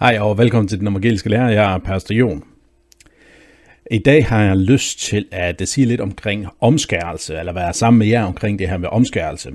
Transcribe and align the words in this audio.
Hej 0.00 0.18
og 0.20 0.38
velkommen 0.38 0.68
til 0.68 0.78
den 0.78 0.88
evangeliske 0.88 1.28
lærer. 1.28 1.48
Jeg 1.48 1.74
er 1.74 1.78
Pastor 1.78 2.14
Jon. 2.14 2.44
I 3.90 3.98
dag 3.98 4.26
har 4.26 4.42
jeg 4.42 4.56
lyst 4.56 4.98
til 4.98 5.26
at 5.32 5.68
sige 5.68 5.86
lidt 5.86 6.00
omkring 6.00 6.46
omskærelse, 6.60 7.38
eller 7.38 7.52
være 7.52 7.72
sammen 7.72 7.98
med 7.98 8.06
jer 8.06 8.24
omkring 8.24 8.58
det 8.58 8.68
her 8.68 8.78
med 8.78 8.88
omskærelse. 8.92 9.52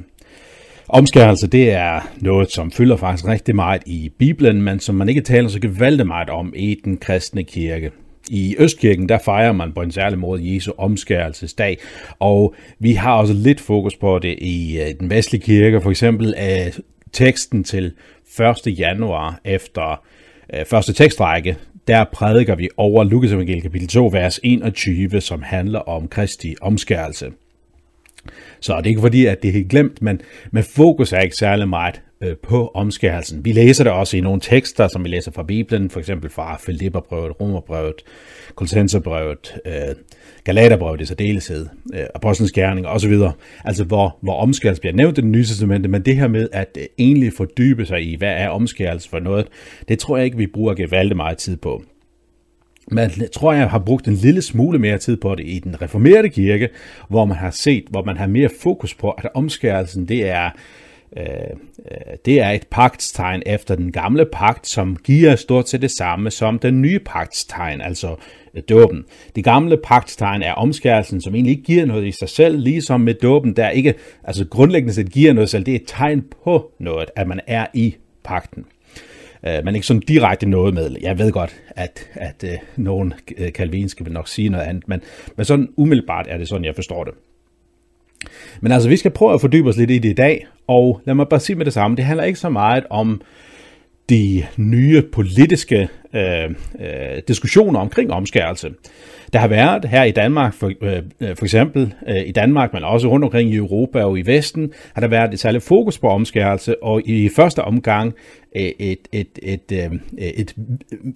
Omskærelse, 0.87 1.47
det 1.47 1.71
er 1.71 2.11
noget, 2.17 2.51
som 2.51 2.71
fylder 2.71 2.97
faktisk 2.97 3.27
rigtig 3.27 3.55
meget 3.55 3.81
i 3.85 4.11
Bibelen, 4.19 4.61
men 4.61 4.79
som 4.79 4.95
man 4.95 5.09
ikke 5.09 5.21
taler 5.21 5.49
så 5.49 5.59
gevaldigt 5.59 6.07
meget 6.07 6.29
om 6.29 6.53
i 6.55 6.79
den 6.83 6.97
kristne 6.97 7.43
kirke. 7.43 7.91
I 8.29 8.55
Østkirken, 8.59 9.09
der 9.09 9.17
fejrer 9.17 9.51
man 9.51 9.73
på 9.73 9.81
en 9.81 9.91
særlig 9.91 10.19
måde 10.19 10.55
Jesu 10.55 10.71
omskærelsesdag, 10.77 11.77
og 12.19 12.55
vi 12.79 12.93
har 12.93 13.15
også 13.15 13.33
lidt 13.33 13.61
fokus 13.61 13.95
på 13.95 14.19
det 14.19 14.35
i 14.41 14.79
øh, 14.79 14.99
den 14.99 15.09
vestlige 15.09 15.41
kirke, 15.41 15.81
for 15.81 15.89
eksempel 15.89 16.33
af 16.37 16.73
teksten 17.11 17.63
til 17.63 17.93
1. 18.67 18.79
januar 18.79 19.39
efter 19.45 20.03
Øh, 20.53 20.65
første 20.65 20.93
tekstrække, 20.93 21.57
der 21.87 22.03
prædiker 22.13 22.55
vi 22.55 22.69
over 22.77 23.03
Lukas 23.03 23.31
evangeliet 23.31 23.63
kapitel 23.63 23.87
2, 23.87 24.09
vers 24.13 24.39
21, 24.43 25.21
som 25.21 25.41
handler 25.41 25.79
om 25.79 26.07
Kristi 26.07 26.55
omskærelse. 26.61 27.31
Så 28.59 28.77
det 28.77 28.85
er 28.85 28.89
ikke 28.89 29.01
fordi, 29.01 29.25
at 29.25 29.41
det 29.41 29.47
er 29.47 29.53
helt 29.53 29.69
glemt, 29.69 30.01
men, 30.01 30.21
men 30.51 30.63
fokus 30.63 31.13
er 31.13 31.19
ikke 31.19 31.35
særlig 31.35 31.69
meget 31.69 32.01
Øh, 32.23 32.35
på 32.37 32.71
omskærelsen. 32.73 33.45
Vi 33.45 33.51
læser 33.51 33.83
det 33.83 33.93
også 33.93 34.17
i 34.17 34.21
nogle 34.21 34.41
tekster, 34.41 34.87
som 34.87 35.03
vi 35.03 35.09
læser 35.09 35.31
fra 35.31 35.43
Bibelen, 35.43 35.89
for 35.89 35.99
eksempel 35.99 36.29
fra 36.29 36.57
Filipperbrevet, 36.57 37.41
Romerbrevet, 37.41 37.95
Kolossenserbrevet, 38.55 39.55
øh, 39.65 39.95
Galaterbrevet 40.43 41.01
i 41.01 41.05
særdeleshed, 41.05 41.67
øh, 41.93 42.05
Apostlenes 42.15 42.51
Gerning 42.51 42.87
osv. 42.87 43.13
Altså 43.65 43.83
hvor, 43.83 44.17
hvor 44.21 44.33
omskærelse 44.33 44.81
bliver 44.81 44.93
nævnt 44.95 45.17
i 45.17 45.21
det 45.21 45.29
nye 45.29 45.43
testamente, 45.43 45.89
men 45.89 46.01
det 46.01 46.15
her 46.15 46.27
med 46.27 46.47
at 46.51 46.77
øh, 46.79 46.85
egentlig 46.97 47.33
fordybe 47.33 47.85
sig 47.85 48.11
i, 48.11 48.15
hvad 48.15 48.31
er 48.31 48.49
omskærelse 48.49 49.09
for 49.09 49.19
noget, 49.19 49.47
det 49.87 49.99
tror 49.99 50.17
jeg 50.17 50.25
ikke, 50.25 50.37
vi 50.37 50.47
bruger 50.47 50.73
gevaldigt 50.73 51.17
meget 51.17 51.37
tid 51.37 51.57
på. 51.57 51.83
Men 52.91 53.11
tror, 53.33 53.53
jeg 53.53 53.69
har 53.69 53.79
brugt 53.79 54.07
en 54.07 54.13
lille 54.13 54.41
smule 54.41 54.79
mere 54.79 54.97
tid 54.97 55.17
på 55.17 55.35
det 55.35 55.47
i 55.47 55.59
den 55.59 55.81
reformerede 55.81 56.29
kirke, 56.29 56.69
hvor 57.09 57.25
man 57.25 57.37
har 57.37 57.51
set, 57.51 57.83
hvor 57.89 58.03
man 58.03 58.17
har 58.17 58.27
mere 58.27 58.49
fokus 58.61 58.93
på, 58.93 59.11
at 59.11 59.29
omskærelsen 59.33 60.07
det 60.07 60.29
er 60.29 60.49
Øh, 61.17 61.25
øh, 61.91 62.17
det 62.25 62.41
er 62.41 62.49
et 62.49 62.67
pagtstegn 62.71 63.43
efter 63.45 63.75
den 63.75 63.91
gamle 63.91 64.25
pagt, 64.25 64.67
som 64.67 64.95
giver 64.95 65.35
stort 65.35 65.69
set 65.69 65.81
det 65.81 65.91
samme 65.91 66.31
som 66.31 66.59
den 66.59 66.81
nye 66.81 66.99
pagtstegn, 66.99 67.81
altså 67.81 68.15
øh, 68.53 68.63
dåben. 68.69 69.05
Det 69.35 69.43
gamle 69.43 69.77
pagtstegn 69.77 70.41
er 70.41 70.53
omskærelsen, 70.53 71.21
som 71.21 71.35
egentlig 71.35 71.51
ikke 71.51 71.63
giver 71.63 71.85
noget 71.85 72.07
i 72.07 72.11
sig 72.11 72.29
selv, 72.29 72.59
ligesom 72.59 73.01
med 73.01 73.13
dåben, 73.13 73.55
der 73.55 73.69
ikke 73.69 73.93
altså 74.23 74.45
grundlæggende 74.45 74.93
set 74.93 75.11
giver 75.11 75.33
noget 75.33 75.49
selv. 75.49 75.65
Det 75.65 75.71
er 75.71 75.75
et 75.75 75.87
tegn 75.87 76.25
på 76.43 76.71
noget, 76.79 77.09
at 77.15 77.27
man 77.27 77.39
er 77.47 77.67
i 77.73 77.95
pagten. 78.23 78.65
Man 79.43 79.65
men 79.65 79.75
ikke 79.75 79.87
sådan 79.87 80.01
direkte 80.07 80.49
noget 80.49 80.73
med. 80.73 80.95
Jeg 81.01 81.19
ved 81.19 81.31
godt, 81.31 81.55
at, 81.69 82.09
at 82.13 82.43
at 82.43 82.59
nogen 82.75 83.13
kalvinske 83.55 84.03
vil 84.03 84.13
nok 84.13 84.27
sige 84.27 84.49
noget 84.49 84.65
andet, 84.65 84.87
men, 84.87 85.01
men 85.35 85.45
sådan 85.45 85.69
umiddelbart 85.77 86.25
er 86.29 86.37
det 86.37 86.47
sådan, 86.47 86.65
jeg 86.65 86.75
forstår 86.75 87.03
det. 87.03 87.13
Men 88.61 88.71
altså, 88.71 88.89
vi 88.89 88.97
skal 88.97 89.11
prøve 89.11 89.33
at 89.33 89.41
fordybe 89.41 89.69
os 89.69 89.77
lidt 89.77 89.91
i 89.91 89.97
det 89.97 90.09
i 90.09 90.13
dag, 90.13 90.47
og 90.67 91.01
lad 91.05 91.15
mig 91.15 91.27
bare 91.27 91.39
sige 91.39 91.55
med 91.55 91.65
det 91.65 91.73
samme, 91.73 91.97
det 91.97 92.05
handler 92.05 92.23
ikke 92.23 92.39
så 92.39 92.49
meget 92.49 92.83
om 92.89 93.21
de 94.09 94.45
nye 94.57 95.01
politiske 95.01 95.89
øh, 96.13 96.49
øh, 96.79 97.21
diskussioner 97.27 97.79
omkring 97.79 98.11
omskærelse. 98.11 98.69
Der 99.33 99.39
har 99.39 99.47
været 99.47 99.85
her 99.85 100.03
i 100.03 100.11
Danmark, 100.11 100.53
for, 100.53 100.71
øh, 100.81 101.01
øh, 101.21 101.35
for 101.35 101.45
eksempel 101.45 101.93
øh, 102.07 102.27
i 102.27 102.31
Danmark, 102.31 102.73
men 102.73 102.83
også 102.83 103.07
rundt 103.07 103.25
omkring 103.25 103.49
i 103.49 103.55
Europa 103.55 104.03
og 104.03 104.19
i 104.19 104.21
Vesten, 104.21 104.73
har 104.93 105.01
der 105.01 105.07
været 105.07 105.33
et 105.33 105.39
særligt 105.39 105.63
fokus 105.63 105.99
på 105.99 106.07
omskærelse, 106.09 106.83
og 106.83 107.01
i 107.05 107.29
første 107.35 107.61
omgang 107.61 108.13
et, 108.55 108.73
et, 108.79 109.07
et, 109.11 109.39
et, 109.43 109.71
øh, 109.71 109.91
et 110.17 110.55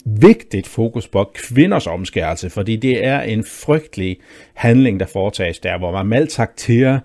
vigtigt 0.05 0.67
fokus 0.67 1.07
på 1.07 1.31
kvinders 1.33 1.88
omskærelse, 1.88 2.50
fordi 2.50 2.75
det 2.75 3.05
er 3.05 3.22
en 3.22 3.44
frygtelig 3.44 4.17
handling, 4.53 4.99
der 4.99 5.05
foretages 5.05 5.59
der, 5.59 5.78
hvor 5.78 5.91
man 5.91 6.05
maltrakterer 6.05 6.99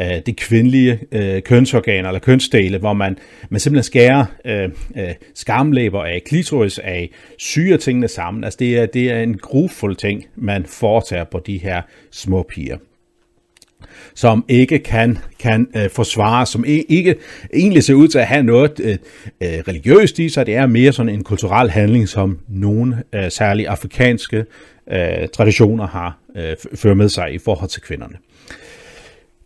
øh, 0.00 0.20
det 0.26 0.36
kvindelige 0.36 1.00
øh, 1.12 1.42
kønsorgan 1.42 2.06
eller 2.06 2.20
kønsdele, 2.20 2.78
hvor 2.78 2.92
man, 2.92 3.18
man 3.50 3.60
simpelthen 3.60 3.84
skærer 3.84 4.24
øh, 4.44 4.68
øh, 4.96 5.14
skamlæber 5.34 6.04
af, 6.04 6.22
klitoris 6.26 6.78
af, 6.78 7.10
syger 7.38 7.76
tingene 7.76 8.08
sammen. 8.08 8.44
Altså 8.44 8.56
det 8.60 8.78
er, 8.78 8.86
det 8.86 9.10
er 9.10 9.22
en 9.22 9.38
grufuld 9.38 9.96
ting, 9.96 10.24
man 10.36 10.64
foretager 10.66 11.24
på 11.24 11.38
de 11.46 11.58
her 11.58 11.82
små 12.10 12.42
piger 12.42 12.76
som 14.14 14.44
ikke 14.48 14.78
kan, 14.78 15.18
kan 15.38 15.68
øh, 15.76 15.90
forsvare, 15.90 16.46
som 16.46 16.64
e, 16.66 16.82
ikke 16.82 17.14
egentlig 17.54 17.84
ser 17.84 17.94
ud 17.94 18.08
til 18.08 18.18
at 18.18 18.26
have 18.26 18.42
noget 18.42 18.80
øh, 18.80 18.96
øh, 19.40 19.48
religiøst 19.68 20.18
i 20.18 20.28
sig. 20.28 20.46
Det 20.46 20.54
er 20.54 20.66
mere 20.66 20.92
sådan 20.92 21.12
en 21.12 21.24
kulturel 21.24 21.70
handling, 21.70 22.08
som 22.08 22.38
nogle 22.48 23.02
øh, 23.14 23.30
særlige 23.30 23.68
afrikanske 23.68 24.44
øh, 24.92 25.28
traditioner 25.34 25.86
har 25.86 26.18
øh, 26.36 26.56
ført 26.74 26.96
med 26.96 27.08
sig 27.08 27.34
i 27.34 27.38
forhold 27.38 27.70
til 27.70 27.82
kvinderne. 27.82 28.14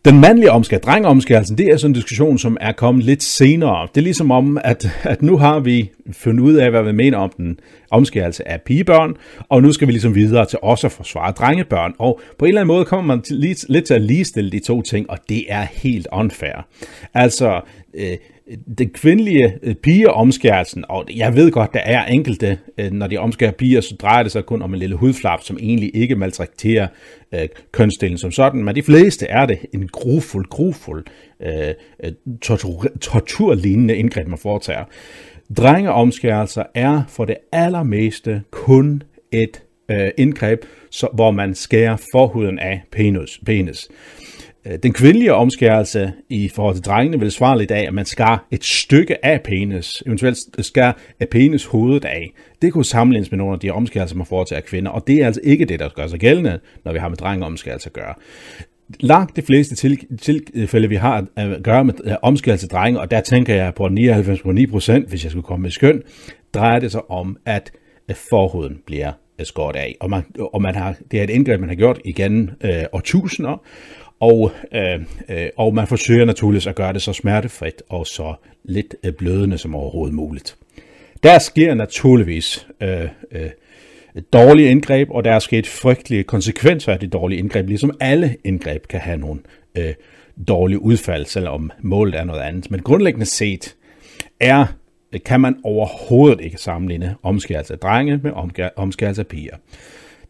Den 0.05 0.19
mandlige 0.21 0.51
omskæring, 0.51 0.83
drengeomskærelsen, 0.83 1.57
det 1.57 1.67
er 1.67 1.77
sådan 1.77 1.89
en 1.89 1.95
diskussion, 1.95 2.37
som 2.37 2.57
er 2.61 2.71
kommet 2.71 3.05
lidt 3.05 3.23
senere. 3.23 3.87
Det 3.95 4.01
er 4.01 4.03
ligesom 4.03 4.31
om, 4.31 4.57
at, 4.63 4.85
at 5.03 5.21
nu 5.21 5.37
har 5.37 5.59
vi 5.59 5.91
fundet 6.11 6.43
ud 6.43 6.53
af, 6.53 6.69
hvad 6.69 6.83
vi 6.83 6.91
mener 6.91 7.17
om 7.17 7.31
den 7.37 7.59
omskærelse 7.91 8.47
af 8.47 8.61
pigebørn, 8.61 9.15
og 9.49 9.61
nu 9.61 9.73
skal 9.73 9.87
vi 9.87 9.91
ligesom 9.91 10.15
videre 10.15 10.45
til 10.45 10.59
også 10.61 10.87
at 10.87 10.91
forsvare 10.91 11.31
drengebørn. 11.31 11.93
Og 11.99 12.19
på 12.39 12.45
en 12.45 12.49
eller 12.49 12.61
anden 12.61 12.75
måde 12.75 12.85
kommer 12.85 13.15
man 13.15 13.21
til, 13.21 13.35
lidt 13.69 13.85
til 13.85 13.93
at 13.93 14.01
ligestille 14.01 14.51
de 14.51 14.59
to 14.59 14.81
ting, 14.81 15.09
og 15.09 15.17
det 15.29 15.45
er 15.49 15.61
helt 15.61 16.07
unfair. 16.13 16.65
Altså, 17.13 17.61
øh, 17.93 18.17
det 18.77 18.93
kvindelige 18.93 19.53
øh, 19.63 19.75
pigeomskærelsen, 19.75 20.85
og 20.89 21.05
jeg 21.15 21.35
ved 21.35 21.51
godt, 21.51 21.73
der 21.73 21.79
er 21.79 22.05
enkelte, 22.05 22.59
øh, 22.77 22.91
når 22.91 23.07
de 23.07 23.17
omskærer 23.17 23.51
piger, 23.51 23.81
så 23.81 23.95
drejer 23.95 24.23
det 24.23 24.31
sig 24.31 24.45
kun 24.45 24.61
om 24.61 24.73
en 24.73 24.79
lille 24.79 24.95
hudflap, 24.95 25.43
som 25.43 25.57
egentlig 25.61 25.91
ikke 25.95 26.15
maltrakterer 26.15 26.87
øh, 27.33 27.47
kønsdelen 27.71 28.17
som 28.17 28.31
sådan, 28.31 28.63
men 28.63 28.75
de 28.75 28.83
fleste 28.83 29.27
er 29.27 29.45
det 29.45 29.59
en 29.73 29.87
grufuld, 29.87 30.45
grufuld 30.49 31.05
øh, 31.41 31.73
øh 32.03 32.11
tortur, 32.41 32.85
torturlignende 33.01 33.95
indgreb, 33.95 34.27
man 34.27 34.39
foretager. 34.39 34.83
Drengeomskærelser 35.57 36.63
er 36.75 37.01
for 37.07 37.25
det 37.25 37.37
allermeste 37.51 38.41
kun 38.51 39.03
et 39.31 39.63
øh, 39.91 40.11
indgreb, 40.17 40.59
så, 40.89 41.07
hvor 41.13 41.31
man 41.31 41.55
skærer 41.55 41.97
forhuden 42.13 42.59
af 42.59 42.81
penis. 42.91 43.39
penis. 43.45 43.89
Øh, 44.67 44.79
den 44.83 44.93
kvindelige 44.93 45.33
omskærelse 45.33 46.13
i 46.29 46.49
forhold 46.55 46.75
til 46.75 46.83
drengene 46.83 47.19
vil 47.19 47.31
svare 47.31 47.57
lidt 47.57 47.71
af, 47.71 47.83
at 47.87 47.93
man 47.93 48.05
skar 48.05 48.47
et 48.51 48.63
stykke 48.63 49.25
af 49.25 49.41
penis, 49.41 50.03
eventuelt 50.05 50.37
skar 50.59 50.97
af 51.19 51.29
penis 51.29 51.65
hovedet 51.65 52.05
af. 52.05 52.33
Det 52.61 52.73
kunne 52.73 52.85
sammenlignes 52.85 53.31
med 53.31 53.37
nogle 53.37 53.53
af 53.53 53.59
de 53.59 53.71
omskærelser, 53.71 54.15
man 54.15 54.25
foretager 54.25 54.57
af 54.57 54.65
kvinder, 54.65 54.91
og 54.91 55.07
det 55.07 55.21
er 55.21 55.25
altså 55.25 55.41
ikke 55.43 55.65
det, 55.65 55.79
der 55.79 55.89
gør 55.89 56.07
sig 56.07 56.19
gældende, 56.19 56.59
når 56.85 56.93
vi 56.93 56.99
har 56.99 57.09
med 57.09 57.17
drengeomskærelse 57.17 57.89
at 57.89 57.93
gøre. 57.93 58.13
Langt 58.99 59.35
de 59.35 59.41
fleste 59.41 59.75
tilfælde, 60.17 60.89
vi 60.89 60.95
har 60.95 61.25
øh, 61.39 61.51
at 61.51 61.63
gøre 61.63 61.85
med 61.85 61.93
øh, 61.93 61.99
omskærelse 62.01 62.21
omskærelse 62.21 62.67
drenge, 62.67 62.99
og 62.99 63.11
der 63.11 63.21
tænker 63.21 63.55
jeg 63.55 63.73
på 63.75 63.85
99,9 63.85 64.71
procent, 64.71 65.09
hvis 65.09 65.23
jeg 65.23 65.31
skulle 65.31 65.45
komme 65.45 65.63
med 65.63 65.71
skøn, 65.71 66.01
drejer 66.53 66.79
det 66.79 66.91
sig 66.91 67.11
om, 67.11 67.37
at 67.45 67.71
forhuden 68.29 68.79
bliver 68.85 69.11
skåret 69.43 69.75
af. 69.75 69.95
Og, 69.99 70.09
man, 70.09 70.23
og 70.53 70.61
man 70.61 70.75
har, 70.75 70.95
det 71.11 71.19
er 71.19 71.23
et 71.23 71.29
indgreb, 71.29 71.59
man 71.59 71.69
har 71.69 71.75
gjort 71.75 71.99
igen 72.05 72.51
øh, 72.63 72.83
årtusinder, 72.93 73.61
og, 74.23 74.51
øh, 74.73 74.99
øh, 75.29 75.49
og 75.57 75.73
man 75.73 75.87
forsøger 75.87 76.25
naturligvis 76.25 76.67
at 76.67 76.75
gøre 76.75 76.93
det 76.93 77.01
så 77.01 77.13
smertefrit 77.13 77.83
og 77.89 78.07
så 78.07 78.33
lidt 78.63 78.95
øh, 79.03 79.13
blødende 79.13 79.57
som 79.57 79.75
overhovedet 79.75 80.15
muligt. 80.15 80.55
Der 81.23 81.39
sker 81.39 81.73
naturligvis 81.73 82.67
øh, 82.81 83.07
øh, 83.31 83.49
dårlige 84.33 84.69
indgreb, 84.69 85.11
og 85.11 85.23
der 85.23 85.31
er 85.31 85.39
sket 85.39 85.67
frygtelige 85.67 86.23
konsekvenser 86.23 86.93
af 86.93 86.99
de 86.99 87.07
dårlige 87.07 87.39
indgreb, 87.39 87.67
ligesom 87.67 87.97
alle 87.99 88.37
indgreb 88.43 88.87
kan 88.87 88.99
have 88.99 89.17
nogle 89.17 89.39
øh, 89.77 89.93
dårlige 90.47 90.81
udfald, 90.81 91.25
selvom 91.25 91.71
målet 91.81 92.15
er 92.15 92.23
noget 92.23 92.41
andet. 92.41 92.71
Men 92.71 92.81
grundlæggende 92.81 93.25
set 93.25 93.75
er 94.39 94.65
øh, 95.13 95.19
kan 95.25 95.41
man 95.41 95.55
overhovedet 95.63 96.41
ikke 96.41 96.57
sammenligne 96.57 97.15
omskærelse 97.23 97.73
af 97.73 97.79
drenge 97.79 98.19
med 98.23 98.31
omskærelse 98.75 99.21
af 99.21 99.27
piger. 99.27 99.55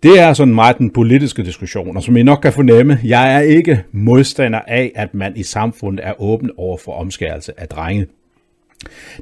Det 0.04 0.20
er 0.20 0.34
sådan 0.34 0.56
meget 0.56 0.78
den 0.78 0.90
politiske 0.90 1.44
diskussion, 1.44 1.98
og 1.98 2.04
som 2.04 2.18
I 2.18 2.24
nok 2.24 2.40
kan 2.42 2.54
fornemme, 2.54 3.00
jeg 3.04 3.36
er 3.36 3.40
ikke 3.40 3.84
modstander 3.92 4.60
af, 4.68 4.92
at 4.96 5.14
man 5.14 5.34
i 5.36 5.44
samfundet 5.44 6.06
er 6.06 6.22
åben 6.22 6.52
over 6.58 6.78
for 6.78 6.92
omskærelse 6.92 7.52
af 7.58 7.68
drenge. 7.68 8.08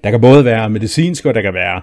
Der 0.04 0.12
kan 0.12 0.22
både 0.22 0.46
være 0.46 0.70
medicinske, 0.70 1.30
og 1.30 1.36
der 1.36 1.42
kan 1.42 1.54
være 1.54 1.82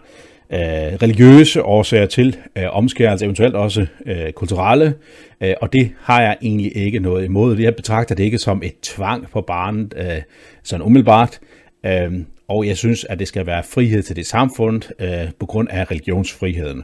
øh, 0.52 0.98
religiøse 1.02 1.62
årsager 1.62 2.06
til 2.06 2.36
øh, 2.56 2.64
omskærelse, 2.70 3.24
eventuelt 3.24 3.54
også 3.54 3.86
øh, 4.06 4.32
kulturelle, 4.32 4.94
øh, 5.40 5.54
og 5.60 5.72
det 5.72 5.90
har 6.00 6.22
jeg 6.22 6.36
egentlig 6.42 6.76
ikke 6.76 7.00
noget 7.00 7.24
imod. 7.24 7.58
Jeg 7.58 7.76
betragter 7.76 8.14
det 8.14 8.24
ikke 8.24 8.38
som 8.38 8.62
et 8.64 8.80
tvang 8.82 9.30
på 9.30 9.40
barnet, 9.40 9.94
øh, 9.96 10.22
sådan 10.62 10.86
umiddelbart. 10.86 11.38
Øh, 11.86 12.12
og 12.48 12.66
jeg 12.66 12.76
synes, 12.76 13.04
at 13.04 13.18
det 13.18 13.28
skal 13.28 13.46
være 13.46 13.62
frihed 13.62 14.02
til 14.02 14.16
det 14.16 14.26
samfund 14.26 14.82
øh, 15.00 15.30
på 15.40 15.46
grund 15.46 15.68
af 15.70 15.90
religionsfriheden. 15.90 16.82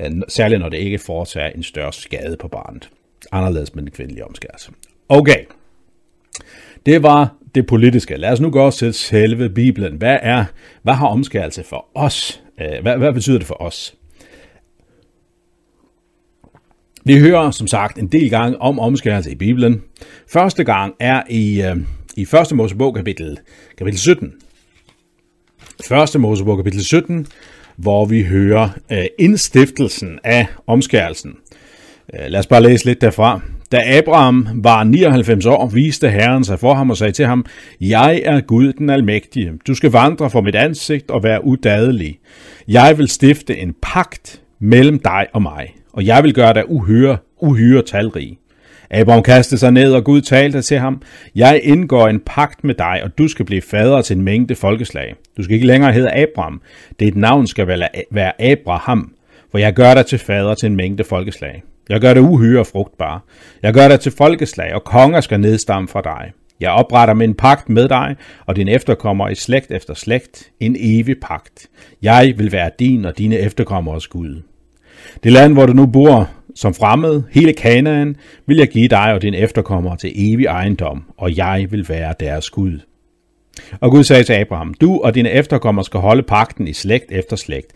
Øh, 0.00 0.10
særligt 0.28 0.60
når 0.60 0.68
det 0.68 0.78
ikke 0.78 0.98
foretager 0.98 1.48
en 1.48 1.62
større 1.62 1.92
skade 1.92 2.36
på 2.36 2.48
barnet. 2.48 2.90
Anderledes 3.32 3.74
med 3.74 3.82
den 3.82 3.90
kvindelige 3.90 4.24
omskærelse. 4.24 4.70
Okay. 5.08 5.44
Det 6.86 7.02
var 7.02 7.34
det 7.54 7.66
politiske. 7.66 8.16
Lad 8.16 8.32
os 8.32 8.40
nu 8.40 8.50
gå 8.50 8.70
til 8.70 8.94
selve 8.94 9.50
Bibelen. 9.50 9.96
Hvad, 9.96 10.18
er, 10.22 10.44
hvad 10.82 10.94
har 10.94 11.06
omskærelse 11.06 11.62
for 11.62 11.86
os 11.94 12.42
øh, 12.60 12.82
hvad, 12.82 12.96
hvad 12.96 13.12
betyder 13.12 13.38
det 13.38 13.46
for 13.46 13.62
os? 13.62 13.94
Vi 17.04 17.18
hører 17.18 17.50
som 17.50 17.66
sagt 17.66 17.98
en 17.98 18.06
del 18.06 18.30
gange 18.30 18.60
om 18.60 18.78
omskærelse 18.78 19.30
i 19.30 19.34
Bibelen. 19.34 19.82
Første 20.28 20.64
gang 20.64 20.94
er 21.00 21.22
i, 21.30 21.62
øh, 21.62 21.76
i 22.16 22.22
1. 22.50 22.56
Mosebog 22.56 22.94
kapitel, 22.94 23.38
kapitel 23.78 24.00
17. 24.00 24.32
1. 25.80 26.20
Mosebog 26.20 26.56
kapitel 26.56 26.84
17, 26.84 27.26
hvor 27.76 28.04
vi 28.04 28.22
hører 28.22 28.68
øh, 28.92 29.04
indstiftelsen 29.18 30.18
af 30.24 30.46
omskærelsen. 30.66 31.34
Øh, 32.14 32.20
lad 32.28 32.40
os 32.40 32.46
bare 32.46 32.62
læse 32.62 32.84
lidt 32.84 33.00
derfra. 33.00 33.40
Da 33.72 33.98
Abraham 33.98 34.48
var 34.54 34.84
99 34.84 35.46
år, 35.46 35.66
viste 35.66 36.10
Herren 36.10 36.44
sig 36.44 36.58
for 36.58 36.74
ham 36.74 36.90
og 36.90 36.96
sagde 36.96 37.12
til 37.12 37.26
ham, 37.26 37.46
Jeg 37.80 38.22
er 38.24 38.40
Gud 38.40 38.72
den 38.72 38.90
almægtige. 38.90 39.52
Du 39.66 39.74
skal 39.74 39.90
vandre 39.90 40.30
for 40.30 40.40
mit 40.40 40.54
ansigt 40.54 41.10
og 41.10 41.22
være 41.22 41.44
udadelig. 41.44 42.18
Jeg 42.68 42.98
vil 42.98 43.08
stifte 43.08 43.58
en 43.58 43.74
pagt 43.82 44.42
mellem 44.60 44.98
dig 44.98 45.26
og 45.32 45.42
mig, 45.42 45.74
og 45.92 46.06
jeg 46.06 46.24
vil 46.24 46.34
gøre 46.34 46.54
dig 46.54 46.70
uhyre, 46.70 47.16
uhyre 47.40 47.82
talrig. 47.82 48.38
Abram 48.90 49.22
kastede 49.22 49.60
sig 49.60 49.72
ned, 49.72 49.92
og 49.92 50.04
Gud 50.04 50.20
talte 50.20 50.62
til 50.62 50.78
ham, 50.78 51.02
Jeg 51.34 51.60
indgår 51.62 52.08
en 52.08 52.20
pagt 52.26 52.64
med 52.64 52.74
dig, 52.74 53.00
og 53.04 53.18
du 53.18 53.28
skal 53.28 53.44
blive 53.44 53.62
fader 53.62 54.02
til 54.02 54.16
en 54.16 54.22
mængde 54.22 54.54
folkeslag. 54.54 55.14
Du 55.36 55.42
skal 55.42 55.54
ikke 55.54 55.66
længere 55.66 55.92
hedde 55.92 56.14
Abraham. 56.14 56.60
Dit 57.00 57.16
navn 57.16 57.46
skal 57.46 57.68
være 58.10 58.42
Abraham, 58.42 59.12
for 59.50 59.58
jeg 59.58 59.72
gør 59.72 59.94
dig 59.94 60.06
til 60.06 60.18
fader 60.18 60.54
til 60.54 60.66
en 60.66 60.76
mængde 60.76 61.04
folkeslag. 61.04 61.62
Jeg 61.88 62.00
gør 62.00 62.14
dig 62.14 62.22
uhyre 62.22 62.64
frugtbar. 62.64 63.24
Jeg 63.62 63.74
gør 63.74 63.88
dig 63.88 64.00
til 64.00 64.12
folkeslag, 64.12 64.74
og 64.74 64.84
konger 64.84 65.20
skal 65.20 65.40
nedstamme 65.40 65.88
fra 65.88 66.00
dig. 66.00 66.32
Jeg 66.60 66.70
opretter 66.70 67.14
min 67.14 67.34
pagt 67.34 67.68
med 67.68 67.88
dig, 67.88 68.16
og 68.46 68.56
din 68.56 68.68
efterkommer 68.68 69.28
i 69.28 69.34
slægt 69.34 69.70
efter 69.70 69.94
slægt, 69.94 70.50
en 70.60 70.76
evig 70.78 71.16
pagt. 71.22 71.66
Jeg 72.02 72.34
vil 72.36 72.52
være 72.52 72.70
din 72.78 73.04
og 73.04 73.18
dine 73.18 73.38
efterkommeres 73.38 74.06
Gud. 74.06 74.42
Det 75.22 75.32
land, 75.32 75.52
hvor 75.52 75.66
du 75.66 75.72
nu 75.72 75.86
bor 75.86 76.30
som 76.56 76.74
fremmed, 76.74 77.22
hele 77.30 77.52
Kanaan, 77.52 78.16
vil 78.46 78.56
jeg 78.56 78.68
give 78.68 78.88
dig 78.88 79.12
og 79.12 79.22
din 79.22 79.34
efterkommer 79.34 79.96
til 79.96 80.12
evig 80.14 80.46
ejendom, 80.46 81.04
og 81.18 81.36
jeg 81.36 81.66
vil 81.70 81.88
være 81.88 82.14
deres 82.20 82.50
Gud. 82.50 82.80
Og 83.80 83.90
Gud 83.90 84.04
sagde 84.04 84.24
til 84.24 84.32
Abraham, 84.32 84.74
du 84.74 85.00
og 85.00 85.14
dine 85.14 85.30
efterkommere 85.30 85.84
skal 85.84 86.00
holde 86.00 86.22
pakten 86.22 86.68
i 86.68 86.72
slægt 86.72 87.12
efter 87.12 87.36
slægt. 87.36 87.72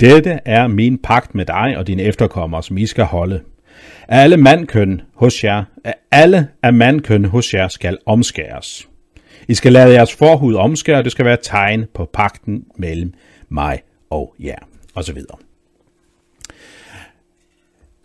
Dette 0.00 0.38
er 0.44 0.66
min 0.66 0.98
pagt 0.98 1.34
med 1.34 1.44
dig 1.44 1.74
og 1.76 1.86
dine 1.86 2.02
efterkommere, 2.02 2.62
som 2.62 2.78
I 2.78 2.86
skal 2.86 3.04
holde. 3.04 3.40
Alle 4.08 4.36
mandkøn 4.36 5.00
hos 5.14 5.44
jer, 5.44 5.64
alle 6.10 6.48
af 6.62 6.72
mandkøn 6.72 7.24
hos 7.24 7.54
jer 7.54 7.68
skal 7.68 7.98
omskæres. 8.06 8.88
I 9.48 9.54
skal 9.54 9.72
lade 9.72 9.92
jeres 9.92 10.14
forhud 10.14 10.54
omskære, 10.54 11.02
det 11.02 11.12
skal 11.12 11.24
være 11.24 11.38
tegn 11.42 11.86
på 11.94 12.10
pakten 12.14 12.64
mellem 12.78 13.14
mig 13.48 13.80
og 14.10 14.34
jer, 14.40 14.68
og 14.94 15.04
så 15.04 15.12
videre. 15.12 15.36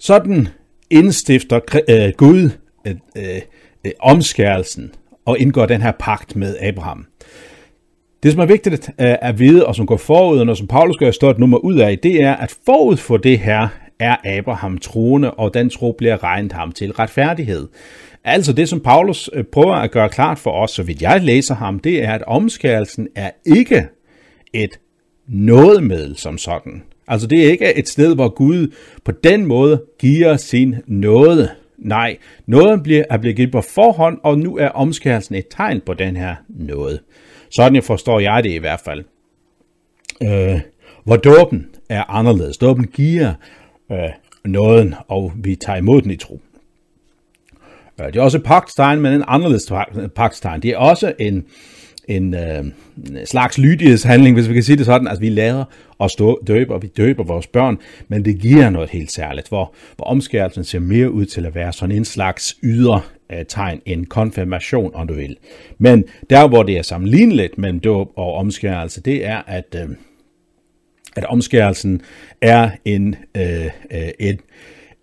Sådan 0.08 0.48
indstifter 0.90 1.60
øh, 1.90 2.14
Gud 2.18 2.50
øh, 2.88 2.96
øh, 3.18 3.42
øh, 3.86 3.92
omskærelsen 4.00 4.92
og 5.26 5.40
indgår 5.40 5.66
den 5.66 5.82
her 5.82 5.92
pagt 6.00 6.36
med 6.36 6.58
Abraham. 6.62 7.06
Det, 8.24 8.32
som 8.32 8.42
er 8.42 8.46
vigtigt 8.46 8.90
at 8.98 9.34
øh, 9.34 9.40
vide, 9.40 9.66
og 9.66 9.76
som 9.76 9.86
går 9.86 9.98
forud, 9.98 10.40
og 10.40 10.58
som 10.58 10.68
Paulus 10.68 10.98
gør 10.98 11.08
et 11.08 11.16
stort 11.16 11.40
nummer 11.40 11.58
ud 11.58 11.80
af, 11.80 12.00
det 12.00 12.24
er, 12.24 12.36
at 12.36 12.56
forud 12.66 12.98
for 12.98 13.18
det 13.18 13.40
her 13.40 13.68
er 14.00 14.16
Abraham 14.24 14.78
troende, 14.78 15.32
og 15.32 15.54
den 15.54 15.70
tro 15.70 15.92
bliver 15.98 16.24
regnet 16.24 16.52
ham 16.52 16.72
til 16.72 16.92
retfærdighed. 16.92 17.68
Altså 18.24 18.54
det, 18.54 18.70
som 18.70 18.80
Paulus 18.80 19.30
prøver 19.52 19.76
at 19.76 19.92
gøre 19.92 20.10
klart 20.10 20.40
for 20.40 20.52
os, 20.52 20.72
så 20.72 20.84
vidt 20.84 21.02
jeg 21.02 21.22
læser 21.22 21.56
ham, 21.56 21.80
det 21.80 22.04
er, 22.04 22.12
at 22.12 22.24
omskærelsen 22.28 23.08
er 23.16 23.32
ikke 23.46 23.88
et 24.54 24.80
nådemiddel 25.28 26.18
som 26.18 26.38
sådan. 26.38 26.84
Altså 27.08 27.28
det 27.28 27.46
er 27.46 27.52
ikke 27.52 27.78
et 27.78 27.88
sted, 27.88 28.16
hvor 28.16 28.30
Gud 28.30 28.74
på 29.04 29.12
den 29.12 29.46
måde 29.46 29.84
giver 30.00 30.38
sin 30.38 30.76
nåde. 30.88 31.50
Nej, 31.78 32.18
nåden 32.46 32.84
bliver, 32.84 33.04
er 33.10 33.18
blevet 33.18 33.36
givet 33.36 33.52
på 33.52 33.62
forhånd, 33.62 34.20
og 34.24 34.40
nu 34.40 34.58
er 34.58 34.70
omskærelsen 34.70 35.36
et 35.36 35.46
tegn 35.58 35.82
på 35.82 35.94
den 35.94 36.16
her 36.16 36.36
nåde. 36.50 37.00
Sådan 37.56 37.84
forstår 37.84 38.20
jeg 38.20 38.44
det 38.44 38.52
i 38.52 38.58
hvert 38.58 38.80
fald. 38.86 39.04
Øh, 40.24 40.60
hvor 41.04 41.16
dåben 41.16 41.68
er 41.90 42.04
anderledes. 42.04 42.58
Dåben 42.58 42.88
giver 42.88 43.34
øh, 43.92 44.10
nåden, 44.46 44.96
og 45.08 45.32
vi 45.36 45.56
tager 45.56 45.78
imod 45.78 46.02
den 46.02 46.12
i 46.12 46.16
tro. 46.16 46.42
Øh, 48.02 48.08
det 48.08 48.16
er 48.16 48.22
også 48.22 48.38
et 48.38 48.44
pagtstegn, 48.44 49.02
men 49.02 49.14
en 49.14 49.24
anderledes 49.28 49.72
pagtstegn. 50.16 50.62
Det 50.62 50.72
er 50.72 50.78
også 50.78 51.14
en, 51.20 51.46
en 52.08 52.34
øh, 52.34 52.66
slags 53.26 53.58
lydighedshandling, 53.58 54.36
hvis 54.36 54.50
vi 54.50 54.54
kan 54.54 54.64
sige 54.64 54.78
det 54.78 54.86
sådan. 54.86 55.08
Altså 55.08 55.22
vi 55.22 55.30
lærer 55.30 55.64
at 56.00 56.12
stå, 56.12 56.40
døbe, 56.48 56.74
og 56.74 56.82
vi 56.82 56.88
døber 56.88 57.24
vores 57.24 57.48
børn, 57.48 57.78
men 58.08 58.26
det 58.26 58.40
giver 58.40 58.70
noget 58.70 58.90
helt 58.90 59.12
særligt, 59.12 59.48
hvor, 59.48 59.74
hvor 59.96 60.06
omskærelsen 60.06 60.64
ser 60.64 60.80
mere 60.80 61.12
ud 61.12 61.26
til 61.26 61.46
at 61.46 61.56
være 61.56 61.74
sådan 61.74 61.96
en 61.96 62.06
slags 62.06 62.58
ydre 62.64 63.02
øh, 63.32 63.46
tegn, 63.48 63.82
en 63.86 64.06
konfirmation, 64.06 64.92
om 64.96 65.08
du 65.08 65.14
vil. 65.14 65.38
Men 65.78 66.04
der, 66.30 66.48
hvor 66.48 66.64
det 66.64 66.78
er 66.78 66.82
sammenligneligt 66.82 67.58
mellem 67.58 67.80
dåb 67.80 68.08
og 68.16 68.34
omskærelse, 68.34 69.02
det 69.02 69.26
er, 69.26 69.42
at, 69.48 69.76
øh, 69.76 69.90
at 71.16 71.26
omskærelsen 71.26 72.02
er 72.42 72.70
en, 72.86 73.16
øh, 73.38 73.66
øh, 73.66 74.10
et, 74.20 74.40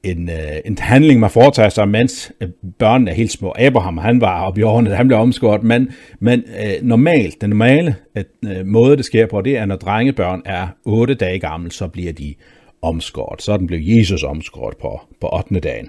en, 0.05 0.31
øh, 0.31 0.57
en 0.65 0.79
handling, 0.79 1.21
man 1.21 1.31
foretager 1.31 1.69
sig, 1.69 1.89
mens 1.89 2.33
øh, 2.41 2.49
børnene 2.79 3.11
er 3.11 3.15
helt 3.15 3.33
små. 3.33 3.55
Abraham, 3.59 3.99
han 3.99 4.21
var 4.21 4.43
oppe 4.43 4.61
i 4.61 4.63
årene, 4.63 4.95
han 4.95 5.09
blev 5.09 5.19
omskåret, 5.19 5.63
men, 5.63 5.89
men 6.21 6.45
øh, 6.61 6.83
normalt, 6.83 7.41
den 7.41 7.51
normale 7.51 7.97
øh, 8.17 8.67
måde, 8.67 8.97
det 8.97 9.05
sker 9.05 9.27
på, 9.27 9.41
det 9.41 9.59
er, 9.59 9.67
når 9.67 9.77
drengebørn 9.77 10.43
er 10.45 10.69
8 10.85 11.15
dage 11.15 11.39
gamle, 11.39 11.73
så 11.73 11.89
bliver 11.89 12.13
de 12.13 12.35
omskåret. 12.83 13.43
Sådan 13.43 13.67
blev 13.67 13.81
Jesus 13.83 14.23
omskåret 14.23 14.77
på, 14.77 15.01
på 15.21 15.29
8. 15.37 15.61
dagen. 15.61 15.89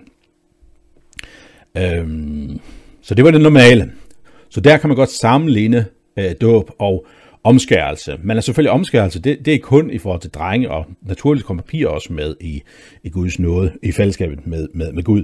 Øhm, 1.77 2.59
så 3.01 3.15
det 3.15 3.25
var 3.25 3.31
det 3.31 3.41
normale. 3.41 3.91
Så 4.49 4.61
der 4.61 4.77
kan 4.77 4.87
man 4.87 4.97
godt 4.97 5.11
sammenligne 5.11 5.85
øh, 6.19 6.31
dåb 6.41 6.71
og 6.79 7.05
omskærelse. 7.45 8.19
Men 8.23 8.37
er 8.37 8.41
selvfølgelig 8.41 8.71
omskærelse, 8.71 9.21
det, 9.21 9.45
det 9.45 9.53
er 9.53 9.59
kun 9.59 9.89
i 9.89 9.97
forhold 9.97 10.21
til 10.21 10.31
drenge, 10.31 10.71
og 10.71 10.85
naturligt 11.01 11.45
kommer 11.45 11.63
piger 11.63 11.87
også 11.87 12.13
med 12.13 12.35
i, 12.41 12.61
i 13.03 13.09
Guds 13.09 13.39
nåde, 13.39 13.73
i 13.83 13.91
fællesskabet 13.91 14.47
med, 14.47 14.67
med, 14.73 14.93
med 14.93 15.03
Gud. 15.03 15.23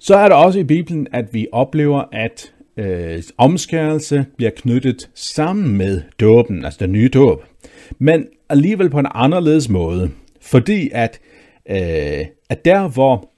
Så 0.00 0.16
er 0.16 0.28
der 0.28 0.36
også 0.36 0.58
i 0.58 0.64
Bibelen, 0.64 1.06
at 1.12 1.34
vi 1.34 1.46
oplever, 1.52 2.04
at 2.12 2.52
øh, 2.76 3.22
omskærelse 3.38 4.26
bliver 4.36 4.50
knyttet 4.56 5.10
sammen 5.14 5.76
med 5.76 6.00
dåben, 6.20 6.64
altså 6.64 6.78
den 6.80 6.92
nye 6.92 7.08
dåb. 7.08 7.44
Men 7.98 8.26
alligevel 8.48 8.90
på 8.90 8.98
en 8.98 9.08
anderledes 9.14 9.68
måde, 9.68 10.10
fordi 10.40 10.90
at, 10.92 11.20
øh, 11.70 12.26
at 12.48 12.64
der 12.64 12.88
hvor 12.88 13.30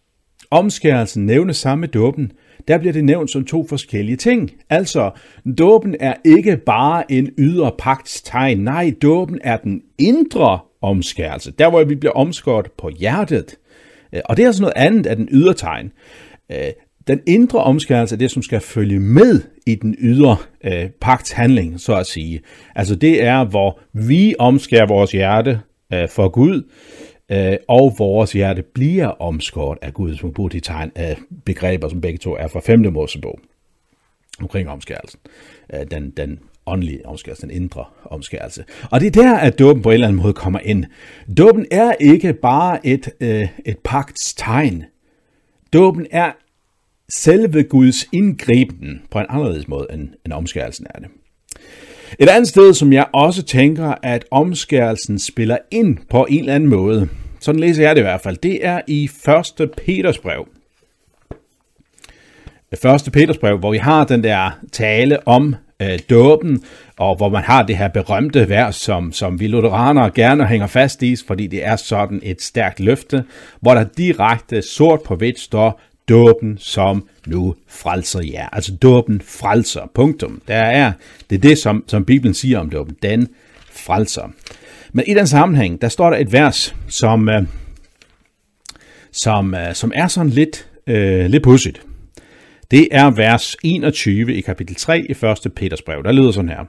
omskærelsen 0.51 1.27
nævnes 1.27 1.57
sammen 1.57 1.81
med 1.81 1.89
dåben, 1.89 2.33
der 2.69 2.79
bliver 2.79 2.93
det 2.93 3.05
nævnt 3.05 3.31
som 3.31 3.45
to 3.45 3.67
forskellige 3.69 4.17
ting. 4.17 4.51
Altså, 4.71 5.11
dåben 5.59 5.97
er 6.01 6.15
ikke 6.25 6.57
bare 6.57 7.13
en 7.13 7.31
ydre 7.39 7.73
pagtstegn. 7.79 8.59
Nej, 8.59 8.95
dåben 9.03 9.39
er 9.45 9.57
den 9.57 9.83
indre 9.99 10.59
omskærelse. 10.83 11.53
Der, 11.59 11.71
hvor 11.71 11.85
vi 11.85 11.95
bliver 11.95 12.13
omskåret 12.13 12.67
på 12.79 12.89
hjertet. 12.89 13.55
Øh, 14.13 14.21
og 14.25 14.37
det 14.37 14.43
er 14.43 14.47
altså 14.47 14.63
noget 14.63 14.77
andet 14.77 15.07
af 15.07 15.17
den 15.17 15.29
ydre 15.33 15.55
tegn. 15.55 15.93
Øh, 16.53 16.59
den 17.07 17.21
indre 17.27 17.59
omskærelse 17.59 18.15
er 18.15 18.19
det, 18.19 18.31
som 18.31 18.43
skal 18.43 18.61
følge 18.61 19.01
med 19.01 19.41
i 19.67 19.75
den 19.75 19.97
ydre 19.99 20.37
øh, 20.65 20.91
pagtshandling, 21.01 21.81
så 21.81 21.97
at 21.97 22.07
sige. 22.07 22.41
Altså 22.75 22.95
det 22.95 23.25
er, 23.25 23.45
hvor 23.45 23.81
vi 23.93 24.35
omskærer 24.39 24.87
vores 24.87 25.13
hjerte 25.13 25.61
øh, 25.93 26.09
for 26.09 26.29
Gud, 26.29 26.63
øh, 27.33 27.57
og 27.69 27.95
vores 27.99 28.33
hjerte 28.33 28.63
bliver 28.63 29.07
omskåret 29.07 29.79
af 29.83 29.95
Gud, 29.95 30.17
som 30.17 30.51
tegn 30.63 30.93
af 30.95 31.17
begreber, 31.45 31.89
som 31.89 32.01
begge 32.01 32.19
to 32.19 32.37
er 32.37 32.49
fra 32.49 32.61
5. 32.61 32.93
Mosebog 32.93 33.41
omkring 34.41 34.69
omskærelsen. 34.69 35.21
Øh, 35.75 35.81
den, 35.91 36.11
den 36.11 36.39
åndelige 36.67 37.07
omskærelse, 37.07 37.43
den 37.43 37.51
indre 37.51 37.85
omskærelse. 38.05 38.65
Og 38.91 39.01
det 39.01 39.07
er 39.07 39.23
der, 39.23 39.37
at 39.37 39.59
dåben 39.59 39.83
på 39.83 39.91
en 39.91 39.95
eller 39.95 40.09
anden 40.09 40.23
måde 40.23 40.33
kommer 40.33 40.59
ind. 40.59 40.85
Dåben 41.39 41.67
er 41.71 41.93
ikke 42.01 42.33
bare 42.33 42.87
et, 42.87 43.11
øh, 43.21 43.49
et 43.65 43.79
pagts 43.85 44.35
tegn. 44.35 44.85
Dåben 45.73 46.07
er 46.11 46.33
selve 47.09 47.63
Guds 47.63 48.09
indgriben 48.13 49.03
på 49.11 49.19
en 49.19 49.27
anderledes 49.29 49.69
måde, 49.69 49.87
end, 49.93 50.09
end 50.25 50.33
omskærelsen 50.33 50.87
er 50.95 50.99
det. 50.99 51.09
Et 52.19 52.29
andet 52.29 52.49
sted, 52.49 52.75
som 52.75 52.93
jeg 52.93 53.07
også 53.13 53.43
tænker, 53.43 53.95
at 54.03 54.25
omskærelsen 54.31 55.19
spiller 55.19 55.59
ind 55.71 55.99
på 56.11 56.27
en 56.31 56.39
eller 56.39 56.55
anden 56.55 56.69
måde, 56.69 57.09
sådan 57.43 57.61
læser 57.61 57.83
jeg 57.83 57.97
det 57.97 58.01
i 58.01 58.03
hvert 58.03 58.21
fald, 58.21 58.37
det 58.37 58.67
er 58.67 58.81
i 58.87 59.11
1. 59.61 59.71
Peters 59.87 60.19
brev. 60.19 60.49
1. 62.73 63.13
Peters 63.13 63.39
brev, 63.39 63.59
hvor 63.59 63.71
vi 63.71 63.79
har 63.79 64.05
den 64.05 64.25
der 64.25 64.59
tale 64.73 65.29
om 65.29 65.57
øh, 65.83 65.99
dåben, 66.11 66.65
og 66.97 67.17
hvor 67.17 67.29
man 67.29 67.43
har 67.43 67.63
det 67.63 67.77
her 67.77 67.89
berømte 67.89 68.49
vers, 68.49 68.77
som, 68.77 69.13
som 69.13 69.41
vi 69.41 69.47
lutheranere 69.47 70.11
gerne 70.11 70.47
hænger 70.47 70.67
fast 70.67 71.03
i, 71.03 71.17
fordi 71.27 71.47
det 71.47 71.67
er 71.67 71.77
sådan 71.77 72.21
et 72.23 72.43
stærkt 72.43 72.81
løfte, 72.81 73.25
hvor 73.61 73.75
der 73.75 73.85
direkte 73.85 74.63
sort 74.63 75.03
på 75.03 75.17
hvidt 75.17 75.41
står, 75.41 75.81
dåben 76.09 76.59
som 76.59 77.09
nu 77.27 77.55
frelser 77.69 78.21
jer. 78.33 78.49
Altså 78.53 78.77
dåben 78.77 79.21
frelser, 79.21 79.91
punktum. 79.95 80.43
Der 80.49 80.55
er, 80.55 80.93
det 81.31 81.37
er 81.37 81.41
det, 81.41 81.59
som, 81.59 81.85
som 81.87 82.05
Bibelen 82.05 82.35
siger 82.35 82.59
om 82.59 82.71
dåben, 82.71 82.97
den 83.03 83.29
frelser. 83.71 84.29
Men 84.93 85.05
i 85.09 85.15
den 85.15 85.27
sammenhæng, 85.27 85.83
der 85.83 85.89
står 85.89 86.11
der 86.11 86.17
et 86.17 86.33
vers, 86.33 86.75
som, 86.89 87.29
øh, 87.29 87.43
som, 89.13 89.55
øh, 89.55 89.75
som 89.75 89.93
er 89.95 90.07
sådan 90.07 90.31
lidt, 90.31 90.69
øh, 90.87 91.27
lidt 91.27 91.43
pudsigt. 91.43 91.83
Det 92.71 92.89
er 92.91 93.11
vers 93.11 93.57
21 93.65 94.35
i 94.35 94.41
kapitel 94.41 94.75
3 94.77 95.01
i 95.01 95.11
1. 95.11 95.53
Peters 95.57 95.83
brev. 95.83 96.03
Der 96.05 96.13
lyder 96.13 96.31
sådan 96.31 96.49
her. 96.49 96.65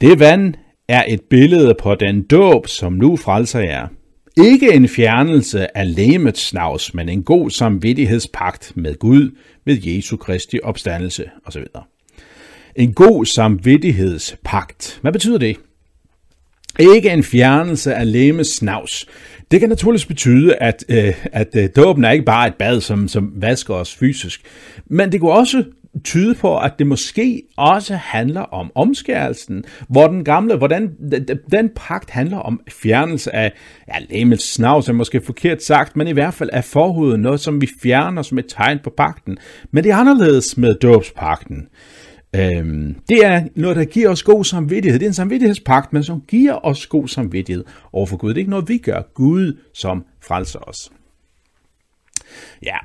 Det 0.00 0.20
vand 0.20 0.54
er 0.88 1.04
et 1.08 1.20
billede 1.30 1.74
på 1.80 1.94
den 1.94 2.22
dåb, 2.22 2.66
som 2.68 2.92
nu 2.92 3.16
frelser 3.16 3.60
jer. 3.60 3.88
Ikke 4.36 4.72
en 4.72 4.88
fjernelse 4.88 5.78
af 5.78 5.96
lemets 5.96 6.40
snavs, 6.40 6.94
men 6.94 7.08
en 7.08 7.22
god 7.22 7.50
samvittighedspagt 7.50 8.72
med 8.74 8.98
Gud 8.98 9.36
ved 9.64 9.78
Jesu 9.82 10.16
Kristi 10.16 10.58
opstandelse 10.62 11.24
osv. 11.44 11.62
En 12.76 12.92
god 12.92 13.24
samvittighedspagt. 13.24 14.98
Hvad 15.02 15.12
betyder 15.12 15.38
det? 15.38 15.56
Ikke 16.78 17.10
en 17.10 17.24
fjernelse 17.24 17.94
af 17.94 18.12
lægemets 18.12 18.56
snavs. 18.56 19.06
Det 19.50 19.60
kan 19.60 19.68
naturligvis 19.68 20.06
betyde, 20.06 20.54
at, 20.54 20.84
øh, 20.88 21.14
at 21.32 21.48
øh, 21.56 21.68
dåben 21.76 22.04
er 22.04 22.10
ikke 22.10 22.24
bare 22.24 22.48
et 22.48 22.54
bad, 22.54 22.80
som, 22.80 23.08
som 23.08 23.32
vasker 23.36 23.74
os 23.74 23.94
fysisk, 23.94 24.40
men 24.86 25.12
det 25.12 25.20
kunne 25.20 25.32
også 25.32 25.64
tyde 26.04 26.34
på, 26.34 26.58
at 26.58 26.72
det 26.78 26.86
måske 26.86 27.42
også 27.56 27.94
handler 27.94 28.40
om 28.40 28.72
omskærelsen, 28.74 29.64
hvor 29.88 30.06
den 30.06 30.24
gamle, 30.24 30.56
hvordan 30.56 30.90
den 31.52 31.70
pagt 31.76 32.10
handler 32.10 32.38
om 32.38 32.60
fjernelse 32.70 33.34
af, 33.34 33.52
ja, 33.88 33.94
lægemets 34.10 34.52
snavs 34.54 34.88
er 34.88 34.92
måske 34.92 35.20
forkert 35.20 35.62
sagt, 35.62 35.96
men 35.96 36.08
i 36.08 36.12
hvert 36.12 36.34
fald 36.34 36.50
af 36.52 36.64
forhuden, 36.64 37.20
noget 37.20 37.40
som 37.40 37.60
vi 37.60 37.68
fjerner 37.82 38.22
som 38.22 38.38
et 38.38 38.46
tegn 38.48 38.78
på 38.84 38.92
pakten. 38.96 39.38
Men 39.70 39.84
det 39.84 39.92
er 39.92 39.96
anderledes 39.96 40.56
med 40.56 40.74
dåbspakten. 40.74 41.66
Øhm, 42.36 42.96
det 43.08 43.24
er 43.24 43.42
noget, 43.54 43.76
der 43.76 43.84
giver 43.84 44.08
os 44.08 44.22
god 44.22 44.44
samvittighed. 44.44 44.98
Det 44.98 45.06
er 45.06 45.10
en 45.10 45.14
samvittighedspagt, 45.14 45.92
men 45.92 46.04
som 46.04 46.20
giver 46.28 46.66
os 46.66 46.86
god 46.86 47.08
samvittighed 47.08 47.64
overfor 47.92 48.16
Gud. 48.16 48.28
Det 48.28 48.36
er 48.36 48.38
ikke 48.38 48.50
noget, 48.50 48.68
vi 48.68 48.78
gør. 48.78 49.02
Gud, 49.14 49.58
som 49.74 50.04
frelser 50.20 50.58
os. 50.58 50.92
Ja, 52.62 52.76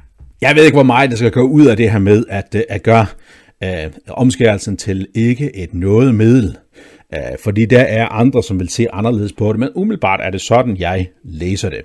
jeg 0.42 0.56
ved 0.56 0.64
ikke, 0.64 0.76
hvor 0.76 0.84
meget 0.84 1.10
der 1.10 1.16
skal 1.16 1.32
gå 1.32 1.42
ud 1.42 1.66
af 1.66 1.78
det 1.78 1.92
her 1.92 2.00
med 2.00 2.26
at, 2.30 2.56
øh, 2.56 2.62
at 2.70 2.84
gøre 2.84 3.06
øh, 3.64 3.92
omskærelsen 4.08 4.78
til 4.78 5.08
ikke 5.14 5.56
et 5.56 5.74
noget 5.74 6.16
middel. 6.16 6.58
Øh, 7.14 7.20
fordi 7.44 7.66
der 7.66 7.82
er 7.82 8.08
andre, 8.08 8.44
som 8.44 8.60
vil 8.60 8.70
se 8.70 8.92
anderledes 8.94 9.34
på 9.34 9.52
det, 9.52 9.60
men 9.60 9.70
umiddelbart 9.76 10.20
er 10.24 10.30
det 10.30 10.42
sådan, 10.42 10.78
jeg 10.78 11.10
læser 11.24 11.70
det. 11.70 11.82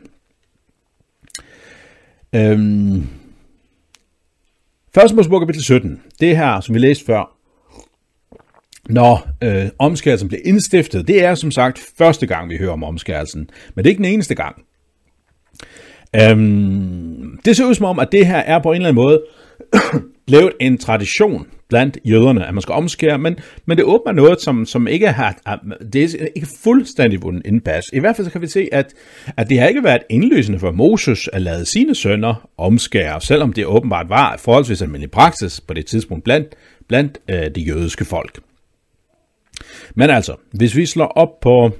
Øhm, 2.34 3.06
Første 4.94 5.16
Mosebog 5.16 5.40
kapitel 5.40 5.62
17, 5.62 6.02
det 6.20 6.36
her, 6.36 6.60
som 6.60 6.74
vi 6.74 6.78
læste 6.78 7.04
før, 7.04 7.41
når 8.88 9.28
øh, 9.44 9.68
omskærelsen 9.78 10.28
blev 10.28 10.40
indstiftet, 10.44 11.08
det 11.08 11.24
er 11.24 11.34
som 11.34 11.50
sagt 11.50 11.80
første 11.98 12.26
gang, 12.26 12.50
vi 12.50 12.56
hører 12.56 12.72
om 12.72 12.84
omskærelsen, 12.84 13.50
men 13.74 13.84
det 13.84 13.86
er 13.86 13.90
ikke 13.90 14.02
den 14.02 14.12
eneste 14.12 14.34
gang. 14.34 14.62
Øhm, 16.16 17.38
det 17.44 17.56
ser 17.56 17.64
ud 17.64 17.74
som 17.74 17.86
om, 17.86 17.98
at 17.98 18.12
det 18.12 18.26
her 18.26 18.38
er 18.38 18.58
på 18.58 18.72
en 18.72 18.76
eller 18.76 18.88
anden 18.88 19.02
måde 19.02 19.22
blevet 20.26 20.52
en 20.60 20.78
tradition 20.78 21.46
blandt 21.68 21.98
jøderne, 22.04 22.46
at 22.46 22.54
man 22.54 22.62
skal 22.62 22.72
omskære, 22.72 23.18
men, 23.18 23.36
men 23.66 23.76
det 23.76 23.84
åbner 23.84 24.12
noget, 24.12 24.40
som, 24.40 24.66
som 24.66 24.86
ikke 24.86 25.08
har, 25.08 25.60
det 25.92 26.04
er 26.04 26.26
ikke 26.36 26.48
fuldstændig 26.62 27.22
vundet 27.22 27.46
indpas. 27.46 27.84
I 27.92 27.98
hvert 27.98 28.16
fald 28.16 28.26
så 28.26 28.32
kan 28.32 28.42
vi 28.42 28.46
se, 28.46 28.68
at, 28.72 28.94
at 29.36 29.50
det 29.50 29.60
har 29.60 29.66
ikke 29.66 29.84
været 29.84 30.02
indlysende 30.10 30.58
for 30.58 30.70
Moses 30.70 31.28
at 31.32 31.42
lade 31.42 31.64
sine 31.64 31.94
sønner 31.94 32.48
omskære, 32.58 33.20
selvom 33.20 33.52
det 33.52 33.66
åbenbart 33.66 34.08
var 34.08 34.36
forholdsvis 34.38 34.82
almindelig 34.82 35.10
praksis 35.10 35.60
på 35.60 35.74
det 35.74 35.86
tidspunkt 35.86 36.24
blandt, 36.24 36.54
blandt 36.88 37.18
øh, 37.28 37.36
det 37.54 37.66
jødiske 37.66 38.04
folk. 38.04 38.38
Men 39.94 40.10
altså, 40.10 40.36
hvis 40.52 40.76
vi 40.76 40.86
slår 40.86 41.06
op 41.06 41.40
på 41.40 41.70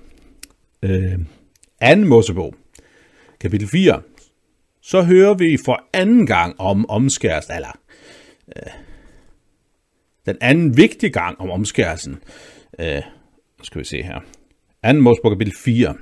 øh, 0.83 1.19
2. 1.95 1.97
Mosebog, 1.97 2.55
kapitel 3.41 3.69
4, 3.69 4.03
så 4.83 5.03
hører 5.03 5.35
vi 5.35 5.59
for 5.65 5.85
anden 5.93 6.27
gang 6.27 6.61
om 6.61 6.91
omskærelsen, 6.91 7.55
eller 7.55 7.79
øh, 8.57 8.73
den 10.27 10.37
anden 10.41 10.77
vigtige 10.77 11.11
gang 11.11 11.41
om 11.41 11.51
omskærelsen. 11.51 12.19
Øh, 12.79 13.03
skal 13.63 13.79
vi 13.79 13.85
se 13.85 14.03
her. 14.03 14.21
2. 14.93 14.93
Mosebog 14.93 15.33
kapitel 15.33 15.55
4. 15.65 15.95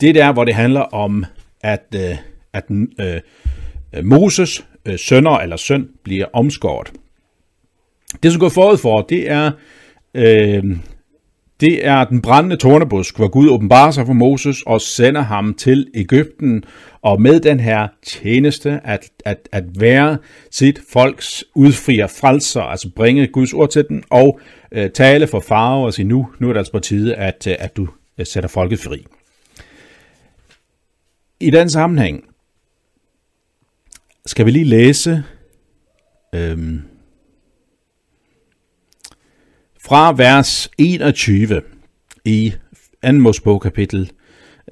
Det 0.00 0.08
er 0.08 0.12
der, 0.12 0.32
hvor 0.32 0.44
det 0.44 0.54
handler 0.54 0.80
om, 0.80 1.24
at, 1.60 1.94
øh, 1.94 2.16
at 2.52 2.64
øh, 3.00 4.04
Moses 4.04 4.66
øh, 4.86 4.98
sønner 4.98 5.38
eller 5.38 5.56
søn 5.56 5.88
bliver 6.04 6.26
omskåret. 6.32 6.92
Det, 8.22 8.32
som 8.32 8.40
går 8.40 8.48
forud 8.48 8.78
for, 8.78 9.02
det 9.02 9.30
er, 9.30 9.50
øh, 10.14 10.64
det 11.60 11.86
er 11.86 12.04
den 12.04 12.22
brændende 12.22 12.56
tornebusk, 12.56 13.16
hvor 13.16 13.28
Gud 13.28 13.48
åbenbarer 13.48 13.90
sig 13.90 14.06
for 14.06 14.12
Moses 14.12 14.62
og 14.62 14.80
sender 14.80 15.20
ham 15.20 15.54
til 15.54 15.86
Ægypten, 15.94 16.64
og 17.02 17.20
med 17.22 17.40
den 17.40 17.60
her 17.60 17.88
tjeneste 18.02 18.80
at, 18.84 19.10
at, 19.24 19.48
at 19.52 19.64
være 19.80 20.18
sit 20.50 20.80
folks 20.92 21.44
udfrier 21.54 22.06
frelser, 22.06 22.62
altså 22.62 22.90
bringe 22.96 23.26
Guds 23.26 23.52
ord 23.52 23.70
til 23.70 23.84
den, 23.88 24.04
og 24.10 24.40
øh, 24.72 24.90
tale 24.90 25.26
for 25.26 25.40
farve 25.40 25.86
og 25.86 25.94
sige, 25.94 26.06
nu, 26.06 26.28
nu 26.38 26.48
er 26.48 26.52
det 26.52 26.58
altså 26.58 26.72
på 26.72 26.78
tide, 26.78 27.14
at, 27.14 27.46
øh, 27.46 27.54
at 27.58 27.76
du 27.76 27.88
øh, 28.18 28.26
sætter 28.26 28.48
folket 28.48 28.78
fri. 28.78 29.06
I 31.40 31.50
den 31.50 31.70
sammenhæng 31.70 32.24
skal 34.26 34.46
vi 34.46 34.50
lige 34.50 34.64
læse 34.64 35.22
øh, 36.34 36.58
fra 39.88 40.12
vers 40.12 40.70
21 40.78 41.62
i 42.24 42.52
2. 43.06 43.12
Mosebog 43.12 43.60
kapitel, 43.60 44.10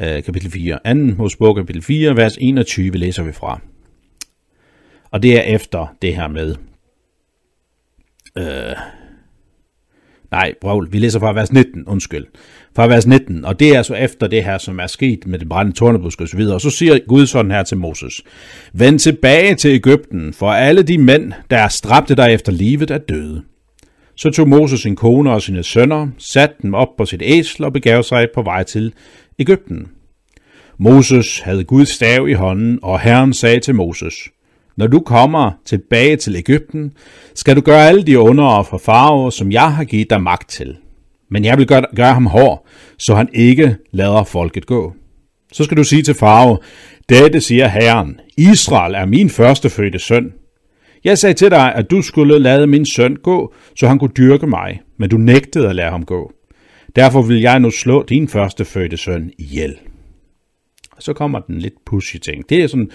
øh, 0.01 0.23
kapitel 0.23 0.51
4. 0.51 0.79
2. 0.87 0.95
Mosebog 1.19 1.57
kapitel 1.57 1.83
4, 1.83 2.17
vers 2.17 2.37
21 2.41 2.91
læser 2.91 3.23
vi 3.23 3.33
fra. 3.33 3.61
Og 5.11 5.23
det 5.23 5.37
er 5.37 5.43
efter 5.43 5.97
det 6.03 6.17
her 6.17 6.29
med... 6.29 6.55
Øh, 8.39 8.77
nej, 10.31 10.55
brøvl, 10.61 10.93
vi 10.93 10.99
læser 10.99 11.21
fra 11.21 11.33
vers 11.33 11.53
19, 11.53 11.87
undskyld. 11.87 12.27
Fra 12.77 12.87
vers 12.87 13.07
19, 13.07 13.45
og 13.45 13.61
det 13.61 13.69
er 13.75 13.77
altså 13.77 13.95
efter 13.95 14.27
det 14.27 14.45
her, 14.45 14.59
som 14.59 14.81
er 14.81 14.87
sket 14.87 15.27
med 15.27 15.39
det 15.39 15.49
brændende 15.49 15.79
tårnebusk 15.79 16.21
og 16.21 16.29
så 16.29 16.37
videre. 16.37 16.55
Og 16.55 16.61
så 16.61 16.71
siger 16.71 16.99
Gud 17.09 17.27
sådan 17.27 17.51
her 17.51 17.63
til 17.63 17.77
Moses. 17.77 18.23
Vend 18.73 18.99
tilbage 18.99 19.55
til 19.55 19.71
Ægypten, 19.71 20.33
for 20.33 20.51
alle 20.51 20.83
de 20.83 20.99
mænd, 20.99 21.33
der 21.51 21.59
er 21.59 21.69
stræbte 21.69 22.15
dig 22.17 22.35
efter 22.35 22.53
livet, 22.53 22.91
er 22.91 22.99
døde. 22.99 23.43
Så 24.17 24.31
tog 24.31 24.49
Moses 24.49 24.81
sin 24.81 24.97
kone 24.97 25.33
og 25.33 25.43
sine 25.43 25.63
sønner, 25.63 26.09
satte 26.19 26.55
dem 26.63 26.75
op 26.75 26.89
på 26.99 27.05
sit 27.05 27.23
æsel 27.25 27.65
og 27.65 27.73
begav 27.73 28.03
sig 28.03 28.29
på 28.35 28.43
vej 28.43 28.63
til 28.63 28.93
Ægypten. 29.39 29.89
Moses 30.79 31.41
havde 31.41 31.65
Guds 31.65 31.89
stav 31.89 32.29
i 32.29 32.33
hånden, 32.33 32.79
og 32.83 33.01
Herren 33.01 33.33
sagde 33.33 33.61
til 33.61 33.75
Moses, 33.75 34.15
Når 34.77 34.87
du 34.87 35.01
kommer 35.01 35.51
tilbage 35.65 36.17
til 36.17 36.37
Ægypten, 36.37 36.93
skal 37.35 37.57
du 37.57 37.61
gøre 37.61 37.89
alle 37.89 38.03
de 38.03 38.19
under 38.19 38.63
for 38.63 38.79
farver, 38.79 39.31
som 39.31 39.53
jeg 39.53 39.75
har 39.75 39.85
givet 39.85 40.11
dig 40.11 40.23
magt 40.23 40.51
til. 40.51 40.77
Men 41.31 41.45
jeg 41.45 41.59
vil 41.59 41.67
gøre, 41.67 41.85
gøre 41.97 42.15
ham 42.15 42.27
hård, 42.27 42.67
så 42.99 43.15
han 43.15 43.29
ikke 43.35 43.77
lader 43.93 44.25
folket 44.25 44.67
gå. 44.67 44.95
Så 45.53 45.65
skal 45.65 45.77
du 45.77 45.85
sige 45.85 46.03
til 46.03 46.15
farve, 46.15 46.59
dette 47.09 47.41
siger 47.41 47.69
Herren, 47.69 48.21
Israel 48.39 48.95
er 48.95 49.07
min 49.07 49.31
førstefødte 49.31 49.99
søn, 49.99 50.33
jeg 51.07 51.19
sagde 51.19 51.35
til 51.35 51.51
dig, 51.51 51.75
at 51.75 51.91
du 51.91 52.03
skulle 52.03 52.39
lade 52.39 52.67
min 52.67 52.87
søn 52.87 53.17
gå, 53.17 53.55
så 53.77 53.89
han 53.89 53.99
kunne 53.99 54.13
dyrke 54.17 54.47
mig, 54.47 54.81
men 54.99 55.11
du 55.11 55.17
nægtede 55.17 55.69
at 55.69 55.77
lade 55.77 55.91
ham 55.91 56.05
gå. 56.05 56.33
Derfor 56.97 57.23
vil 57.23 57.41
jeg 57.41 57.61
nu 57.61 57.71
slå 57.71 58.03
din 58.03 58.29
første 58.29 58.65
fødte 58.65 58.97
søn 58.97 59.31
ihjel. 59.39 59.77
Og 60.97 61.03
så 61.03 61.13
kommer 61.13 61.41
den 61.41 61.59
lidt 61.59 61.75
pushy 61.87 62.17
ting. 62.17 62.49
Det 62.49 62.63
er 62.63 62.67
sådan 62.67 62.91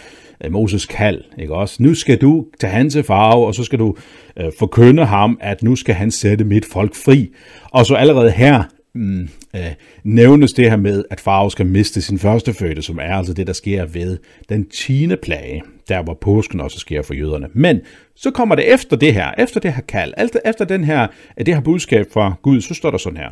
uh, 0.46 0.51
Moses 0.51 0.86
kald, 0.86 1.24
ikke 1.39 1.56
også? 1.56 1.84
Nu 1.84 1.94
skal 1.94 2.18
du 2.18 2.46
tage 2.60 2.74
han 2.74 2.89
til 2.89 3.03
farve, 3.03 3.46
og 3.46 3.56
så 3.56 3.63
skal 3.63 3.80
du 3.80 3.96
uh, 4.39 4.46
forkynde 4.60 5.06
ham, 5.06 5.38
at 5.41 5.63
nu 5.63 5.75
skal 5.75 5.96
han 5.96 6.12
sætte 6.12 6.46
mit 6.46 6.65
folk 6.65 6.96
fri. 6.96 7.30
Og 7.72 7.86
så 7.86 7.96
allerede 7.96 8.32
her 8.32 8.63
mm, 8.95 9.29
øh, 9.55 9.62
nævnes 10.03 10.53
det 10.53 10.69
her 10.69 10.77
med, 10.77 11.03
at 11.12 11.19
farve 11.19 11.51
skal 11.51 11.65
miste 11.65 12.01
sin 12.01 12.19
første 12.19 12.53
fødte, 12.53 12.81
som 12.81 13.00
er 13.00 13.15
altså 13.15 13.33
det, 13.33 13.48
der 13.48 13.53
sker 13.53 13.86
ved 13.86 14.17
den 14.50 14.69
tiende 14.69 15.17
plage 15.17 15.62
der 15.91 16.03
hvor 16.03 16.13
påsken 16.13 16.62
også 16.62 16.79
sker 16.79 17.01
for 17.01 17.13
jøderne. 17.13 17.48
Men 17.53 17.79
så 18.15 18.31
kommer 18.31 18.55
det 18.55 18.74
efter 18.74 18.98
det 18.98 19.13
her, 19.13 19.31
efter 19.38 19.60
det 19.60 19.74
her 19.74 19.81
kald, 19.81 20.13
efter 20.45 20.65
den 20.65 20.83
her, 20.83 21.07
det 21.38 21.55
her 21.55 21.62
budskab 21.62 22.05
fra 22.13 22.33
Gud, 22.41 22.62
så 22.62 22.74
står 22.74 22.91
der 22.91 22.98
sådan 22.98 23.17
her. 23.17 23.29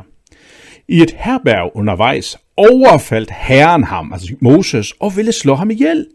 I 0.88 1.02
et 1.02 1.14
herberg 1.18 1.70
undervejs 1.74 2.38
overfaldt 2.56 3.30
herren 3.30 3.84
ham, 3.84 4.12
altså 4.12 4.34
Moses, 4.40 4.92
og 5.00 5.16
ville 5.16 5.32
slå 5.32 5.54
ham 5.54 5.70
ihjel. 5.70 6.06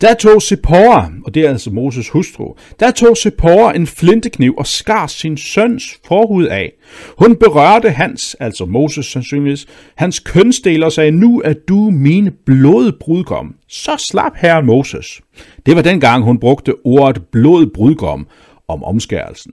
Der 0.00 0.14
tog 0.14 0.42
Sephora, 0.42 1.10
og 1.24 1.34
det 1.34 1.44
er 1.44 1.48
altså 1.48 1.70
Moses 1.70 2.08
hustru, 2.08 2.54
der 2.80 2.90
tog 2.90 3.16
Sephora 3.16 3.76
en 3.76 3.86
flintekniv 3.86 4.54
og 4.58 4.66
skar 4.66 5.06
sin 5.06 5.36
søns 5.36 6.00
forhud 6.06 6.44
af. 6.44 6.72
Hun 7.18 7.36
berørte 7.36 7.90
hans, 7.90 8.36
altså 8.40 8.64
Moses 8.64 9.06
sandsynligvis, 9.06 9.66
hans 9.94 10.18
kønsdel 10.18 10.82
og 10.82 10.92
sagde, 10.92 11.10
nu 11.10 11.42
er 11.44 11.52
du 11.52 11.90
min 11.90 12.30
blodbrudgom. 12.46 13.54
Så 13.68 14.04
slap 14.10 14.32
herren 14.36 14.66
Moses. 14.66 15.20
Det 15.66 15.76
var 15.76 15.82
dengang, 15.82 16.24
hun 16.24 16.38
brugte 16.38 16.74
ordet 16.84 17.22
blodbrudgom 17.32 18.26
om 18.68 18.84
omskærelsen. 18.84 19.52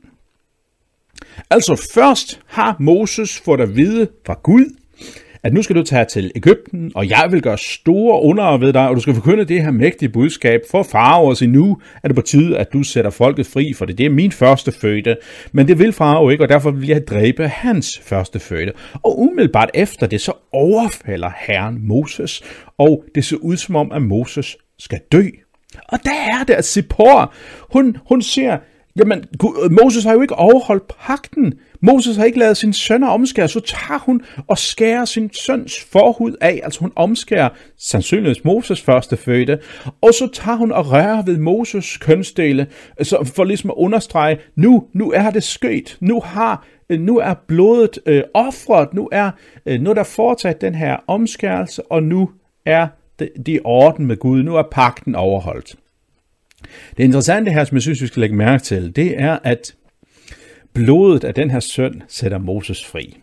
Altså 1.50 1.88
først 1.94 2.40
har 2.46 2.76
Moses 2.80 3.40
fået 3.46 3.62
at 3.62 3.76
vide 3.76 4.08
fra 4.26 4.40
Gud, 4.44 4.66
at 5.44 5.54
nu 5.54 5.62
skal 5.62 5.76
du 5.76 5.84
tage 5.84 6.06
til 6.06 6.32
Ægypten, 6.36 6.92
og 6.96 7.10
jeg 7.10 7.28
vil 7.32 7.42
gøre 7.42 7.58
store 7.58 8.22
under 8.22 8.58
ved 8.58 8.74
dig, 8.74 8.90
og 8.90 8.96
du 8.96 9.02
skal 9.02 9.14
forkynde 9.14 9.46
det 9.46 9.64
her 9.64 9.72
mægtige 9.72 10.10
budskab 10.10 10.62
for 10.72 10.84
farve 10.84 11.30
og 11.30 11.38
sige, 11.38 11.52
nu 11.52 11.78
er 12.04 12.08
det 12.08 12.16
på 12.16 12.22
tide, 12.22 12.58
at 12.58 12.74
du 12.74 12.84
sætter 12.84 13.12
folket 13.12 13.46
fri, 13.46 13.74
for 13.74 13.86
det, 13.86 13.98
det 13.98 14.06
er 14.06 14.10
min 14.10 14.32
første 14.32 14.72
fødte. 14.72 15.18
Men 15.52 15.68
det 15.68 15.80
vil 15.80 15.94
farve 15.94 16.32
ikke, 16.32 16.44
og 16.44 16.50
derfor 16.50 16.72
vil 16.72 16.88
jeg 16.88 17.08
dræbe 17.08 17.48
hans 17.48 18.02
første 18.04 18.40
fødte. 18.40 18.74
Og 18.94 19.20
umiddelbart 19.20 19.70
efter 19.74 20.08
det, 20.08 20.22
så 20.22 20.32
overfalder 20.52 21.32
herren 21.48 21.88
Moses, 21.88 22.44
og 22.78 23.04
det 23.16 23.26
ser 23.26 23.38
ud 23.38 23.58
som 23.58 23.76
om, 23.76 23.92
at 23.92 24.02
Moses 24.02 24.58
skal 24.80 25.00
dø. 25.12 25.24
Og 25.90 26.00
der 26.04 26.12
er 26.12 26.44
det, 26.44 26.54
at 26.54 26.66
Zippor, 26.66 27.34
hun, 27.72 27.98
hun 28.10 28.22
ser, 28.22 28.58
Jamen, 29.00 29.24
Moses 29.82 30.04
har 30.04 30.14
jo 30.14 30.22
ikke 30.22 30.36
overholdt 30.36 30.84
pakten. 30.88 31.54
Moses 31.82 32.18
har 32.18 32.26
ikke 32.26 32.40
lavet 32.40 32.58
sin 32.58 32.74
sønner 32.74 33.08
omskære, 33.08 33.48
så 33.48 33.60
tager 33.60 34.00
hun 34.00 34.22
og 34.48 34.58
skærer 34.58 35.06
sin 35.06 35.30
søns 35.34 35.84
forhud 35.92 36.36
af. 36.42 36.62
Altså 36.64 36.80
hun 36.80 36.92
omskærer 36.96 37.50
sandsynligvis 37.78 38.44
Moses 38.44 38.82
første 38.82 39.18
fødte, 39.18 39.60
og 40.02 40.14
så 40.14 40.30
tager 40.34 40.58
hun 40.58 40.72
og 40.72 40.92
rører 40.92 41.22
ved 41.22 41.38
Moses 41.38 41.98
kønsdele, 41.98 42.68
altså 42.98 43.32
for 43.36 43.44
ligesom 43.44 43.70
at 43.70 43.76
understrege, 43.78 44.38
nu, 44.56 44.84
nu 44.94 45.12
er 45.12 45.30
det 45.30 45.44
sket, 45.44 45.98
nu 46.00 46.20
har 46.20 46.68
nu 46.90 47.18
er 47.18 47.34
blodet 47.48 48.00
øh, 48.06 48.24
offret, 48.34 48.94
nu 48.94 49.10
er, 49.12 49.32
øh, 49.66 49.82
nu 49.82 49.90
er 49.90 49.94
der 49.94 50.04
foretaget 50.04 50.62
den 50.62 50.76
her 50.76 50.98
omskærelse, 51.08 51.82
og 51.92 52.04
nu 52.04 52.30
er 52.66 52.88
det, 53.20 53.30
det 53.38 53.48
i 53.48 53.60
orden 53.64 54.06
med 54.06 54.18
Gud, 54.18 54.44
nu 54.44 54.56
er 54.56 54.64
pakten 54.72 55.16
overholdt. 55.16 55.76
Det 56.98 57.04
interessante 57.04 57.52
her, 57.52 57.64
som 57.64 57.76
jeg 57.76 57.82
synes, 57.82 58.02
vi 58.02 58.08
skal 58.08 58.22
lægge 58.22 58.36
mærke 58.36 58.64
til, 58.64 58.96
det 58.96 59.22
er, 59.22 59.38
at 59.44 59.76
blodet 60.78 61.24
af 61.24 61.34
den 61.34 61.52
her 61.52 61.60
søn 61.60 62.04
sætter 62.08 62.38
Moses 62.38 62.86
fri. 62.86 63.18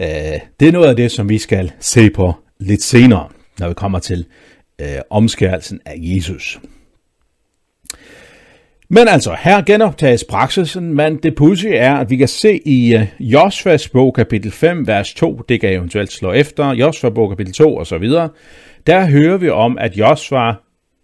Øh, 0.00 0.06
det 0.60 0.68
er 0.68 0.72
noget 0.72 0.88
af 0.88 0.96
det, 0.96 1.10
som 1.10 1.28
vi 1.28 1.38
skal 1.38 1.72
se 1.80 2.10
på 2.10 2.32
lidt 2.60 2.82
senere, 2.82 3.28
når 3.58 3.68
vi 3.68 3.74
kommer 3.74 3.98
til 3.98 4.26
øh, 4.80 4.86
omskærelsen 5.10 5.80
af 5.86 5.94
Jesus. 5.96 6.60
Men 8.88 9.08
altså, 9.08 9.36
her 9.40 9.62
genoptages 9.62 10.24
praksisen, 10.24 10.94
men 10.94 11.16
det 11.16 11.34
pudsige 11.34 11.76
er, 11.76 11.94
at 11.94 12.10
vi 12.10 12.16
kan 12.16 12.28
se 12.28 12.68
i 12.68 12.94
øh, 12.94 13.00
uh, 13.00 13.06
Josvas 13.32 13.88
bog 13.88 14.14
kapitel 14.14 14.50
5, 14.50 14.86
vers 14.86 15.14
2, 15.14 15.42
det 15.48 15.60
kan 15.60 15.72
eventuelt 15.72 16.12
slå 16.12 16.32
efter, 16.32 16.74
Josva 16.74 17.10
bog 17.10 17.28
kapitel 17.28 17.52
2 17.52 17.76
og 17.76 17.86
så 17.86 17.98
videre, 17.98 18.28
der 18.86 19.06
hører 19.06 19.36
vi 19.36 19.48
om, 19.48 19.78
at 19.78 19.96
Josfa 19.96 20.52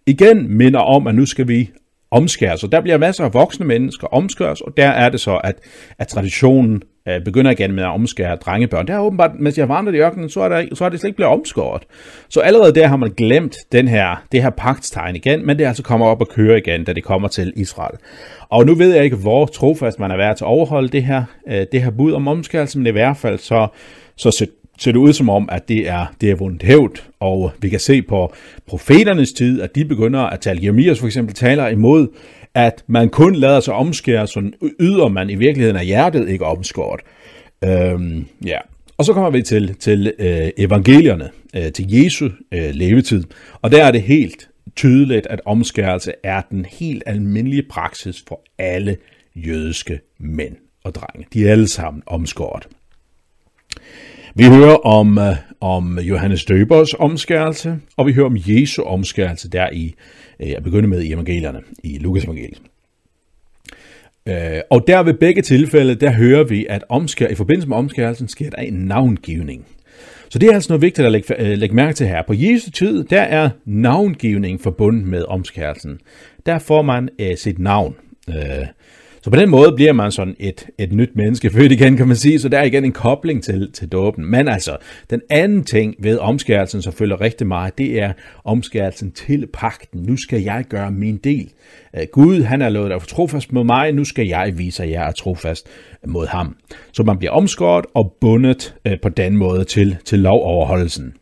igen 0.06 0.56
minder 0.56 0.80
om, 0.80 1.06
at 1.06 1.14
nu 1.14 1.26
skal 1.26 1.48
vi 1.48 1.70
omskæres. 2.10 2.64
Og 2.64 2.72
der 2.72 2.80
bliver 2.80 2.98
masser 2.98 3.24
af 3.24 3.34
voksne 3.34 3.66
mennesker 3.66 4.06
omskæres, 4.06 4.60
og 4.60 4.76
der 4.76 4.88
er 4.88 5.08
det 5.08 5.20
så, 5.20 5.36
at, 5.36 5.54
at 5.98 6.08
traditionen 6.08 6.82
øh, 7.08 7.24
begynder 7.24 7.50
igen 7.50 7.72
med 7.72 7.82
at 7.82 7.88
omskære 7.88 8.36
drengebørn. 8.36 8.86
Det 8.86 8.94
er 8.94 8.98
åbenbart, 8.98 9.30
mens 9.40 9.58
jeg 9.58 9.68
vandrer 9.68 9.94
i 9.94 9.98
ørkenen, 9.98 10.28
så 10.28 10.40
er, 10.40 10.48
der, 10.48 10.66
så 10.74 10.84
er 10.84 10.88
det 10.88 11.00
slet 11.00 11.08
ikke 11.08 11.16
blevet 11.16 11.32
omskåret. 11.32 11.82
Så 12.28 12.40
allerede 12.40 12.74
der 12.74 12.86
har 12.86 12.96
man 12.96 13.10
glemt 13.10 13.56
den 13.72 13.88
her, 13.88 14.24
det 14.32 14.42
her 14.42 14.50
pagtstegn 14.50 15.16
igen, 15.16 15.46
men 15.46 15.58
det 15.58 15.64
altså 15.64 15.82
kommer 15.82 16.06
op 16.06 16.20
og 16.20 16.28
køre 16.28 16.58
igen, 16.58 16.84
da 16.84 16.92
det 16.92 17.04
kommer 17.04 17.28
til 17.28 17.52
Israel. 17.56 17.98
Og 18.48 18.66
nu 18.66 18.74
ved 18.74 18.94
jeg 18.94 19.04
ikke, 19.04 19.16
hvor 19.16 19.46
trofast 19.46 19.98
man 19.98 20.10
er 20.10 20.16
værd 20.16 20.36
til 20.36 20.44
at 20.44 20.48
overholde 20.48 20.88
det 20.88 21.02
her, 21.02 21.24
øh, 21.48 21.66
det 21.72 21.82
her 21.82 21.90
bud 21.90 22.12
om 22.12 22.28
omskærelse, 22.28 22.78
men 22.78 22.86
i 22.86 22.90
hvert 22.90 23.16
fald 23.16 23.38
så, 23.38 23.68
så 24.16 24.30
ser 24.80 24.92
det 24.92 24.98
ud 24.98 25.12
som 25.12 25.28
om, 25.28 25.48
at 25.52 25.68
det 25.68 25.88
er, 25.88 26.06
det 26.20 26.30
er 26.30 26.34
vundet 26.34 26.62
hævd, 26.62 27.02
og 27.20 27.52
vi 27.60 27.68
kan 27.68 27.80
se 27.80 28.02
på 28.02 28.34
profeternes 28.66 29.32
tid, 29.32 29.62
at 29.62 29.74
de 29.74 29.84
begynder 29.84 30.20
at 30.20 30.40
tale, 30.40 30.60
Jeremias 30.62 30.98
for 30.98 31.06
eksempel 31.06 31.34
taler 31.34 31.68
imod, 31.68 32.08
at 32.54 32.84
man 32.86 33.08
kun 33.08 33.34
lader 33.34 33.60
sig 33.60 33.74
omskære, 33.74 34.26
så 34.26 34.50
yder 34.80 35.08
man 35.08 35.30
i 35.30 35.34
virkeligheden 35.34 35.76
af 35.76 35.86
hjertet 35.86 36.28
ikke 36.28 36.44
omskåret. 36.44 37.00
Øhm, 37.64 38.26
ja. 38.46 38.58
Og 38.98 39.04
så 39.04 39.12
kommer 39.12 39.30
vi 39.30 39.42
til, 39.42 39.74
til 39.74 40.12
øh, 40.18 40.48
evangelierne, 40.58 41.30
øh, 41.56 41.72
til 41.72 41.92
Jesu 41.92 42.28
øh, 42.52 42.70
levetid, 42.72 43.24
og 43.62 43.72
der 43.72 43.84
er 43.84 43.90
det 43.90 44.02
helt 44.02 44.48
tydeligt, 44.76 45.26
at 45.26 45.40
omskærelse 45.44 46.12
er 46.24 46.42
den 46.50 46.64
helt 46.64 47.02
almindelige 47.06 47.62
praksis 47.70 48.24
for 48.28 48.40
alle 48.58 48.96
jødiske 49.34 50.00
mænd 50.18 50.56
og 50.84 50.94
drenge. 50.94 51.26
De 51.32 51.48
er 51.48 51.52
alle 51.52 51.68
sammen 51.68 52.02
omskåret. 52.06 52.68
Vi 54.34 54.44
hører 54.44 54.76
om, 54.76 55.18
øh, 55.18 55.36
om 55.60 55.98
Johannes 55.98 56.44
Døbers 56.44 56.94
omskærelse, 56.94 57.76
og 57.96 58.06
vi 58.06 58.12
hører 58.12 58.26
om 58.26 58.36
Jesu 58.46 58.82
omskærelse 58.82 59.50
der 59.50 59.68
i, 59.72 59.94
øh, 60.40 60.50
jeg 60.50 60.62
begynder 60.62 60.88
med 60.88 61.02
i 61.02 61.12
evangelierne, 61.12 61.60
i 61.84 61.98
Lukas 61.98 62.24
evangeliet. 62.24 62.62
Uh, 64.30 64.60
og 64.70 64.84
der 64.86 65.02
ved 65.02 65.14
begge 65.14 65.42
tilfælde, 65.42 65.94
der 65.94 66.12
hører 66.12 66.44
vi, 66.44 66.66
at 66.68 66.84
omskær, 66.88 67.28
i 67.28 67.34
forbindelse 67.34 67.68
med 67.68 67.76
omskærelsen 67.76 68.28
sker 68.28 68.50
der 68.50 68.56
en 68.56 68.72
navngivning. 68.72 69.66
Så 70.28 70.38
det 70.38 70.48
er 70.48 70.54
altså 70.54 70.72
noget 70.72 70.82
vigtigt 70.82 71.06
at 71.06 71.12
lægge, 71.12 71.56
lægge 71.56 71.74
mærke 71.74 71.94
til 71.94 72.06
her. 72.06 72.22
På 72.26 72.34
Jesu 72.36 72.70
tid, 72.70 73.04
der 73.04 73.20
er 73.20 73.50
navngivning 73.64 74.60
forbundet 74.60 75.06
med 75.06 75.24
omskærelsen. 75.28 76.00
Der 76.46 76.58
får 76.58 76.82
man 76.82 77.08
uh, 77.22 77.26
sit 77.36 77.58
navn. 77.58 77.96
Uh, 78.28 78.34
så 79.22 79.30
på 79.30 79.36
den 79.36 79.50
måde 79.50 79.72
bliver 79.72 79.92
man 79.92 80.12
sådan 80.12 80.36
et, 80.38 80.66
et 80.78 80.92
nyt 80.92 81.16
menneske 81.16 81.50
født 81.50 81.72
igen, 81.72 81.96
kan 81.96 82.06
man 82.08 82.16
sige, 82.16 82.38
så 82.38 82.48
der 82.48 82.58
er 82.58 82.62
igen 82.62 82.84
en 82.84 82.92
kobling 82.92 83.42
til, 83.42 83.72
til 83.72 83.88
dåben. 83.88 84.24
Men 84.30 84.48
altså, 84.48 84.76
den 85.10 85.20
anden 85.30 85.64
ting 85.64 85.94
ved 85.98 86.18
omskærelsen, 86.18 86.82
som 86.82 86.92
følger 86.92 87.20
rigtig 87.20 87.46
meget, 87.46 87.78
det 87.78 88.02
er 88.02 88.12
omskærelsen 88.44 89.12
til 89.12 89.46
pakten. 89.52 90.00
Nu 90.02 90.16
skal 90.16 90.42
jeg 90.42 90.64
gøre 90.68 90.90
min 90.90 91.16
del. 91.16 91.50
Øh, 91.96 92.06
Gud, 92.12 92.42
han 92.42 92.62
er 92.62 92.68
lovet 92.68 92.92
at 92.92 93.02
trofast 93.02 93.52
mod 93.52 93.64
mig, 93.64 93.92
nu 93.92 94.04
skal 94.04 94.26
jeg 94.26 94.52
vise, 94.56 94.82
at 94.82 94.90
jeg 94.90 95.08
er 95.08 95.12
trofast 95.12 95.66
mod 96.06 96.26
ham. 96.26 96.56
Så 96.92 97.02
man 97.02 97.18
bliver 97.18 97.32
omskåret 97.32 97.84
og 97.94 98.16
bundet 98.20 98.74
øh, 98.86 99.00
på 99.02 99.08
den 99.08 99.36
måde 99.36 99.64
til, 99.64 99.96
til 100.04 100.18
lovoverholdelsen. 100.18 101.14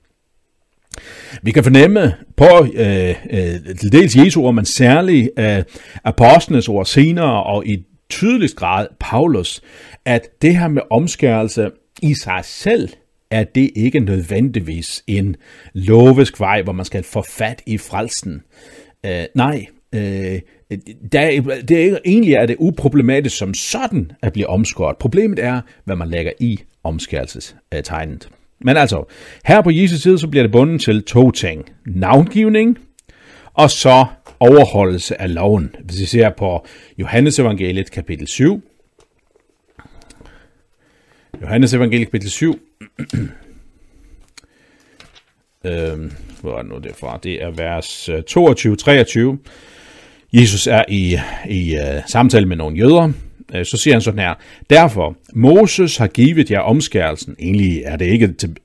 Vi 1.42 1.50
kan 1.50 1.64
fornemme 1.64 2.14
på 2.37 2.66
øh, 2.74 3.14
øh, 3.30 3.76
til 3.80 3.92
dels 3.92 4.16
Jesu 4.16 4.42
ord, 4.42 4.54
men 4.54 4.64
særligt 4.64 5.30
øh, 5.38 5.62
apostlenes 6.04 6.68
ord 6.68 6.87
senere 6.87 7.42
og 7.42 7.66
i 7.66 7.84
tydeligst 8.11 8.56
grad 8.56 8.87
Paulus, 9.00 9.61
at 10.04 10.28
det 10.42 10.56
her 10.56 10.68
med 10.68 10.82
omskærelse 10.90 11.70
i 12.02 12.14
sig 12.14 12.40
selv 12.44 12.88
er 13.30 13.44
det 13.44 13.70
ikke 13.76 14.00
nødvendigvis 14.00 15.04
en 15.06 15.37
lovisk 15.72 16.40
vej, 16.40 16.62
hvor 16.62 16.72
man 16.72 16.84
skal 16.84 17.02
få 17.02 17.22
fat 17.22 17.62
i 17.66 17.78
frelsen. 17.78 18.42
Øh, 19.06 19.24
nej, 19.34 19.66
øh, 19.94 20.40
der, 21.12 21.40
det 21.68 21.92
er, 21.92 21.98
egentlig 22.04 22.34
er 22.34 22.46
det 22.46 22.56
uproblematisk 22.58 23.37
som 23.37 23.54
sådan 23.54 24.12
at 24.22 24.32
blive 24.32 24.46
omskåret. 24.46 24.96
Problemet 24.96 25.38
er, 25.38 25.61
hvad 25.84 25.96
man 25.96 26.08
lægger 26.08 26.32
i 26.40 26.61
omskærelsestegnet. 26.84 28.28
Men 28.61 28.77
altså, 28.77 29.05
her 29.44 29.62
på 29.62 29.71
Jesu 29.71 29.99
tid, 29.99 30.18
så 30.18 30.29
bliver 30.29 30.42
det 30.42 30.53
bundet 30.53 30.81
til 30.81 31.05
to 31.05 31.31
ting. 31.31 31.73
Navngivning, 31.87 32.79
og 33.55 33.71
så 33.71 34.07
overholdelse 34.40 35.21
af 35.21 35.35
loven. 35.35 35.75
Hvis 35.85 36.01
vi 36.01 36.07
ser 36.07 36.31
på 36.31 36.66
Johannes 36.99 37.38
evangeliet 37.38 37.90
kapitel 37.90 38.27
7. 38.27 38.62
Johannes 41.42 41.75
evangeliet 41.75 42.09
kapitel 42.09 42.31
7. 42.31 42.55
øhm, 45.64 46.12
hvor 46.40 46.59
er 46.59 46.62
det 46.62 46.71
nu 46.71 46.79
det 46.79 46.97
fra? 46.97 47.18
Det 47.23 47.42
er 47.42 47.51
vers 47.51 48.09
øh, 48.09 48.23
22-23. 49.37 49.38
Jesus 50.33 50.66
er 50.66 50.85
i, 50.88 51.18
i 51.49 51.77
uh, 51.77 52.05
samtale 52.07 52.47
med 52.47 52.57
nogle 52.57 52.77
jøder, 52.77 53.12
Øh, 53.54 53.64
så 53.64 53.76
siger 53.76 53.94
han 53.94 54.00
sådan 54.00 54.20
her, 54.20 54.34
derfor, 54.70 55.16
Moses 55.34 55.96
har 55.96 56.06
givet 56.06 56.50
jer 56.50 56.61
omskærelsen, 56.61 57.37
egentlig 57.38 57.82
er 57.84 57.96
det 57.96 58.04
ikke, 58.04 58.32
til, 58.32 58.56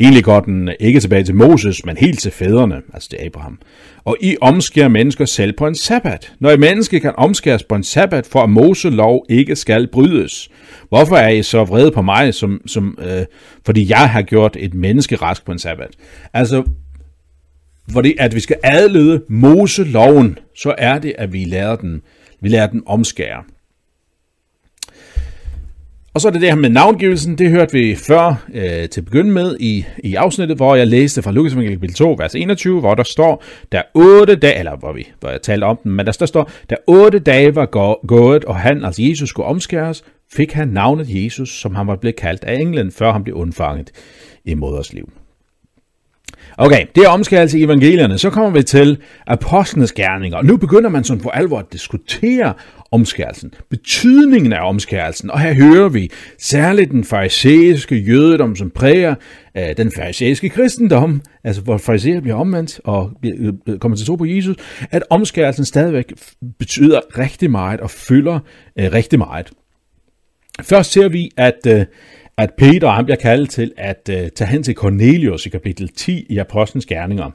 egentlig 0.00 0.24
går 0.24 0.40
den 0.40 0.70
ikke 0.80 1.00
tilbage 1.00 1.24
til 1.24 1.34
Moses, 1.34 1.84
men 1.84 1.96
helt 1.96 2.18
til 2.18 2.30
fædrene, 2.30 2.82
altså 2.94 3.08
til 3.08 3.18
Abraham. 3.20 3.58
Og 4.04 4.16
I 4.20 4.36
omskærer 4.40 4.88
mennesker 4.88 5.24
selv 5.24 5.52
på 5.52 5.66
en 5.66 5.74
sabbat. 5.74 6.32
Når 6.38 6.50
et 6.50 6.60
menneske 6.60 7.00
kan 7.00 7.12
omskæres 7.16 7.62
på 7.62 7.74
en 7.74 7.82
sabbat, 7.82 8.26
for 8.26 8.42
at 8.42 8.50
Moses 8.50 8.94
lov 8.94 9.26
ikke 9.28 9.56
skal 9.56 9.88
brydes. 9.92 10.48
Hvorfor 10.88 11.16
er 11.16 11.28
I 11.28 11.42
så 11.42 11.64
vrede 11.64 11.90
på 11.90 12.02
mig, 12.02 12.34
som, 12.34 12.60
som, 12.66 12.98
øh, 13.02 13.24
fordi 13.66 13.90
jeg 13.90 14.10
har 14.10 14.22
gjort 14.22 14.56
et 14.60 14.74
menneske 14.74 15.16
rask 15.16 15.44
på 15.44 15.52
en 15.52 15.58
sabbat? 15.58 15.90
Altså, 16.34 16.62
fordi 17.92 18.14
at 18.18 18.34
vi 18.34 18.40
skal 18.40 18.56
adlyde 18.62 19.22
Moseloven, 19.28 20.38
så 20.62 20.74
er 20.78 20.98
det, 20.98 21.14
at 21.18 21.32
vi 21.32 21.44
lærer 21.44 21.76
den, 21.76 22.00
vi 22.40 22.48
lærer 22.48 22.66
den 22.66 22.82
omskære. 22.86 23.42
Og 26.14 26.20
så 26.20 26.28
er 26.28 26.32
det 26.32 26.40
det 26.40 26.48
her 26.48 26.56
med 26.56 26.70
navngivelsen, 26.70 27.38
det 27.38 27.50
hørte 27.50 27.72
vi 27.72 27.94
før 27.94 28.46
øh, 28.54 28.88
til 28.88 29.00
at 29.00 29.04
begynde 29.04 29.30
med 29.30 29.56
i, 29.60 29.84
i 30.04 30.14
afsnittet, 30.14 30.56
hvor 30.56 30.74
jeg 30.74 30.86
læste 30.86 31.22
fra 31.22 31.32
Lukas 31.32 31.54
kapitel 31.54 31.94
2, 31.94 32.16
vers 32.18 32.34
21, 32.34 32.80
hvor 32.80 32.94
der 32.94 33.02
står, 33.02 33.44
der 33.72 33.82
otte 33.94 34.36
dage, 34.36 34.58
eller 34.58 34.76
hvor, 34.76 34.92
vi, 34.92 35.08
hvor 35.20 35.30
jeg 35.30 35.42
talte 35.42 35.64
om 35.64 35.76
den, 35.76 35.92
men 35.92 36.06
der, 36.06 36.12
der 36.12 36.26
står, 36.26 36.50
der 36.70 36.76
otte 36.86 37.18
dage 37.18 37.54
var 37.54 37.66
gå, 37.66 38.00
gået, 38.06 38.44
og 38.44 38.56
han, 38.56 38.84
altså 38.84 39.02
Jesus, 39.02 39.28
skulle 39.28 39.46
omskæres, 39.46 40.04
fik 40.32 40.52
han 40.52 40.68
navnet 40.68 41.06
Jesus, 41.08 41.60
som 41.60 41.74
han 41.74 41.86
var 41.86 41.96
blevet 41.96 42.16
kaldt 42.16 42.44
af 42.44 42.54
englen, 42.54 42.92
før 42.92 43.12
han 43.12 43.24
blev 43.24 43.36
undfanget 43.36 43.90
i 44.44 44.54
moders 44.54 44.92
liv. 44.92 45.10
Okay, 46.62 46.86
det 46.94 47.04
er 47.04 47.08
omskærelse 47.08 47.58
i 47.58 47.64
evangelierne. 47.64 48.18
Så 48.18 48.30
kommer 48.30 48.50
vi 48.50 48.62
til 48.62 48.98
apostlenes 49.26 49.92
gerninger. 49.92 50.38
Og 50.38 50.44
nu 50.44 50.56
begynder 50.56 50.90
man 50.90 51.04
sådan 51.04 51.22
for 51.22 51.30
alvor 51.30 51.58
at 51.58 51.72
diskutere 51.72 52.54
omskærelsen, 52.90 53.54
betydningen 53.70 54.52
af 54.52 54.68
omskærelsen. 54.68 55.30
Og 55.30 55.40
her 55.40 55.54
hører 55.54 55.88
vi 55.88 56.10
særligt 56.38 56.90
den 56.90 57.04
farisæiske 57.04 57.96
jødedom, 57.96 58.56
som 58.56 58.70
præger 58.70 59.14
øh, 59.56 59.76
den 59.76 59.92
farisæiske 59.96 60.48
kristendom, 60.48 61.22
altså 61.44 61.62
hvor 61.62 61.78
farisæer 61.78 62.20
bliver 62.20 62.36
omvendt 62.36 62.80
og 62.84 63.10
øh, 63.24 63.52
øh, 63.68 63.78
kommer 63.78 63.96
til 63.96 64.06
tro 64.06 64.16
på 64.16 64.24
Jesus, 64.24 64.56
at 64.90 65.02
omskærelsen 65.10 65.64
stadigvæk 65.64 66.12
betyder 66.58 67.18
rigtig 67.18 67.50
meget 67.50 67.80
og 67.80 67.90
fylder 67.90 68.38
øh, 68.78 68.92
rigtig 68.92 69.18
meget. 69.18 69.50
Først 70.62 70.92
ser 70.92 71.08
vi, 71.08 71.30
at 71.36 71.66
øh, 71.66 71.84
at 72.38 72.50
Peter 72.58 72.88
han 72.88 73.04
bliver 73.04 73.18
kaldt 73.18 73.50
til 73.50 73.72
at 73.76 74.10
øh, 74.10 74.28
tage 74.36 74.48
hen 74.48 74.62
til 74.62 74.74
Cornelius 74.74 75.46
i 75.46 75.48
kapitel 75.48 75.88
10 75.88 76.26
i 76.28 76.38
Apostlenes 76.38 76.86
Gerninger. 76.86 77.30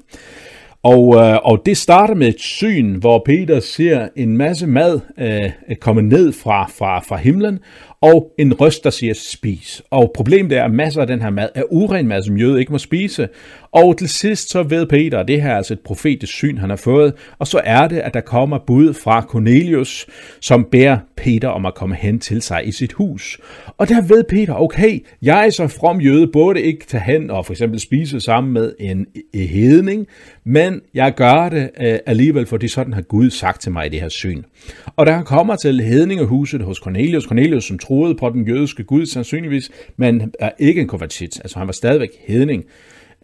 Og, 0.85 1.15
øh, 1.15 1.37
og 1.43 1.61
det 1.65 1.77
starter 1.77 2.15
med 2.15 2.27
et 2.27 2.39
syn, 2.39 2.95
hvor 2.95 3.21
Peter 3.25 3.59
ser 3.59 4.07
en 4.15 4.37
masse 4.37 4.67
mad 4.67 4.99
øh, 5.17 5.51
øh, 5.69 5.75
komme 5.75 6.01
ned 6.01 6.33
fra, 6.33 6.67
fra, 6.67 6.99
fra 6.99 7.15
himlen, 7.15 7.59
og 8.01 8.31
en 8.39 8.53
røst, 8.53 8.83
der 8.83 8.89
siger 8.89 9.13
spis. 9.13 9.81
Og 9.89 10.11
problemet 10.15 10.51
er, 10.51 10.63
at 10.63 10.71
masser 10.71 11.01
af 11.01 11.07
den 11.07 11.21
her 11.21 11.29
mad 11.29 11.49
er 11.55 11.63
uren 11.71 12.07
mad, 12.07 12.21
som 12.21 12.37
jøde 12.37 12.59
ikke 12.59 12.71
må 12.71 12.77
spise. 12.77 13.27
Og 13.75 13.97
til 13.97 14.09
sidst 14.09 14.49
så 14.49 14.63
ved 14.63 14.85
Peter, 14.85 15.23
det 15.23 15.41
her 15.41 15.49
er 15.49 15.57
altså 15.57 15.73
et 15.73 15.79
profetisk 15.79 16.33
syn, 16.33 16.57
han 16.57 16.69
har 16.69 16.77
fået, 16.77 17.13
og 17.39 17.47
så 17.47 17.61
er 17.63 17.87
det, 17.87 17.97
at 17.97 18.13
der 18.13 18.21
kommer 18.21 18.57
bud 18.67 18.93
fra 18.93 19.21
Cornelius, 19.21 20.05
som 20.41 20.67
beder 20.71 20.97
Peter 21.17 21.47
om 21.47 21.65
at 21.65 21.75
komme 21.75 21.95
hen 21.95 22.19
til 22.19 22.41
sig 22.41 22.67
i 22.67 22.71
sit 22.71 22.93
hus. 22.93 23.39
Og 23.77 23.89
der 23.89 24.01
ved 24.01 24.23
Peter, 24.29 24.53
okay, 24.53 24.99
jeg 25.21 25.53
som 25.53 25.69
så 25.69 25.77
from 25.79 26.01
jøde, 26.01 26.27
burde 26.27 26.61
ikke 26.61 26.85
tage 26.85 27.03
hen 27.03 27.29
og 27.29 27.45
for 27.45 27.53
eksempel 27.53 27.79
spise 27.79 28.19
sammen 28.19 28.53
med 28.53 28.73
en 28.79 29.07
e, 29.33 29.47
hedning, 29.47 30.07
men 30.43 30.81
jeg 30.93 31.13
gør 31.15 31.49
det 31.49 31.69
uh, 31.79 31.97
alligevel, 32.05 32.45
fordi 32.45 32.67
sådan 32.67 32.93
har 32.93 33.01
Gud 33.01 33.29
sagt 33.29 33.61
til 33.61 33.71
mig 33.71 33.85
i 33.85 33.89
det 33.89 34.01
her 34.01 34.09
syn. 34.09 34.43
Og 34.95 35.05
da 35.05 35.11
han 35.11 35.25
kommer 35.25 35.55
til 35.55 35.81
hedningehuset 35.81 36.61
hos 36.61 36.77
Cornelius, 36.77 37.23
Cornelius 37.23 37.65
som 37.65 37.79
troede 37.79 38.15
på 38.15 38.29
den 38.29 38.47
jødiske 38.47 38.83
Gud 38.83 39.05
sandsynligvis, 39.05 39.71
men 39.97 40.33
er 40.39 40.49
ikke 40.59 40.81
en 40.81 40.87
konvertit, 40.87 41.39
altså 41.39 41.59
han 41.59 41.67
var 41.67 41.73
stadigvæk 41.73 42.09
hedning, 42.27 42.63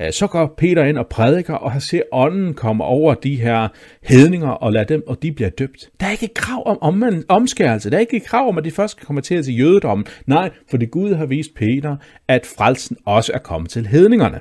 Øh, 0.02 0.12
så 0.12 0.28
går 0.28 0.54
Peter 0.58 0.84
ind 0.84 0.98
og 0.98 1.08
prædiker, 1.08 1.54
og 1.54 1.72
han 1.72 1.82
ser 1.82 2.02
ånden 2.12 2.54
komme 2.54 2.84
over 2.84 3.14
de 3.14 3.36
her 3.36 3.68
hedninger 4.04 4.50
og 4.50 4.74
lade 4.74 4.86
dem, 4.86 5.04
og 5.08 5.24
de 5.24 5.32
bliver 5.32 5.50
døbt. 5.50 5.90
Der 6.00 6.06
er 6.06 6.12
ikke 6.12 6.26
et 6.26 6.34
krav 6.34 6.68
om, 6.68 6.78
om 6.82 7.24
omskærelse. 7.30 7.90
Der 7.90 7.96
er 7.96 8.00
ikke 8.00 8.18
et 8.18 8.26
krav 8.26 8.48
om, 8.48 8.58
at 8.58 8.66
de 8.66 8.72
først 8.72 8.92
skal 8.92 9.06
konvertere 9.06 9.44
til 9.44 9.60
jødedommen. 9.60 10.06
Nej, 10.26 10.50
for 10.70 10.78
det 10.78 10.92
Gud 10.92 11.14
har 11.14 11.26
vist 11.26 11.56
Peter, 11.56 11.96
at 12.28 12.46
frelsen 12.58 12.98
også 13.06 13.32
er 13.34 13.40
kommet 13.40 13.72
til 13.72 13.88
hedningerne. 13.88 14.40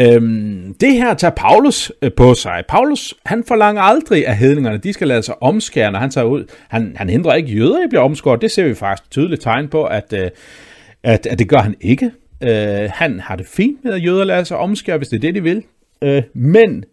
Øhm, 0.00 0.74
det 0.80 0.92
her 0.92 1.14
tager 1.14 1.34
Paulus 1.34 1.92
øh, 2.02 2.10
på 2.16 2.34
sig. 2.34 2.62
Paulus, 2.68 3.14
han 3.26 3.44
forlanger 3.48 3.82
aldrig, 3.82 4.28
at 4.28 4.36
hedningerne 4.36 4.78
de 4.78 4.92
skal 4.92 5.08
lade 5.08 5.22
sig 5.22 5.42
omskære, 5.42 5.92
når 5.92 5.98
han 5.98 6.10
tager 6.10 6.26
ud. 6.26 6.44
Han, 6.68 6.92
han 6.96 7.08
hindrer 7.08 7.34
ikke 7.34 7.52
jøder 7.52 7.80
i 7.80 7.82
at 7.82 7.90
blive 7.90 8.02
omskåret. 8.02 8.42
Det 8.42 8.50
ser 8.50 8.64
vi 8.64 8.74
faktisk 8.74 9.10
tydeligt 9.10 9.42
tegn 9.42 9.68
på, 9.68 9.84
at, 9.84 10.12
øh, 10.12 10.30
at, 11.02 11.26
at 11.26 11.38
det 11.38 11.48
gør 11.48 11.58
han 11.58 11.74
ikke. 11.80 12.10
Øh, 12.42 12.90
han 12.92 13.20
har 13.20 13.36
det 13.36 13.46
fint 13.46 13.84
med, 13.84 13.92
at 13.92 14.04
jøder 14.04 14.24
lader 14.24 14.44
sig 14.44 14.56
omskære, 14.56 14.96
hvis 14.96 15.08
det 15.08 15.16
er 15.16 15.20
det, 15.20 15.34
de 15.34 15.42
vil. 15.42 15.62
Øh, 16.02 16.22
men 16.34 16.84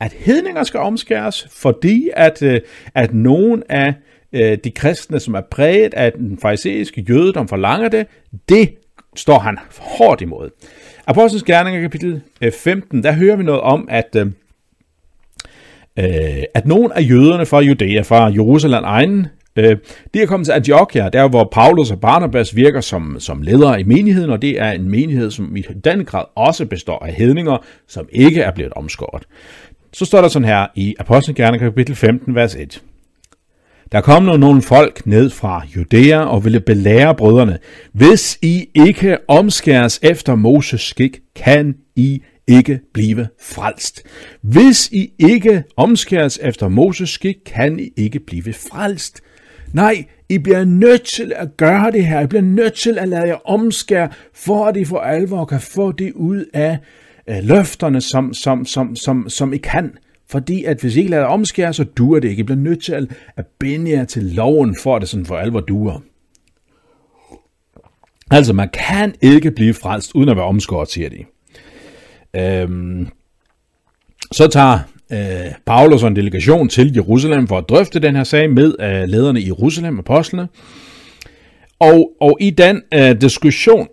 at 0.00 0.12
hedninger 0.12 0.64
skal 0.64 0.80
omskæres, 0.80 1.46
fordi 1.50 2.10
at, 2.16 2.42
øh, 2.42 2.60
at 2.94 3.14
nogen 3.14 3.62
af 3.68 3.94
øh, 4.32 4.58
de 4.64 4.70
kristne, 4.70 5.20
som 5.20 5.34
er 5.34 5.40
præget 5.40 5.94
af 5.94 6.12
den 6.12 6.38
farisæiske 6.38 7.04
jødedom, 7.08 7.48
forlanger 7.48 7.88
det, 7.88 8.06
det 8.48 8.74
står 9.16 9.38
han 9.38 9.58
hårdt 9.78 10.20
imod. 10.20 10.50
Apostlenes 11.06 11.42
Gerninger 11.42 11.80
kapitel 11.80 12.20
øh, 12.40 12.52
15, 12.52 13.02
der 13.02 13.12
hører 13.12 13.36
vi 13.36 13.42
noget 13.42 13.60
om, 13.60 13.88
at, 13.90 14.16
øh, 14.16 14.26
øh, 15.98 16.42
at 16.54 16.66
nogle 16.66 16.96
af 16.96 17.02
jøderne 17.10 17.46
fra 17.46 17.60
Judæa, 17.60 18.02
fra 18.02 18.24
Jerusalem 18.24 18.84
egen, 18.84 19.26
det 19.56 19.80
de 20.14 20.22
er 20.22 20.26
kommet 20.26 20.46
til 20.46 20.52
Antiochia, 20.52 21.08
der 21.08 21.28
hvor 21.28 21.48
Paulus 21.52 21.90
og 21.90 22.00
Barnabas 22.00 22.56
virker 22.56 22.80
som, 22.80 23.16
som 23.18 23.42
ledere 23.42 23.80
i 23.80 23.84
menigheden, 23.84 24.30
og 24.30 24.42
det 24.42 24.60
er 24.60 24.70
en 24.70 24.88
menighed, 24.88 25.30
som 25.30 25.56
i 25.56 25.62
den 25.84 26.04
grad 26.04 26.24
også 26.36 26.66
består 26.66 27.04
af 27.04 27.12
hedninger, 27.12 27.64
som 27.88 28.08
ikke 28.12 28.40
er 28.40 28.50
blevet 28.50 28.72
omskåret. 28.72 29.22
Så 29.92 30.04
står 30.04 30.20
der 30.20 30.28
sådan 30.28 30.48
her 30.48 30.66
i 30.74 30.94
Apostlenes 30.98 31.60
kapitel 31.60 31.96
15, 31.96 32.34
vers 32.34 32.54
1. 32.54 32.82
Der 33.92 34.00
kom 34.00 34.22
nu 34.22 34.36
nogle 34.36 34.62
folk 34.62 35.06
ned 35.06 35.30
fra 35.30 35.62
Judæa 35.76 36.18
og 36.18 36.44
ville 36.44 36.60
belære 36.60 37.14
brødrene. 37.14 37.58
Hvis 37.92 38.38
I 38.42 38.68
ikke 38.74 39.16
omskæres 39.28 40.00
efter 40.02 40.34
Moses 40.34 40.80
skik, 40.80 41.20
kan 41.36 41.74
I 41.96 42.22
ikke 42.48 42.80
blive 42.94 43.28
frelst. 43.40 44.02
Hvis 44.42 44.88
I 44.92 45.12
ikke 45.18 45.62
omskæres 45.76 46.38
efter 46.42 46.68
Moses 46.68 47.10
skik, 47.10 47.36
kan 47.46 47.80
I 47.80 47.90
ikke 47.96 48.20
blive 48.26 48.52
frelst. 48.52 49.20
Nej, 49.72 50.04
I 50.28 50.38
bliver 50.38 50.64
nødt 50.64 51.02
til 51.02 51.32
at 51.36 51.56
gøre 51.56 51.90
det 51.90 52.06
her. 52.06 52.20
I 52.20 52.26
bliver 52.26 52.42
nødt 52.42 52.74
til 52.74 52.98
at 52.98 53.08
lade 53.08 53.26
jer 53.26 53.48
omskære, 53.48 54.10
for 54.34 54.66
at 54.66 54.76
I 54.76 54.84
for 54.84 54.98
alvor 54.98 55.44
kan 55.44 55.60
få 55.60 55.92
det 55.92 56.12
ud 56.12 56.44
af 56.54 56.78
øh, 57.28 57.36
løfterne, 57.42 58.00
som, 58.00 58.34
som, 58.34 58.64
som, 58.64 58.96
som, 58.96 59.28
som 59.28 59.52
I 59.52 59.56
kan. 59.56 59.92
Fordi 60.30 60.64
at 60.64 60.80
hvis 60.80 60.96
I 60.96 60.98
ikke 60.98 61.10
lader 61.10 61.24
omskære, 61.24 61.72
så 61.72 61.84
duer 61.84 62.20
det 62.20 62.28
ikke. 62.28 62.40
I 62.40 62.42
bliver 62.42 62.58
nødt 62.58 62.84
til 62.84 63.10
at 63.36 63.46
binde 63.58 63.90
jer 63.90 64.04
til 64.04 64.22
loven, 64.22 64.76
for 64.82 64.96
at 64.96 65.00
det 65.00 65.08
sådan 65.08 65.26
for 65.26 65.36
alvor 65.36 65.60
duer. 65.60 66.02
Altså, 68.30 68.52
man 68.52 68.68
kan 68.72 69.14
ikke 69.20 69.50
blive 69.50 69.74
frelst, 69.74 70.12
uden 70.14 70.28
at 70.28 70.36
være 70.36 70.44
omskåret, 70.44 70.90
siger 70.90 71.08
de. 71.08 71.24
Øhm, 72.40 73.08
så 74.32 74.48
tager 74.48 74.78
øh, 75.12 75.52
Paulus 75.66 76.02
en 76.02 76.16
delegation 76.16 76.68
til 76.68 76.92
Jerusalem 76.94 77.48
for 77.48 77.58
at 77.58 77.68
drøfte 77.68 78.00
den 78.00 78.16
her 78.16 78.24
sag 78.24 78.50
med 78.50 78.74
øh, 78.80 79.08
lederne 79.08 79.40
i 79.40 79.46
Jerusalem, 79.46 79.98
apostlene. 79.98 80.48
Og, 81.78 82.12
og 82.20 82.36
i 82.40 82.50
den 82.50 82.82
øh, 82.94 83.20
diskussion, 83.20 83.88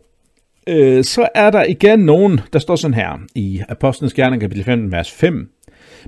øh, 0.67 1.03
så 1.03 1.27
er 1.35 1.51
der 1.51 1.63
igen 1.63 1.99
nogen, 1.99 2.39
der 2.53 2.59
står 2.59 2.75
sådan 2.75 2.93
her 2.93 3.19
i 3.35 3.61
Apostlenes 3.69 4.13
Gerning 4.13 4.41
kapitel 4.41 4.63
15, 4.63 4.91
vers 4.91 5.11
5. 5.11 5.49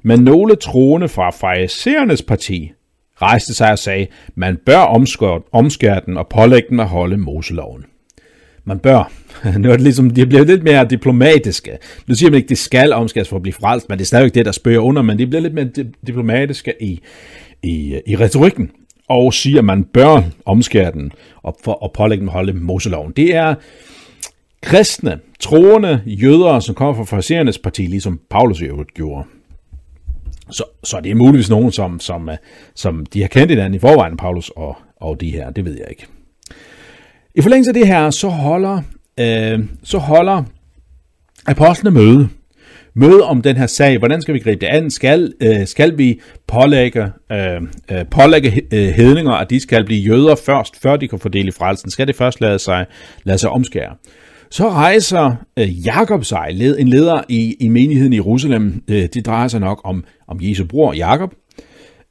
Men 0.03 0.19
nogle 0.19 0.55
troende 0.55 1.07
fra 1.07 1.29
farisæernes 1.29 2.21
parti 2.21 2.71
rejste 3.21 3.53
sig 3.53 3.71
og 3.71 3.79
sagde, 3.79 4.07
man 4.35 4.57
bør 4.65 4.79
omskære 5.51 6.01
den 6.05 6.17
og 6.17 6.27
pålægge 6.27 6.69
den 6.69 6.79
at 6.79 6.87
holde 6.87 7.17
Moseloven. 7.17 7.85
Man 8.65 8.79
bør. 8.79 9.11
Nu 9.57 9.69
er 9.69 9.73
det 9.73 9.81
ligesom, 9.81 10.09
de 10.09 10.25
bliver 10.25 10.43
lidt 10.43 10.63
mere 10.63 10.85
diplomatiske. 10.85 11.77
Nu 12.07 12.15
siger 12.15 12.29
man 12.29 12.37
ikke, 12.37 12.45
at 12.45 12.49
det 12.49 12.57
skal 12.57 12.93
omskæres 12.93 13.29
for 13.29 13.35
at 13.35 13.41
blive 13.41 13.53
frelst, 13.53 13.89
men 13.89 13.97
det 13.97 14.03
er 14.03 14.07
stadigvæk 14.07 14.35
det, 14.35 14.45
der 14.45 14.51
spørger 14.51 14.79
under, 14.79 15.01
men 15.01 15.19
de 15.19 15.27
bliver 15.27 15.41
lidt 15.41 15.53
mere 15.53 15.69
diplomatiske 16.07 16.73
i, 16.81 16.99
i, 17.63 17.99
i 18.07 18.15
retorikken 18.15 18.71
og 19.09 19.33
siger, 19.33 19.59
at 19.59 19.65
man 19.65 19.83
bør 19.83 20.21
omskære 20.45 20.91
den 20.91 21.11
og, 21.43 21.57
for 21.63 21.85
at 21.85 21.93
pålægge 21.93 22.19
dem 22.19 22.29
at 22.29 22.33
holde 22.33 22.53
Moseloven. 22.53 23.11
Det 23.11 23.35
er 23.35 23.55
kristne, 24.61 25.19
troende 25.39 26.01
jøder, 26.05 26.59
som 26.59 26.75
kommer 26.75 26.93
fra 26.93 27.03
farisæernes 27.03 27.57
parti, 27.57 27.81
ligesom 27.81 28.19
Paulus 28.29 28.61
i 28.61 28.65
øvrigt 28.65 28.93
gjorde. 28.93 29.23
Så, 30.51 30.63
så 30.83 30.99
det 31.03 31.11
er 31.11 31.15
muligvis 31.15 31.49
nogen, 31.49 31.71
som, 31.71 31.99
som, 31.99 32.29
øh, 32.29 32.37
som 32.75 33.05
de 33.05 33.21
har 33.21 33.27
kendt 33.27 33.51
hinanden 33.51 33.73
i 33.73 33.79
forvejen, 33.79 34.17
Paulus 34.17 34.49
og, 34.49 34.77
og 34.95 35.21
de 35.21 35.31
her, 35.31 35.49
det 35.49 35.65
ved 35.65 35.77
jeg 35.77 35.85
ikke. 35.89 36.07
I 37.39 37.41
forlængelse 37.41 37.69
af 37.69 37.73
det 37.73 37.87
her, 37.87 38.09
så 38.09 38.27
holder, 38.27 38.81
øh, 39.19 39.59
så 39.83 39.97
holder 39.97 40.43
apostlene 41.45 41.91
møde. 41.91 42.29
Møde 42.93 43.23
om 43.23 43.41
den 43.41 43.57
her 43.57 43.67
sag. 43.67 43.97
Hvordan 43.97 44.21
skal 44.21 44.33
vi 44.33 44.39
gribe 44.39 44.61
det 44.61 44.67
an? 44.67 44.91
Skal, 44.91 45.33
øh, 45.41 45.67
skal 45.67 45.97
vi 45.97 46.21
pålægge, 46.47 47.11
øh, 47.31 47.61
øh 47.91 48.05
pålægge 48.11 48.61
øh, 48.73 48.87
hedninger, 48.87 49.31
at 49.31 49.49
de 49.49 49.59
skal 49.59 49.85
blive 49.85 49.99
jøder 49.99 50.35
først, 50.35 50.81
før 50.81 50.95
de 50.95 51.07
kan 51.07 51.19
fordele 51.19 51.51
frelsen? 51.51 51.91
Skal 51.91 52.07
det 52.07 52.15
først 52.15 52.41
lade 52.41 52.59
sig, 52.59 52.85
lade 53.23 53.37
sig 53.37 53.49
omskære? 53.49 53.95
Så 54.51 54.69
rejser 54.69 55.35
øh, 55.59 55.85
Jakob 55.85 56.25
sig, 56.25 56.47
led, 56.51 56.79
en 56.79 56.87
leder 56.87 57.21
i, 57.29 57.55
i 57.59 57.69
menigheden 57.69 58.13
i 58.13 58.15
Jerusalem. 58.15 58.83
Øh, 58.87 59.09
det 59.13 59.25
drejer 59.25 59.47
sig 59.47 59.59
nok 59.59 59.81
om, 59.83 60.03
om 60.27 60.37
Jesu 60.41 60.65
bror 60.65 60.93
Jakob. 60.93 61.33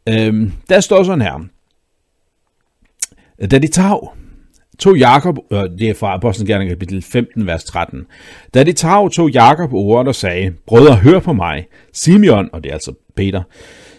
Øh, 0.09 0.51
der 0.69 0.81
står 0.81 1.03
sådan 1.03 1.23
her. 1.23 1.45
Da 3.51 3.59
de 3.59 3.67
tag, 3.67 4.01
tog 4.79 4.97
Jakob, 4.97 5.39
øh, 5.51 5.63
det 5.79 5.89
er 5.89 5.95
fra 5.95 6.15
Apostlen 6.15 6.69
kapitel 6.69 7.03
15, 7.03 7.47
vers 7.47 7.65
13. 7.65 8.07
Da 8.55 8.63
de 8.63 8.73
tag, 8.73 9.11
tog 9.11 9.31
Jakob 9.31 9.73
ordet 9.73 10.09
og 10.09 10.15
sagde, 10.15 10.53
Brødre, 10.67 10.95
hør 10.95 11.19
på 11.19 11.33
mig. 11.33 11.67
Simeon, 11.93 12.49
og 12.53 12.65
det 12.65 12.71
er 12.71 12.75
altså 12.75 12.93
Peter, 13.17 13.43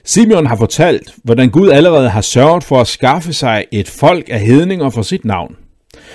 Simeon 0.04 0.46
har 0.46 0.56
fortalt, 0.56 1.13
hvordan 1.24 1.50
Gud 1.50 1.70
allerede 1.70 2.10
har 2.10 2.22
sørget 2.22 2.63
for 2.63 2.82
at 2.82 2.88
skaffe 2.88 3.34
sig 3.34 3.65
et 3.72 3.89
folk 3.89 4.30
af 4.30 4.39
hedninger 4.39 4.89
for 4.89 5.02
sit 5.02 5.26
navn. 5.26 5.56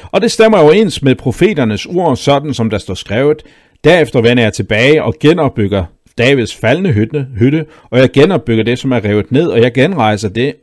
Og 0.02 0.20
det 0.20 0.30
stemmer 0.30 0.58
overens 0.58 1.02
med 1.02 1.14
profeternes 1.14 1.86
ord, 1.86 2.16
sådan 2.16 2.54
som 2.54 2.70
der 2.70 2.78
står 2.78 2.94
skrevet. 2.94 3.42
Derefter 3.84 4.20
vender 4.20 4.42
jeg 4.42 4.52
tilbage 4.52 5.02
og 5.02 5.14
genopbygger 5.20 5.84
Davids 6.18 6.54
faldende 6.54 6.92
hytte, 6.92 7.26
hytte, 7.38 7.66
og 7.90 7.98
jeg 7.98 8.10
genopbygger 8.12 8.64
det, 8.64 8.78
som 8.78 8.92
er 8.92 9.04
revet 9.04 9.32
ned, 9.32 9.46
og 9.46 9.60
jeg 9.60 9.74
genrejser 9.74 10.28
det, 10.28 10.54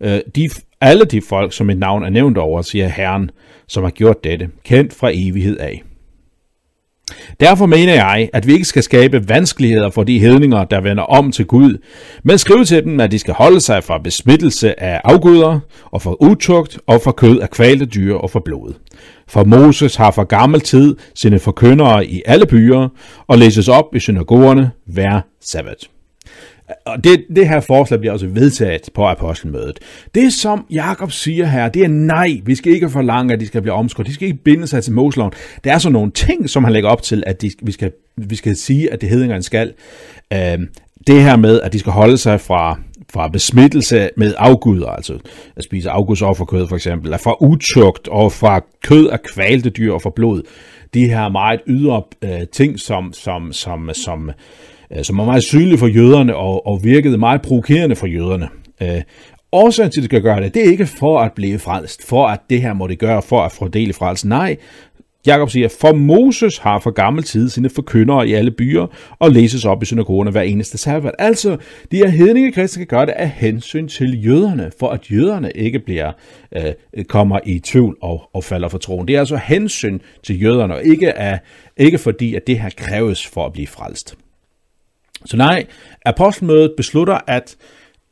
øh, 0.00 0.20
de, 0.36 0.48
alle 0.80 1.04
de 1.04 1.22
folk, 1.28 1.52
som 1.52 1.66
mit 1.66 1.78
navn 1.78 2.04
er 2.04 2.10
nævnt 2.10 2.38
over, 2.38 2.62
siger 2.62 2.88
Herren, 2.88 3.30
som 3.68 3.82
har 3.82 3.90
gjort 3.90 4.24
dette, 4.24 4.48
kendt 4.64 4.94
fra 4.94 5.10
evighed 5.14 5.56
af. 5.58 5.82
Derfor 7.40 7.66
mener 7.66 7.94
jeg, 7.94 8.28
at 8.32 8.46
vi 8.46 8.52
ikke 8.52 8.64
skal 8.64 8.82
skabe 8.82 9.28
vanskeligheder 9.28 9.90
for 9.90 10.04
de 10.04 10.18
hedninger, 10.18 10.64
der 10.64 10.80
vender 10.80 11.02
om 11.02 11.32
til 11.32 11.46
Gud, 11.46 11.78
men 12.24 12.38
skrive 12.38 12.64
til 12.64 12.84
dem, 12.84 13.00
at 13.00 13.10
de 13.10 13.18
skal 13.18 13.34
holde 13.34 13.60
sig 13.60 13.84
fra 13.84 13.98
besmittelse 13.98 14.82
af 14.82 15.00
afguder, 15.04 15.60
og 15.84 16.02
fra 16.02 16.14
utugt, 16.20 16.78
og 16.86 17.00
fra 17.02 17.12
kød 17.12 17.40
af 17.40 17.50
kvalte 17.50 17.86
dyr 17.86 18.14
og 18.14 18.30
fra 18.30 18.40
blod. 18.44 18.74
For 19.28 19.44
Moses 19.44 19.96
har 19.96 20.10
fra 20.10 20.24
gammel 20.24 20.60
tid 20.60 20.96
sine 21.14 21.38
forkyndere 21.38 22.06
i 22.06 22.22
alle 22.26 22.46
byer, 22.46 22.88
og 23.26 23.38
læses 23.38 23.68
op 23.68 23.94
i 23.94 24.00
synagogerne 24.00 24.70
hver 24.86 25.20
sabbat. 25.40 25.88
Og 26.84 27.04
det, 27.04 27.24
det 27.36 27.48
her 27.48 27.60
forslag 27.60 28.00
bliver 28.00 28.12
også 28.12 28.26
vedtaget 28.26 28.80
på 28.94 29.06
apostelmødet. 29.06 29.78
Det 30.14 30.32
som 30.32 30.66
Jakob 30.70 31.12
siger 31.12 31.46
her, 31.46 31.68
det 31.68 31.84
er 31.84 31.88
nej, 31.88 32.40
vi 32.44 32.54
skal 32.54 32.72
ikke 32.72 32.90
forlange, 32.90 33.34
at 33.34 33.40
de 33.40 33.46
skal 33.46 33.62
blive 33.62 33.74
omskåret. 33.74 34.06
De 34.06 34.14
skal 34.14 34.28
ikke 34.28 34.42
binde 34.44 34.66
sig 34.66 34.84
til 34.84 34.92
Moseloven. 34.92 35.32
Der 35.64 35.72
er 35.72 35.78
så 35.78 35.90
nogle 35.90 36.10
ting, 36.10 36.50
som 36.50 36.64
han 36.64 36.72
lægger 36.72 36.90
op 36.90 37.02
til, 37.02 37.22
at 37.26 37.42
de, 37.42 37.50
vi, 37.62 37.72
skal, 37.72 37.92
vi 38.16 38.36
skal 38.36 38.56
sige, 38.56 38.92
at 38.92 39.00
det 39.00 39.08
hedder 39.08 39.40
skal. 39.40 39.72
Øh, 40.32 40.58
det 41.06 41.22
her 41.22 41.36
med, 41.36 41.60
at 41.60 41.72
de 41.72 41.78
skal 41.78 41.92
holde 41.92 42.18
sig 42.18 42.40
fra, 42.40 42.78
fra 43.12 43.28
besmittelse 43.28 44.10
med 44.16 44.34
afguder, 44.38 44.88
altså 44.88 45.18
at 45.56 45.64
spise 45.64 45.90
afgudsofferkød 45.90 46.68
for 46.68 46.76
eksempel, 46.76 47.06
eller 47.06 47.18
fra 47.18 47.36
utugt 47.40 48.08
og 48.08 48.32
fra 48.32 48.60
kød 48.84 49.08
af 49.08 49.22
kvalte 49.22 49.70
dyr 49.70 49.92
og 49.92 50.02
fra 50.02 50.10
blod. 50.16 50.42
De 50.94 51.08
her 51.08 51.28
meget 51.28 51.60
ydre 51.66 52.02
øh, 52.22 52.46
ting, 52.52 52.80
som, 52.80 53.12
som, 53.12 53.52
som, 53.52 53.90
som 53.94 54.30
Øh, 54.92 55.04
som 55.04 55.18
var 55.18 55.24
meget 55.24 55.42
synlig 55.42 55.78
for 55.78 55.86
jøderne 55.86 56.36
og, 56.36 56.66
og 56.66 56.84
virkede 56.84 57.18
meget 57.18 57.42
provokerende 57.42 57.96
for 57.96 58.06
jøderne. 58.06 58.48
Øh, 58.82 59.02
årsagen 59.52 59.90
til, 59.90 60.00
at 60.00 60.02
det 60.02 60.10
skal 60.10 60.22
gøre 60.22 60.42
det, 60.42 60.54
det 60.54 60.66
er 60.66 60.70
ikke 60.70 60.86
for 60.86 61.20
at 61.20 61.32
blive 61.32 61.58
frelst, 61.58 62.08
for 62.08 62.26
at 62.26 62.40
det 62.50 62.62
her 62.62 62.72
må 62.72 62.86
det 62.86 62.98
gøre, 62.98 63.22
for 63.22 63.42
at 63.42 63.52
få 63.52 63.68
frelsen. 63.92 64.28
Nej, 64.28 64.56
Jakob 65.26 65.50
siger, 65.50 65.68
for 65.80 65.92
Moses 65.92 66.58
har 66.58 66.78
for 66.78 66.90
gammel 66.90 67.24
tid 67.24 67.48
sine 67.48 67.70
forkyndere 67.70 68.28
i 68.28 68.32
alle 68.32 68.50
byer 68.50 68.86
og 69.18 69.30
læses 69.30 69.64
op 69.64 69.82
i 69.82 69.86
synagogerne 69.86 70.30
hver 70.30 70.42
eneste 70.42 70.78
sabbat. 70.78 71.14
Altså, 71.18 71.56
de 71.90 71.96
her 71.96 72.08
hedninge 72.08 72.52
kristne 72.52 72.80
kan 72.80 72.86
gøre 72.86 73.06
det 73.06 73.12
af 73.12 73.30
hensyn 73.30 73.88
til 73.88 74.26
jøderne, 74.26 74.70
for 74.78 74.88
at 74.88 75.10
jøderne 75.10 75.50
ikke 75.54 75.78
bliver 75.78 76.12
øh, 76.56 77.04
kommer 77.04 77.40
i 77.46 77.58
tvivl 77.58 77.96
og, 78.02 78.22
og 78.34 78.44
falder 78.44 78.68
for 78.68 78.78
troen. 78.78 79.08
Det 79.08 79.16
er 79.16 79.20
altså 79.20 79.40
hensyn 79.44 79.98
til 80.22 80.42
jøderne, 80.42 80.74
og 80.74 80.84
ikke, 80.84 81.18
af, 81.18 81.40
ikke 81.76 81.98
fordi, 81.98 82.34
at 82.34 82.46
det 82.46 82.60
her 82.60 82.70
kræves 82.76 83.26
for 83.26 83.46
at 83.46 83.52
blive 83.52 83.66
frelst. 83.66 84.16
Så 85.26 85.36
nej, 85.36 85.66
apostelmødet 86.04 86.74
beslutter, 86.76 87.18
at, 87.26 87.56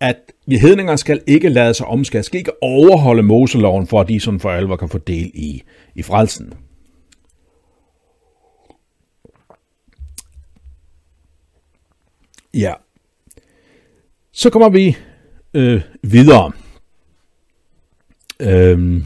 at 0.01 0.33
hedninger 0.49 0.97
skal 0.97 1.23
ikke 1.27 1.49
lade 1.49 1.75
sig 1.75 1.87
omskære, 1.87 2.23
skal 2.23 2.39
ikke 2.39 2.63
overholde 2.63 3.23
Moseloven, 3.23 3.87
for 3.87 4.01
at 4.01 4.09
de 4.09 4.21
sådan 4.21 4.41
for 4.41 4.51
alvor 4.51 4.77
kan 4.77 4.89
få 4.89 4.99
del 4.99 5.31
i, 5.35 5.63
i 5.95 6.03
frelsen. 6.03 6.55
Ja. 12.55 12.73
Så 14.33 14.51
kommer 14.51 14.69
vi 14.69 14.97
øh, 15.55 15.83
videre. 16.03 16.53
Øhm, 18.41 19.05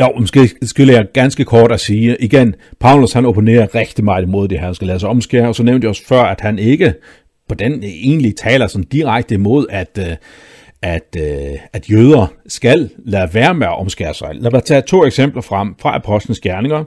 jo, 0.00 0.12
måske 0.18 0.50
skulle 0.62 0.92
jeg 0.92 1.06
ganske 1.12 1.44
kort 1.44 1.72
at 1.72 1.80
sige, 1.80 2.16
igen, 2.20 2.54
Paulus 2.80 3.12
han 3.12 3.26
opponerer 3.26 3.74
rigtig 3.74 4.04
meget 4.04 4.22
imod 4.22 4.48
det 4.48 4.58
her, 4.58 4.66
han 4.66 4.74
skal 4.74 4.86
lade 4.86 5.00
sig 5.00 5.08
omskære, 5.08 5.48
og 5.48 5.54
så 5.54 5.62
nævnte 5.62 5.84
jeg 5.84 5.90
også 5.90 6.06
før, 6.06 6.22
at 6.22 6.40
han 6.40 6.58
ikke 6.58 6.94
på 7.48 7.54
den 7.54 7.82
egentlig 7.82 8.36
taler 8.36 8.66
sådan 8.66 8.84
direkte 8.84 9.34
imod, 9.34 9.66
at, 9.70 9.98
øh, 10.00 10.16
at, 10.82 11.16
øh, 11.18 11.58
at 11.72 11.90
jøder 11.90 12.26
skal 12.48 12.90
lade 12.98 13.34
være 13.34 13.54
med 13.54 13.66
at 13.66 13.78
omskære 13.78 14.14
sig. 14.14 14.30
Lad 14.34 14.50
mig 14.50 14.64
tage 14.64 14.82
to 14.82 15.04
eksempler 15.04 15.42
frem 15.42 15.74
fra 15.80 15.96
Apostlenes 15.96 16.40
Gerninger. 16.40 16.84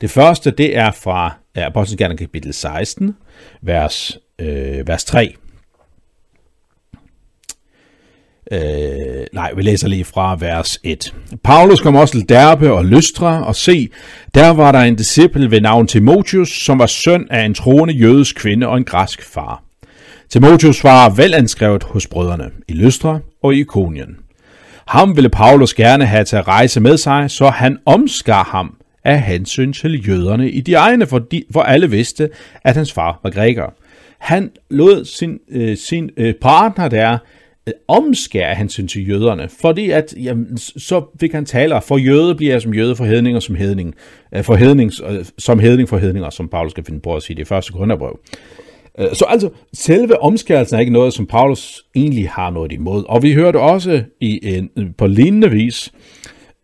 Det 0.00 0.10
første, 0.10 0.50
det 0.50 0.76
er 0.76 0.90
fra 0.90 1.34
Apostlenes 1.54 1.98
Gerninger 1.98 2.26
kapitel 2.26 2.52
16, 2.54 3.14
vers, 3.62 4.18
øh, 4.38 4.88
vers 4.88 5.04
3. 5.04 5.34
Øh, 8.52 9.26
nej, 9.32 9.52
vi 9.56 9.62
læser 9.62 9.88
lige 9.88 10.04
fra 10.04 10.36
vers 10.40 10.78
1. 10.82 11.14
Paulus 11.44 11.80
kom 11.80 11.96
også 11.96 12.14
til 12.14 12.28
Derbe 12.28 12.72
og 12.72 12.84
Lystra, 12.84 13.46
og 13.46 13.56
se, 13.56 13.88
der 14.34 14.48
var 14.48 14.72
der 14.72 14.78
en 14.78 14.96
disciple 14.96 15.50
ved 15.50 15.60
navn 15.60 15.86
Timotius, 15.86 16.48
som 16.64 16.78
var 16.78 16.86
søn 16.86 17.26
af 17.30 17.44
en 17.44 17.54
troende 17.54 17.94
jødisk 17.94 18.36
kvinde 18.36 18.66
og 18.68 18.76
en 18.76 18.84
græsk 18.84 19.22
far. 19.22 19.62
Timotius 20.28 20.84
var 20.84 21.10
velanskrevet 21.10 21.82
hos 21.82 22.06
brødrene 22.06 22.50
i 22.68 22.72
Lystra 22.72 23.18
og 23.42 23.54
i 23.54 23.60
Ikonien. 23.60 24.16
Ham 24.86 25.16
ville 25.16 25.30
Paulus 25.30 25.74
gerne 25.74 26.06
have 26.06 26.24
til 26.24 26.36
at 26.36 26.48
rejse 26.48 26.80
med 26.80 26.96
sig, 26.96 27.30
så 27.30 27.48
han 27.48 27.78
omskar 27.86 28.44
ham 28.44 28.74
af 29.04 29.22
hensyn 29.22 29.72
til 29.72 30.08
jøderne 30.08 30.50
i 30.50 30.60
de 30.60 30.74
egne, 30.74 31.06
for, 31.06 31.18
de, 31.18 31.44
for 31.52 31.62
alle 31.62 31.90
vidste, 31.90 32.28
at 32.64 32.76
hans 32.76 32.92
far 32.92 33.20
var 33.22 33.30
græker. 33.30 33.74
Han 34.18 34.50
lod 34.70 35.04
sin, 35.04 35.38
øh, 35.50 35.76
sin 35.76 36.10
øh, 36.16 36.34
partner 36.34 36.88
der 36.88 37.18
omskære 37.88 38.54
hensyn 38.54 38.88
til 38.88 39.08
jøderne, 39.08 39.48
fordi 39.60 39.90
at, 39.90 40.14
jamen, 40.16 40.58
så 40.58 41.02
fik 41.20 41.32
han 41.32 41.44
taler, 41.44 41.80
for 41.80 41.96
jøde 41.96 42.34
bliver 42.34 42.58
som 42.58 42.74
jøde, 42.74 42.96
for 42.96 43.04
hedninger 43.04 43.40
som 43.40 43.54
hedning, 43.54 43.94
øh, 44.34 44.44
for 44.44 44.54
hedning, 44.54 44.92
øh, 45.08 45.24
som 45.38 45.58
hedning 45.58 45.88
for 45.88 45.98
hedninger, 45.98 46.30
som 46.30 46.48
Paulus 46.48 46.70
skal 46.70 46.84
finde 46.84 47.00
på 47.00 47.16
at 47.16 47.22
sige 47.22 47.36
det 47.36 47.42
i 47.42 47.44
første 47.44 47.72
Korintherbrev. 47.72 48.18
Øh, 48.98 49.06
så 49.12 49.24
altså, 49.28 49.50
selve 49.72 50.22
omskærelsen 50.22 50.76
er 50.76 50.80
ikke 50.80 50.92
noget, 50.92 51.12
som 51.12 51.26
Paulus 51.26 51.82
egentlig 51.94 52.30
har 52.30 52.50
noget 52.50 52.72
imod. 52.72 53.04
Og 53.08 53.22
vi 53.22 53.32
hørte 53.32 53.60
også 53.60 54.02
i 54.20 54.40
en, 54.42 54.94
på 54.98 55.06
lignende 55.06 55.50
vis 55.50 55.92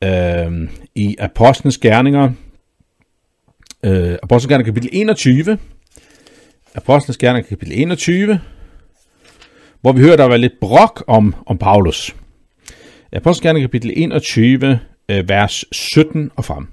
øh, 0.04 0.68
i 0.94 1.16
Apostlenes 1.18 1.78
Gerninger, 1.78 2.30
øh, 3.84 4.16
Apostlenes 4.22 4.46
Gerninger 4.46 4.72
kapitel 4.72 4.90
21, 4.92 5.58
Apostlenes 6.74 7.18
Gerninger 7.18 7.48
kapitel 7.48 7.80
21, 7.80 8.40
hvor 9.80 9.92
vi 9.92 10.00
hører, 10.00 10.16
der 10.16 10.24
var 10.24 10.36
lidt 10.36 10.60
brok 10.60 11.04
om, 11.06 11.34
om 11.46 11.58
Paulus. 11.58 12.16
Apostelgærning 13.12 13.64
kapitel 13.64 13.92
21, 13.96 14.80
øh, 15.08 15.28
vers 15.28 15.64
17 15.72 16.30
og 16.36 16.44
frem. 16.44 16.66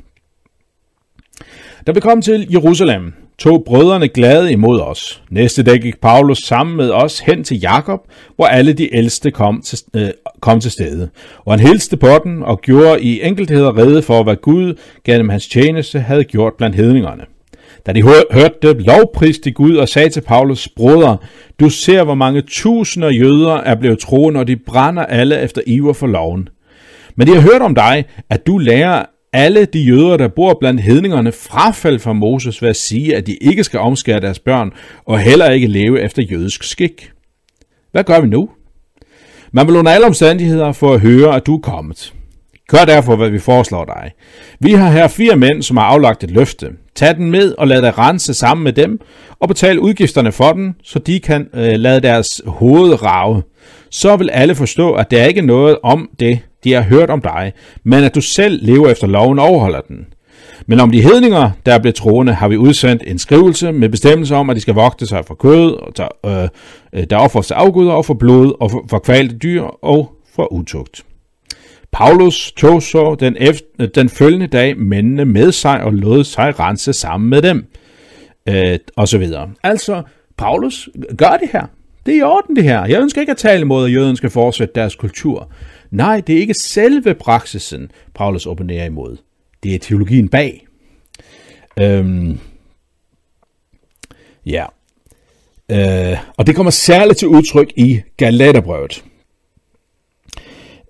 Da 1.88 1.92
vi 1.92 2.00
kom 2.00 2.22
til 2.22 2.48
Jerusalem, 2.52 3.14
tog 3.38 3.64
brødrene 3.66 4.08
glade 4.08 4.52
imod 4.52 4.80
os. 4.82 5.24
Næste 5.30 5.64
dag 5.64 5.80
gik 5.80 6.02
Paulus 6.02 6.38
sammen 6.38 6.78
med 6.78 6.92
os 6.92 7.20
hen 7.20 7.44
til 7.44 7.60
Jakob, 7.60 8.00
hvor 8.36 8.46
alle 8.46 8.74
de 8.74 8.96
ældste 8.96 9.32
kom 9.32 9.62
til, 9.62 9.80
øh, 9.96 10.10
kom 10.40 10.60
til 10.60 10.72
stede. 10.72 11.10
Og 11.46 11.54
han 11.54 11.68
hilste 11.68 11.98
på 11.98 12.10
den 12.24 12.44
og 12.44 12.62
gjorde 12.62 13.02
i 13.02 13.22
enkeltheder 13.24 13.78
rede 13.78 14.02
for, 14.02 14.24
hvad 14.24 14.36
Gud 14.36 14.80
gennem 15.04 15.30
hans 15.30 15.48
tjeneste 15.48 16.00
havde 16.00 16.24
gjort 16.24 16.54
blandt 16.58 16.76
hedningerne. 16.76 17.24
Da 17.86 17.94
de 17.94 18.04
hørte 18.04 18.56
det, 18.62 18.82
lovpriste 18.82 19.52
Gud 19.52 19.76
og 19.76 19.90
sagde 19.90 20.10
til 20.10 20.22
Paulus, 20.22 20.68
Broder, 20.68 21.18
du 21.60 21.70
ser, 21.70 22.04
hvor 22.04 22.16
mange 22.16 22.42
tusinder 22.42 23.10
jøder 23.10 23.54
er 23.54 23.76
blevet 23.76 24.00
troende, 24.00 24.40
og 24.40 24.48
de 24.48 24.56
brænder 24.56 25.06
alle 25.06 25.42
efter 25.42 25.62
iver 25.68 25.94
for 25.94 26.08
loven. 26.08 26.50
Men 27.16 27.28
de 27.28 27.34
har 27.34 27.42
hørt 27.42 27.62
om 27.62 27.76
dig, 27.76 28.06
at 28.30 28.48
du 28.48 28.58
lærer 28.58 29.06
alle 29.34 29.66
de 29.66 29.80
jøder, 29.80 30.18
der 30.18 30.28
bor 30.28 30.58
blandt 30.60 30.82
hedningerne, 30.82 31.32
frafald 31.32 32.00
fra 32.00 32.14
Moses 32.14 32.62
ved 32.62 32.70
at 32.70 32.76
sige, 32.76 33.16
at 33.16 33.28
de 33.28 33.36
ikke 33.36 33.64
skal 33.64 33.80
omskære 33.80 34.20
deres 34.20 34.40
børn, 34.40 34.72
og 35.06 35.20
heller 35.20 35.50
ikke 35.50 35.68
leve 35.68 36.02
efter 36.02 36.22
jødisk 36.22 36.64
skik. 36.64 37.12
Hvad 37.92 38.04
gør 38.04 38.22
vi 38.22 38.28
nu? 38.28 38.50
Man 39.52 39.68
vil 39.68 39.76
under 39.76 39.92
alle 39.92 40.08
omstændigheder 40.08 40.72
få 40.72 40.94
at 40.94 41.00
høre, 41.00 41.36
at 41.36 41.46
du 41.46 41.56
er 41.56 41.62
kommet. 41.62 42.14
Gør 42.70 42.86
derfor, 42.86 43.16
hvad 43.16 43.30
vi 43.30 43.40
foreslår 43.40 43.86
dig. 43.86 44.12
Vi 44.60 44.72
har 44.72 44.92
her 44.92 45.08
fire 45.08 45.36
mænd, 45.36 45.64
som 45.64 45.78
har 45.78 45.84
aflagt 45.84 46.24
et 46.24 46.32
løfte. 46.32 46.70
Tag 46.96 47.16
den 47.16 47.32
med 47.32 47.54
og 47.58 47.68
lad 47.68 47.82
dig 47.82 47.98
rense 47.98 48.34
sammen 48.34 48.64
med 48.64 48.74
dem, 48.74 49.00
og 49.40 49.48
betal 49.48 49.80
udgifterne 49.80 50.32
for 50.32 50.52
den, 50.52 50.76
så 50.84 51.00
de 51.00 51.20
kan 51.20 51.48
øh, 51.54 51.74
lade 51.74 52.00
deres 52.00 52.42
hoved 52.48 53.04
rave. 53.04 53.44
Så 53.92 54.16
vil 54.16 54.30
alle 54.30 54.56
forstå, 54.56 54.94
at 54.94 55.12
der 55.12 55.22
er 55.22 55.26
ikke 55.26 55.42
noget 55.42 55.78
om 55.84 56.10
det, 56.20 56.40
de 56.64 56.74
har 56.74 56.82
hørt 56.82 57.10
om 57.10 57.22
dig, 57.22 57.54
men 57.84 58.04
at 58.04 58.16
du 58.16 58.22
selv 58.22 58.60
lever 58.66 58.90
efter 58.90 59.08
loven 59.08 59.40
og 59.40 59.46
overholder 59.46 59.82
den. 59.82 60.06
Men 60.68 60.80
om 60.80 60.92
de 60.92 61.02
hedninger, 61.02 61.52
der 61.66 61.74
er 61.74 61.80
blevet 61.80 61.96
troende, 61.96 62.34
har 62.34 62.48
vi 62.48 62.58
udsendt 62.58 63.04
en 63.08 63.20
skrivelse 63.20 63.72
med 63.72 63.90
bestemmelse 63.90 64.36
om, 64.36 64.50
at 64.50 64.56
de 64.56 64.62
skal 64.62 64.74
vogte 64.74 65.08
sig 65.08 65.26
for 65.26 65.36
kød, 65.36 65.72
og 65.72 65.98
der, 65.98 66.08
øh, 66.26 66.50
øh, 66.94 67.08
der 67.10 67.18
offres 67.18 67.48
til 67.48 67.54
afguder, 67.54 67.92
og 67.92 68.06
for 68.06 68.14
blod, 68.14 68.54
og 68.60 68.72
for, 68.72 68.86
for 68.90 69.00
kvalte 69.00 69.38
dyr, 69.38 69.62
og 69.62 70.12
for 70.36 70.54
utugt. 70.54 71.04
Paulus 71.96 72.52
tog 72.52 72.84
så 72.84 73.16
den, 73.20 73.38
efter, 73.40 73.88
den 73.96 74.10
følgende 74.10 74.48
dag 74.48 74.78
mændene 74.78 75.26
med 75.26 75.52
sig 75.52 75.82
og 75.82 75.94
lod 75.94 76.24
sig 76.24 76.60
rense 76.60 76.94
sammen 76.94 77.30
med 77.30 77.42
dem, 77.42 77.66
øh, 78.48 78.80
og 78.96 79.08
så 79.08 79.18
videre. 79.18 79.52
Altså, 79.64 80.04
Paulus 80.38 80.90
gør 81.18 81.38
det 81.38 81.50
her. 81.52 81.66
Det 82.06 82.14
er 82.14 82.18
i 82.18 82.22
orden 82.22 82.56
det 82.56 82.64
her. 82.64 82.86
Jeg 82.86 83.02
ønsker 83.02 83.22
ikke 83.22 83.32
at 83.32 83.38
tale 83.38 83.62
imod, 83.62 83.86
at 83.86 83.94
jøderne 83.94 84.18
skal 84.18 84.30
fortsætte 84.30 84.74
deres 84.76 84.96
kultur. 84.96 85.52
Nej, 85.92 86.22
det 86.28 86.36
er 86.36 86.40
ikke 86.40 86.54
selve 86.54 87.14
praksisen, 87.14 87.92
Paulus 88.14 88.46
opponerer 88.46 88.86
imod. 88.86 89.18
Det 89.64 89.76
er 89.76 89.80
teologien 89.80 90.30
bag. 90.30 90.68
Øhm, 91.80 92.40
ja. 94.46 94.66
Øh, 95.72 96.18
og 96.38 96.48
det 96.48 96.56
kommer 96.56 96.72
særligt 96.72 97.20
til 97.20 97.28
udtryk 97.28 97.72
i 97.76 98.02
Galaterbrevet. 98.18 99.04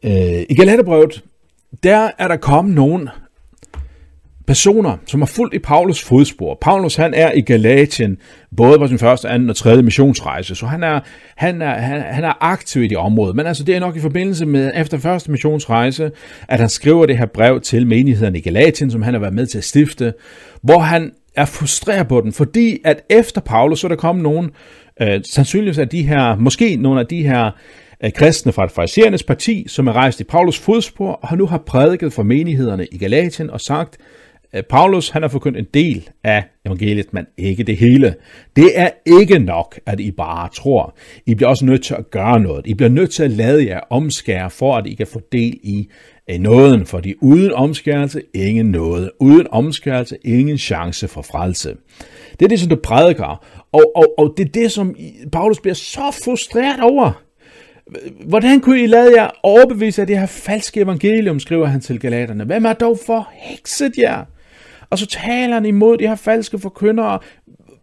Øh, 0.05 0.45
I 0.49 0.55
Galaterbrevet, 0.55 1.23
der 1.83 2.11
er 2.17 2.27
der 2.27 2.35
kommet 2.35 2.75
nogen 2.75 3.09
personer, 4.47 4.97
som 5.05 5.21
har 5.21 5.25
fulgt 5.25 5.53
i 5.53 5.59
Paulus 5.59 6.03
fodspor. 6.03 6.57
Paulus 6.61 6.95
han 6.95 7.13
er 7.13 7.31
i 7.31 7.41
Galatien, 7.41 8.17
både 8.57 8.79
på 8.79 8.87
sin 8.87 8.99
første, 8.99 9.29
anden 9.29 9.49
og 9.49 9.55
tredje 9.55 9.83
missionsrejse, 9.83 10.55
så 10.55 10.65
han 10.65 10.83
er, 10.83 10.99
han 11.35 11.61
er, 11.61 11.73
han, 11.73 12.01
han 12.01 12.23
er 12.23 12.33
aktiv 12.43 12.83
i 12.83 12.87
det 12.87 12.97
område. 12.97 13.33
Men 13.33 13.45
altså 13.45 13.63
det 13.63 13.75
er 13.75 13.79
nok 13.79 13.95
i 13.95 13.99
forbindelse 13.99 14.45
med 14.45 14.71
efter 14.75 14.97
første 14.97 15.31
missionsrejse, 15.31 16.11
at 16.47 16.59
han 16.59 16.69
skriver 16.69 17.05
det 17.05 17.17
her 17.17 17.25
brev 17.25 17.61
til 17.61 17.87
menighederne 17.87 18.37
i 18.37 18.41
Galatien, 18.41 18.91
som 18.91 19.01
han 19.01 19.13
har 19.13 19.21
været 19.21 19.33
med 19.33 19.45
til 19.45 19.57
at 19.57 19.63
stifte, 19.63 20.13
hvor 20.61 20.79
han 20.79 21.11
er 21.35 21.45
frustreret 21.45 22.07
på 22.07 22.21
den, 22.21 22.33
fordi 22.33 22.77
at 22.83 23.01
efter 23.09 23.41
Paulus, 23.41 23.79
så 23.79 23.87
er 23.87 23.89
der 23.89 23.95
kommet 23.95 24.23
nogen, 24.23 24.51
øh, 25.01 25.21
sandsynligvis 25.23 25.77
af 25.77 25.89
de 25.89 26.01
her, 26.03 26.35
måske 26.35 26.75
nogle 26.75 26.99
af 26.99 27.07
de 27.07 27.23
her 27.23 27.51
af 27.99 28.13
kristne 28.13 28.51
fra 28.51 28.65
fariserernes 28.65 29.23
parti, 29.23 29.65
som 29.67 29.87
er 29.87 29.93
rejst 29.93 30.19
i 30.19 30.23
Paulus 30.23 30.59
fodspor, 30.59 31.11
og 31.11 31.37
nu 31.37 31.45
har 31.45 31.57
prædiket 31.57 32.13
for 32.13 32.23
menighederne 32.23 32.85
i 32.91 32.97
Galatien 32.97 33.49
og 33.49 33.61
sagt, 33.61 33.97
at 34.55 34.65
Paulus 34.65 35.09
han 35.09 35.21
har 35.21 35.29
forkyndt 35.29 35.57
en 35.57 35.67
del 35.73 36.09
af 36.23 36.43
evangeliet, 36.65 37.13
men 37.13 37.25
ikke 37.37 37.63
det 37.63 37.77
hele. 37.77 38.15
Det 38.55 38.71
er 38.75 38.89
ikke 39.19 39.39
nok, 39.39 39.79
at 39.85 39.99
I 39.99 40.11
bare 40.11 40.49
tror. 40.53 40.95
I 41.25 41.35
bliver 41.35 41.49
også 41.49 41.65
nødt 41.65 41.83
til 41.83 41.93
at 41.93 42.11
gøre 42.11 42.39
noget. 42.39 42.67
I 42.67 42.73
bliver 42.73 42.89
nødt 42.89 43.11
til 43.11 43.23
at 43.23 43.31
lade 43.31 43.65
jer 43.65 43.79
omskære, 43.89 44.49
for 44.49 44.75
at 44.77 44.87
I 44.87 44.93
kan 44.93 45.07
få 45.07 45.21
del 45.31 45.59
i 45.63 45.89
øh, 46.29 46.39
nåden, 46.39 46.85
fordi 46.85 47.13
uden 47.21 47.51
omskærelse, 47.51 48.21
ingen 48.33 48.71
noget. 48.71 49.11
Uden 49.19 49.47
omskærelse, 49.51 50.17
ingen 50.23 50.57
chance 50.57 51.07
for 51.07 51.21
frelse. 51.21 51.75
Det 52.39 52.45
er 52.45 52.49
det, 52.49 52.59
som 52.59 52.69
du 52.69 52.75
prædiker, 52.83 53.45
og, 53.71 53.91
og, 53.95 54.05
og 54.17 54.33
det 54.37 54.45
er 54.47 54.51
det, 54.51 54.71
som 54.71 54.95
Paulus 55.31 55.59
bliver 55.59 55.75
så 55.75 56.19
frustreret 56.23 56.79
over. 56.79 57.24
Hvordan 58.25 58.61
kunne 58.61 58.83
I 58.83 58.87
lade 58.87 59.21
jer 59.21 59.29
overbevise 59.43 60.01
af 60.01 60.07
det 60.07 60.19
her 60.19 60.25
falske 60.25 60.81
evangelium, 60.81 61.39
skriver 61.39 61.65
han 61.65 61.81
til 61.81 61.99
galaterne. 61.99 62.43
Hvem 62.43 62.65
er 62.65 62.73
dog 62.73 62.99
for 63.05 63.29
hekset 63.33 63.97
jer? 63.97 64.25
Og 64.89 64.97
så 64.97 65.05
taler 65.05 65.53
han 65.53 65.65
imod 65.65 65.97
de 65.97 66.07
her 66.07 66.15
falske 66.15 66.59
forkyndere. 66.59 67.19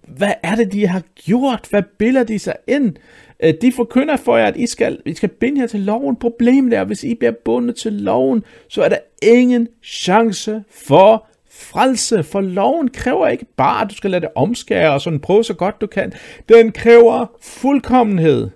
Hvad 0.09 0.33
er 0.43 0.55
det, 0.55 0.73
de 0.73 0.87
har 0.87 1.03
gjort? 1.15 1.67
Hvad 1.71 1.83
billeder 1.99 2.25
de 2.25 2.39
sig 2.39 2.55
ind? 2.69 2.97
Øh, 3.43 3.55
de 3.63 3.73
forkynder 3.73 4.17
for 4.17 4.37
jer, 4.37 4.47
at 4.47 4.57
I 4.57 4.67
skal, 4.67 4.99
I 5.07 5.15
skal 5.15 5.29
binde 5.29 5.61
jer 5.61 5.67
til 5.67 5.81
loven. 5.81 6.17
Problemet 6.17 6.73
er, 6.73 6.85
hvis 6.85 7.05
I 7.05 7.15
bliver 7.15 7.33
bundet 7.45 7.77
til 7.77 7.93
loven, 7.93 8.45
så 8.69 8.83
er 8.83 8.89
der 8.89 8.99
ingen 9.23 9.69
chance 9.85 10.65
for 10.71 11.27
frelse, 11.51 12.23
for 12.23 12.41
loven 12.41 12.89
kræver 12.89 13.29
ikke 13.29 13.47
bare, 13.57 13.85
at 13.85 13.91
du 13.91 13.95
skal 13.95 14.11
lade 14.11 14.21
det 14.21 14.31
omskære 14.35 14.93
og 14.93 15.01
sådan 15.01 15.21
prøve 15.21 15.45
så 15.45 15.55
godt 15.55 15.81
du 15.81 15.87
kan. 15.87 16.13
Den 16.49 16.73
kræver 16.73 17.27
fuldkommenhed. 17.43 18.51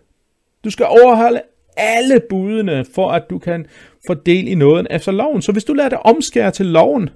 Du 0.67 0.71
skal 0.71 0.87
overholde 0.87 1.43
alle 1.77 2.21
budene, 2.29 2.85
for 2.95 3.11
at 3.11 3.23
du 3.31 3.39
kan 3.39 3.67
få 4.07 4.15
del 4.15 4.49
i 4.49 4.55
nåden 4.55 4.87
efter 4.91 5.13
loven. 5.13 5.43
Så 5.43 5.53
hvis 5.53 5.65
du 5.65 5.73
lader 5.73 5.89
dig 5.89 6.07
omskære 6.07 6.51
til 6.51 6.67
loven, 6.67 7.11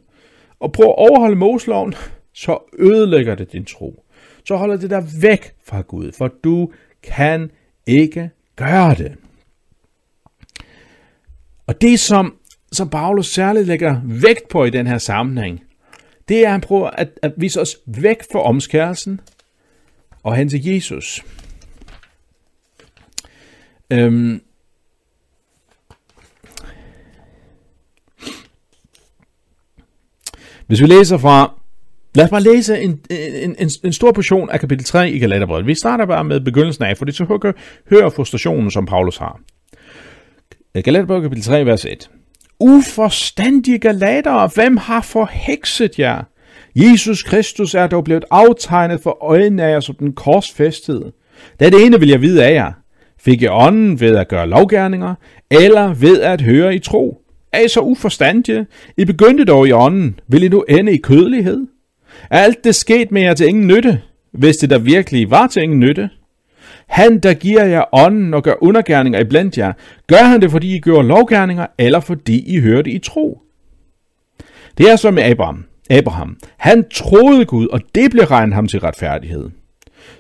og 0.61 0.73
prøver 0.73 0.91
at 0.91 0.99
overholde 0.99 1.37
Mosloven, 1.37 1.95
så 2.35 2.59
ødelægger 2.79 3.35
det 3.35 3.53
din 3.53 3.65
tro. 3.65 4.05
Så 4.45 4.57
holder 4.57 4.77
det 4.77 4.91
dig 4.91 5.05
væk 5.23 5.53
fra 5.67 5.81
Gud, 5.81 6.13
for 6.13 6.29
du 6.45 6.73
kan 7.03 7.51
ikke 7.87 8.31
gøre 8.57 8.95
det. 8.95 9.15
Og 11.67 11.81
det, 11.81 12.01
som, 12.01 12.37
som 12.73 12.91
Paulus 12.91 13.27
særligt 13.27 13.67
lægger 13.67 14.01
vægt 14.05 14.49
på 14.49 14.65
i 14.65 14.71
den 14.71 14.87
her 14.87 14.99
sammenhæng, 14.99 15.63
det 16.29 16.41
er, 16.41 16.45
at 16.45 16.53
han 16.53 16.61
prøver 16.61 16.91
at, 16.91 17.09
at 17.23 17.33
vise 17.37 17.61
os 17.61 17.77
væk 17.87 18.23
fra 18.33 18.43
omskærelsen 18.43 19.21
og 20.23 20.37
hen 20.37 20.49
til 20.49 20.65
Jesus. 20.65 21.25
Øhm, 23.92 24.40
Hvis 30.70 30.81
vi 30.81 30.87
læser 30.87 31.18
fra, 31.18 31.55
lad 32.14 32.24
os 32.24 32.31
bare 32.31 32.42
læse 32.42 32.81
en, 32.81 33.00
en, 33.11 33.57
en, 33.59 33.70
en 33.85 33.92
stor 33.92 34.12
portion 34.12 34.50
af 34.50 34.61
kapitel 34.61 34.85
3 34.85 35.11
i 35.11 35.18
Galaterbrevet. 35.18 35.66
Vi 35.66 35.74
starter 35.74 36.07
bare 36.07 36.24
med 36.24 36.40
begyndelsen 36.40 36.85
af, 36.85 36.96
fordi 36.98 37.12
så 37.12 37.53
hører, 37.90 38.11
frustrationen, 38.11 38.70
som 38.70 38.87
Paulus 38.87 39.16
har. 39.16 39.40
Galaterbrevet 40.83 41.22
kapitel 41.22 41.44
3, 41.44 41.66
vers 41.66 41.85
1. 41.85 42.11
Uforstandige 42.61 43.79
galatere, 43.79 44.50
hvem 44.55 44.76
har 44.76 45.00
forhekset 45.00 45.98
jer? 45.98 46.22
Jesus 46.74 47.22
Kristus 47.22 47.74
er 47.74 47.87
dog 47.87 48.05
blevet 48.05 48.24
aftegnet 48.31 49.00
for 49.03 49.24
øjnene 49.24 49.62
af 49.62 49.70
jer 49.70 49.81
som 49.81 49.94
den 49.94 50.12
korsfæstede. 50.12 51.12
Det 51.61 51.87
ene 51.87 52.00
vil 52.00 52.09
jeg 52.09 52.20
vide 52.20 52.44
af 52.44 52.55
jer. 52.55 52.72
Fik 53.25 53.43
jeg 53.43 53.51
ånden 53.53 54.01
ved 54.01 54.17
at 54.17 54.29
gøre 54.29 54.49
lovgærninger, 54.49 55.15
eller 55.51 55.95
ved 55.95 56.21
at 56.21 56.41
høre 56.41 56.75
i 56.75 56.79
tro? 56.79 57.23
Er 57.53 57.61
I 57.61 57.69
så 57.69 57.81
uforstandige? 57.81 58.67
I 58.97 59.05
begyndte 59.05 59.45
dog 59.45 59.69
i 59.69 59.73
ånden. 59.73 60.21
Vil 60.29 60.43
I 60.43 60.49
nu 60.49 60.65
ende 60.69 60.93
i 60.93 60.97
kødelighed? 60.97 61.67
Er 62.31 62.39
alt 62.39 62.65
det 62.65 62.75
sket 62.75 63.13
med 63.13 63.23
jer 63.23 63.35
til 63.35 63.49
ingen 63.49 63.67
nytte, 63.67 64.01
hvis 64.33 64.57
det 64.57 64.71
der 64.71 64.79
virkelig 64.79 65.31
var 65.31 65.47
til 65.47 65.63
ingen 65.63 65.81
nytte? 65.81 66.11
Han, 66.87 67.19
der 67.19 67.35
giver 67.35 67.65
jer 67.65 67.85
ånden 67.93 68.35
og 68.35 68.43
gør 68.43 68.55
undergærninger 68.61 69.21
iblandt 69.21 69.59
jer, 69.59 69.73
gør 70.07 70.25
han 70.25 70.41
det, 70.41 70.51
fordi 70.51 70.77
I 70.77 70.81
gør 70.81 71.03
lovgærninger, 71.03 71.67
eller 71.79 72.01
fordi 72.01 72.57
I 72.57 72.61
hørte 72.61 72.91
i 72.91 72.99
tro? 72.99 73.43
Det 74.79 74.91
er 74.91 74.97
som 74.97 75.15
med 75.15 75.23
Abraham. 75.23 75.65
Abraham. 75.91 76.37
Han 76.57 76.85
troede 76.95 77.45
Gud, 77.45 77.67
og 77.67 77.81
det 77.95 78.11
blev 78.11 78.25
regnet 78.25 78.55
ham 78.55 78.69
til 78.69 78.81
retfærdighed. 78.81 79.51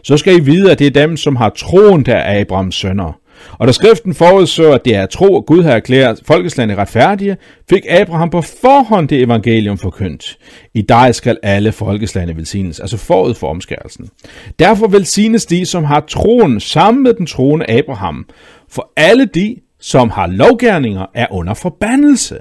Så 0.02 0.16
skal 0.16 0.36
I 0.36 0.40
vide, 0.40 0.72
at 0.72 0.78
det 0.78 0.86
er 0.86 1.06
dem, 1.06 1.16
som 1.16 1.36
har 1.36 1.48
troen, 1.48 2.02
der 2.02 2.16
er 2.16 2.40
Abrahams 2.40 2.74
sønner. 2.74 3.20
Og 3.58 3.66
da 3.66 3.72
skriften 3.72 4.14
forudså, 4.14 4.72
at 4.72 4.84
det 4.84 4.94
er 4.96 5.06
tro, 5.06 5.36
at 5.36 5.46
Gud 5.46 5.62
har 5.62 5.72
erklæret 5.72 6.20
folkeslandet 6.26 6.78
retfærdige, 6.78 7.36
fik 7.70 7.82
Abraham 7.90 8.30
på 8.30 8.42
forhånd 8.42 9.08
det 9.08 9.22
evangelium 9.22 9.78
forkyndt. 9.78 10.38
I 10.74 10.82
dig 10.82 11.14
skal 11.14 11.38
alle 11.42 11.72
folkeslande 11.72 12.36
velsignes, 12.36 12.80
altså 12.80 12.96
forud 12.96 13.34
for 13.34 13.48
omskærelsen. 13.48 14.08
Derfor 14.58 14.86
velsignes 14.86 15.46
de, 15.46 15.66
som 15.66 15.84
har 15.84 16.00
troen 16.00 16.60
sammen 16.60 17.02
med 17.02 17.14
den 17.14 17.26
troende 17.26 17.70
Abraham. 17.70 18.26
For 18.68 18.92
alle 18.96 19.24
de, 19.24 19.56
som 19.80 20.10
har 20.10 20.26
lovgærninger, 20.26 21.06
er 21.14 21.26
under 21.30 21.54
forbandelse. 21.54 22.38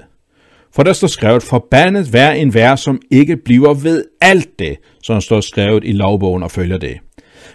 For 0.74 0.82
der 0.82 0.92
står 0.92 1.08
skrevet, 1.08 1.42
forbandet 1.42 2.06
hver 2.06 2.32
en 2.32 2.54
vær, 2.54 2.76
som 2.76 3.00
ikke 3.10 3.36
bliver 3.36 3.74
ved 3.74 4.04
alt 4.20 4.58
det, 4.58 4.76
som 5.02 5.20
står 5.20 5.40
skrevet 5.40 5.84
i 5.84 5.92
lovbogen 5.92 6.42
og 6.42 6.50
følger 6.50 6.78
det. 6.78 6.98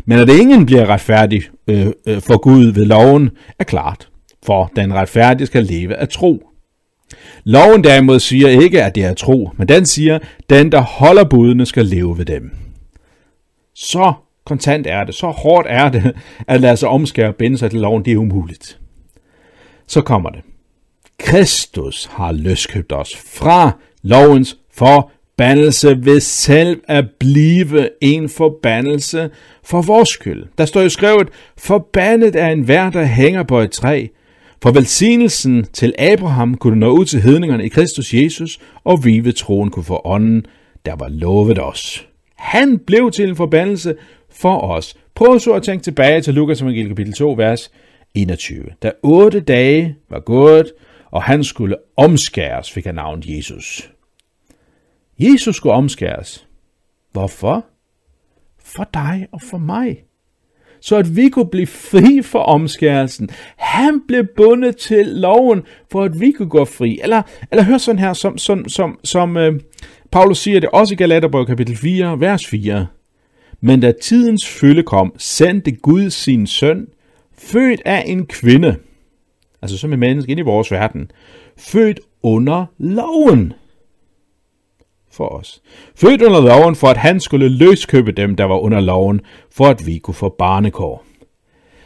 Men 0.06 0.20
at 0.20 0.30
ingen 0.30 0.66
bliver 0.66 0.86
retfærdig 0.86 1.42
øh, 1.68 1.88
øh, 2.08 2.22
for 2.22 2.38
Gud 2.38 2.66
ved 2.66 2.86
loven, 2.86 3.30
er 3.60 3.64
klart, 3.64 4.10
for 4.46 4.72
den 4.76 4.94
retfærdige 4.94 5.48
skal 5.48 5.64
leve 5.64 5.96
af 5.96 6.10
tro. 6.10 6.44
Loven 7.44 7.84
derimod 7.84 8.20
siger 8.20 8.50
ikke, 8.50 8.84
at 8.84 8.96
det 8.96 9.04
er 9.04 9.14
tro, 9.14 9.50
men 9.58 9.68
den 9.68 9.86
siger, 9.86 10.16
at 10.16 10.22
den, 10.50 10.72
der 10.72 10.82
holder 10.82 11.24
budene, 11.24 11.66
skal 11.66 11.86
leve 11.86 12.18
ved 12.18 12.26
dem. 12.26 12.52
Så 13.76 14.14
kontant 14.46 14.88
er 14.88 15.04
det, 15.04 15.16
så 15.16 15.28
hårdt 15.28 15.68
er 15.70 15.90
det, 15.90 16.16
at 16.48 16.62
lade 16.62 16.78
sig 16.78 16.90
omskære 16.90 17.28
og 17.28 17.36
binde 17.36 17.58
sig 17.58 17.72
til 17.72 17.80
loven, 17.80 18.06
det 18.06 18.14
er 18.14 18.18
umuligt. 18.18 18.80
Så 19.88 20.02
kommer 20.02 20.30
det. 20.30 20.42
Kristus 21.20 22.10
har 22.12 22.32
løskøbt 22.32 22.92
os 22.92 23.16
fra 23.16 23.72
lovens 24.04 24.58
for 24.74 25.12
forbandelse 25.38 26.06
ved 26.06 26.20
selv 26.20 26.82
at 26.88 27.06
blive 27.20 27.90
en 28.02 28.30
forbandelse 28.30 29.30
for 29.64 29.82
vores 29.82 30.10
skyld. 30.10 30.46
Der 30.58 30.66
står 30.66 30.82
jo 30.82 30.90
skrevet, 30.90 31.28
forbandet 31.58 32.36
er 32.36 32.50
en 32.50 32.62
hver, 32.62 32.90
der 32.90 33.04
hænger 33.04 33.44
på 33.44 33.60
et 33.60 33.72
træ. 33.72 34.08
For 34.62 34.72
velsignelsen 34.72 35.66
til 35.74 35.94
Abraham 36.00 36.58
kunne 36.58 36.80
nå 36.80 36.90
ud 36.90 37.06
til 37.06 37.22
hedningerne 37.22 37.66
i 37.66 37.68
Kristus 37.68 38.14
Jesus, 38.14 38.60
og 38.84 39.06
vi 39.06 39.20
ved 39.20 39.34
troen 39.34 39.70
kunne 39.70 39.84
få 39.84 40.02
ånden, 40.06 40.46
der 40.86 40.96
var 40.96 41.10
lovet 41.10 41.60
os. 41.60 42.08
Han 42.36 42.78
blev 42.78 43.12
til 43.12 43.30
en 43.30 43.36
forbandelse 43.36 43.96
for 44.32 44.58
os. 44.62 44.96
Prøv 45.16 45.40
så 45.40 45.54
at 45.54 45.64
tænke 45.64 45.84
tilbage 45.84 46.22
til 46.22 46.34
Lukas 46.34 46.62
evangeliet 46.62 46.90
kapitel 46.90 47.14
2, 47.14 47.32
vers 47.32 47.72
21. 48.14 48.66
Da 48.84 48.92
otte 49.04 49.40
dage 49.40 49.96
var 50.10 50.20
gået, 50.20 50.72
og 51.12 51.24
han 51.24 51.44
skulle 51.44 51.76
omskæres, 51.98 52.72
fik 52.72 52.86
han 52.86 52.96
navnet 52.96 53.26
Jesus. 53.26 53.95
Jesus 55.20 55.56
skulle 55.56 55.74
omskæres. 55.74 56.48
Hvorfor? 57.12 57.66
For 58.64 58.90
dig 58.94 59.28
og 59.32 59.42
for 59.42 59.58
mig. 59.58 60.04
Så 60.82 60.98
at 60.98 61.16
vi 61.16 61.30
kunne 61.30 61.50
blive 61.50 61.68
fri 61.68 62.22
for 62.22 62.40
omskærelsen. 62.40 63.30
Han 63.58 64.02
blev 64.08 64.26
bundet 64.38 64.78
til 64.78 65.06
loven, 65.06 65.62
for 65.92 66.04
at 66.04 66.20
vi 66.20 66.32
kunne 66.32 66.50
gå 66.50 66.66
fri. 66.66 67.00
Eller, 67.04 67.22
eller 67.52 67.64
hør 67.64 67.78
sådan 67.78 68.00
her, 68.00 68.14
som, 68.14 68.38
som, 68.38 68.70
som, 68.70 69.00
som 69.04 69.38
øh, 69.38 69.60
Paulus 70.12 70.38
siger 70.38 70.60
det 70.60 70.70
også 70.70 70.94
i 70.94 70.98
Galaterbrevet 70.98 71.48
kapitel 71.48 71.78
4, 71.78 72.20
vers 72.20 72.48
4. 72.48 72.88
Men 73.62 73.80
da 73.80 73.94
tidens 74.02 74.48
fylde 74.48 74.84
kom, 74.84 75.14
sendte 75.18 75.72
Gud 75.72 76.10
sin 76.10 76.48
søn, 76.48 76.88
født 77.38 77.82
af 77.86 78.04
en 78.08 78.26
kvinde, 78.26 78.76
altså 79.62 79.78
som 79.78 79.94
en 79.94 80.00
menneske 80.00 80.32
ind 80.32 80.40
i 80.40 80.44
vores 80.44 80.72
verden, 80.72 81.12
født 81.58 82.00
under 82.24 82.66
loven 82.78 83.54
for 85.16 85.28
os. 85.28 85.62
Født 85.96 86.22
under 86.22 86.42
loven, 86.42 86.76
for 86.76 86.88
at 86.88 86.98
han 86.98 87.20
skulle 87.20 87.50
løskøbe 87.50 88.12
dem, 88.12 88.36
der 88.36 88.44
var 88.44 88.58
under 88.58 88.80
loven, 88.80 89.22
for 89.52 89.66
at 89.66 89.88
vi 89.88 89.98
kunne 89.98 90.14
få 90.14 90.30
barnekår. 90.30 91.04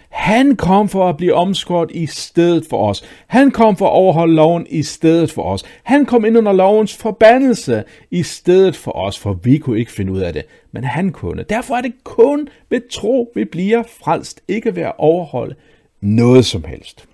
Han 0.09 0.55
kom 0.55 0.89
for 0.89 1.09
at 1.09 1.17
blive 1.17 1.34
omskåret 1.34 1.91
i 1.91 2.05
stedet 2.07 2.65
for 2.69 2.89
os. 2.89 3.03
Han 3.27 3.51
kom 3.51 3.77
for 3.77 3.86
at 3.86 3.91
overholde 3.91 4.34
loven 4.34 4.67
i 4.69 4.84
stedet 4.84 5.32
for 5.32 5.43
os. 5.43 5.63
Han 5.84 6.05
kom 6.05 6.25
ind 6.25 6.38
under 6.38 6.51
lovens 6.51 6.95
forbandelse 6.97 7.84
i 8.11 8.23
stedet 8.23 8.75
for 8.75 8.91
os, 8.91 9.19
for 9.19 9.34
vi 9.34 9.57
kunne 9.57 9.80
ikke 9.80 9.91
finde 9.91 10.11
ud 10.11 10.19
af 10.19 10.34
det, 10.34 10.43
men 10.71 10.84
han 10.84 11.11
kunne. 11.11 11.43
Derfor 11.43 11.75
er 11.75 11.82
det 11.82 11.93
kun 12.03 12.47
ved 12.69 12.89
tro, 12.91 13.32
vi 13.36 13.45
bliver 13.45 13.84
frelst, 14.03 14.41
ikke 14.47 14.75
ved 14.75 14.84
at 14.84 14.93
overholde 14.97 15.55
noget 16.01 16.45
som 16.45 16.63
helst. 16.63 17.09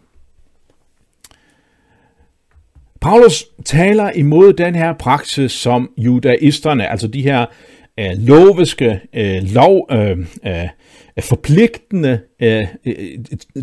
Paulus 3.05 3.45
taler 3.65 4.11
imod 4.11 4.53
den 4.53 4.75
her 4.75 4.93
praksis, 4.93 5.51
som 5.51 5.89
judaisterne, 5.97 6.91
altså 6.91 7.07
de 7.07 7.21
her 7.21 7.45
øh, 7.99 8.11
loviske, 8.17 8.99
øh, 9.15 9.43
lov, 9.43 9.87
øh, 9.91 10.17
øh, 10.47 10.67
forpligtende 11.19 12.19
øh, 12.41 12.67
øh, 12.85 12.95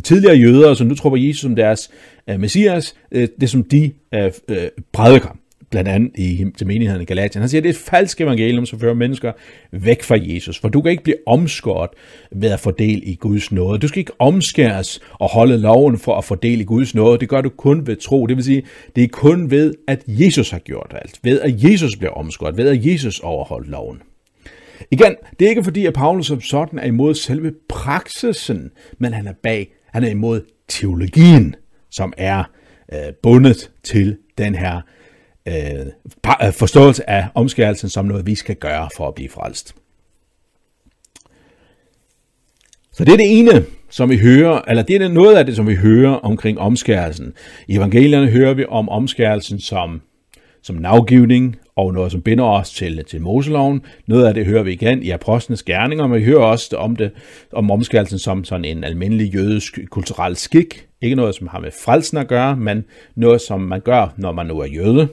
tidligere 0.05 0.37
jøder, 0.37 0.75
som 0.75 0.87
nu 0.87 0.95
tror 0.95 1.11
på 1.11 1.17
Jesus 1.17 1.41
som 1.41 1.57
deres 1.57 1.91
øh, 2.31 2.41
messias, 2.41 2.95
øh, 3.13 3.29
det 3.41 3.51
som 3.51 3.65
de 3.65 3.93
øh, 4.15 4.33
øh, 4.49 4.69
prædiker 4.93 5.37
blandt 5.73 5.91
andet 5.91 6.19
i, 6.19 6.45
til 6.59 6.67
menigheden 6.67 7.03
i 7.03 7.05
Galatien. 7.05 7.43
Han 7.43 7.49
siger, 7.49 7.61
at 7.61 7.65
det 7.65 7.71
er 7.71 7.75
et 7.75 7.81
falsk 7.81 8.21
evangelium, 8.21 8.67
som 8.67 8.81
fører 8.81 8.95
mennesker 8.95 9.33
væk 9.73 10.03
fra 10.03 10.17
Jesus, 10.21 10.59
for 10.59 10.69
du 10.69 10.83
kan 10.83 10.91
ikke 10.91 11.03
blive 11.03 11.17
omskåret 11.27 11.91
ved 12.33 12.51
at 12.51 12.61
fordele 12.61 13.01
i 13.01 13.15
Guds 13.15 13.53
nåde. 13.53 13.79
Du 13.79 13.89
skal 13.89 13.99
ikke 13.99 14.13
omskæres 14.19 15.01
og 15.13 15.29
holde 15.29 15.59
loven 15.59 15.99
for 15.99 16.17
at 16.17 16.25
fordele 16.25 16.63
i 16.63 16.65
Guds 16.65 16.95
nåde. 16.95 17.19
Det 17.19 17.29
gør 17.29 17.41
du 17.41 17.49
kun 17.49 17.87
ved 17.87 17.97
tro. 17.97 18.27
Det 18.27 18.37
vil 18.37 18.45
sige, 18.45 18.63
det 18.97 19.05
er 19.05 19.09
kun 19.09 19.51
ved, 19.51 19.75
at 19.89 20.03
Jesus 20.07 20.51
har 20.51 20.59
gjort 20.59 20.95
alt. 21.03 21.19
Ved 21.23 21.41
at 21.41 21.65
Jesus 21.65 21.97
bliver 21.97 22.13
omskåret. 22.13 22.57
Ved 22.57 22.69
at 22.69 22.87
Jesus 22.87 23.21
overholdt 23.21 23.69
loven. 23.69 24.03
Igen, 24.91 25.15
det 25.39 25.45
er 25.45 25.49
ikke 25.49 25.65
fordi, 25.65 25.87
at 25.87 25.95
Paulus 25.95 26.27
som 26.27 26.41
sådan 26.41 26.79
er 26.79 26.87
imod 26.87 27.15
selve 27.15 27.53
praksisen, 27.69 28.71
men 28.99 29.13
han 29.13 29.27
er 29.27 29.33
bag, 29.43 29.73
han 29.93 30.05
er 30.05 30.11
imod 30.11 30.41
teologien, 30.69 31.55
som 31.91 32.13
er 32.17 32.45
øh, 32.93 33.13
bundet 33.23 33.71
til 33.83 34.17
den 34.39 34.55
her 34.55 34.81
Øh, 35.49 35.87
øh, 36.43 36.53
forståelse 36.53 37.11
af 37.11 37.27
omskærelsen 37.35 37.89
som 37.89 38.05
noget, 38.05 38.27
vi 38.27 38.35
skal 38.35 38.57
gøre 38.57 38.89
for 38.97 39.09
at 39.09 39.15
blive 39.15 39.29
frelst. 39.29 39.75
Så 42.93 43.05
det 43.05 43.13
er 43.13 43.17
det 43.17 43.39
ene, 43.39 43.65
som 43.91 44.11
vi 44.11 44.19
hører, 44.19 44.61
eller 44.69 44.83
det 44.83 45.03
er 45.03 45.09
noget 45.09 45.37
af 45.37 45.47
det, 45.47 45.57
som 45.57 45.69
vi 45.69 45.75
hører 45.75 46.13
omkring 46.13 46.59
omskærelsen. 46.59 47.33
I 47.69 47.77
evangelierne 47.77 48.29
hører 48.29 48.55
vi 48.55 48.65
om 48.69 48.89
omskærelsen 48.89 49.61
som, 49.61 50.01
som 50.63 50.77
navgivning, 50.77 51.57
og 51.77 51.93
noget, 51.93 52.13
som 52.13 52.23
binder 52.23 52.45
os 52.45 52.71
til, 52.71 53.05
til 53.05 53.21
Moseloven. 53.21 53.85
Noget 54.07 54.27
af 54.27 54.35
det 54.35 54.47
hører 54.47 54.63
vi 54.63 54.73
igen 54.73 55.03
i 55.03 55.11
apostlenes 55.11 55.63
gerninger, 55.63 56.07
men 56.07 56.21
vi 56.21 56.25
hører 56.25 56.45
også 56.45 56.77
om 56.77 56.97
det 56.97 57.11
om 57.53 57.71
omskærelsen 57.71 58.19
som 58.19 58.45
sådan 58.45 58.65
en 58.65 58.85
almindelig 58.85 59.35
jødisk 59.35 59.79
kulturel 59.91 60.37
skik. 60.37 60.87
Ikke 61.03 61.17
noget, 61.17 61.35
som 61.35 61.47
har 61.47 61.61
med 61.61 61.71
frelsen 61.85 62.19
at 62.19 62.29
gøre, 62.29 62.57
men 62.57 62.85
noget, 63.15 63.41
som 63.41 63.61
man 63.61 63.81
gør, 63.81 64.15
når 64.17 64.33
man 64.33 64.47
nu 64.47 64.59
er 64.59 64.67
jøde. 64.67 65.09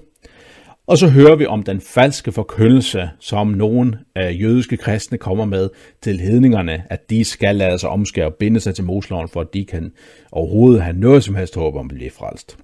Og 0.89 0.97
så 0.97 1.09
hører 1.09 1.35
vi 1.35 1.45
om 1.45 1.63
den 1.63 1.81
falske 1.81 2.31
forkyndelse, 2.31 3.09
som 3.19 3.47
nogle 3.47 3.99
af 4.15 4.37
jødiske 4.39 4.77
kristne 4.77 5.17
kommer 5.17 5.45
med 5.45 5.69
til 6.01 6.19
hedningerne, 6.19 6.83
at 6.89 7.09
de 7.09 7.23
skal 7.23 7.55
lade 7.55 7.79
sig 7.79 7.89
omskære 7.89 8.25
og 8.25 8.33
binde 8.33 8.59
sig 8.59 8.75
til 8.75 8.83
Moseloven, 8.83 9.29
for 9.29 9.41
at 9.41 9.53
de 9.53 9.65
kan 9.65 9.91
overhovedet 10.31 10.81
have 10.81 10.97
noget 10.97 11.23
som 11.23 11.35
helst 11.35 11.55
håb 11.55 11.75
om 11.75 11.89
at 11.89 11.95
blive 11.95 12.11
frelst. 12.11 12.57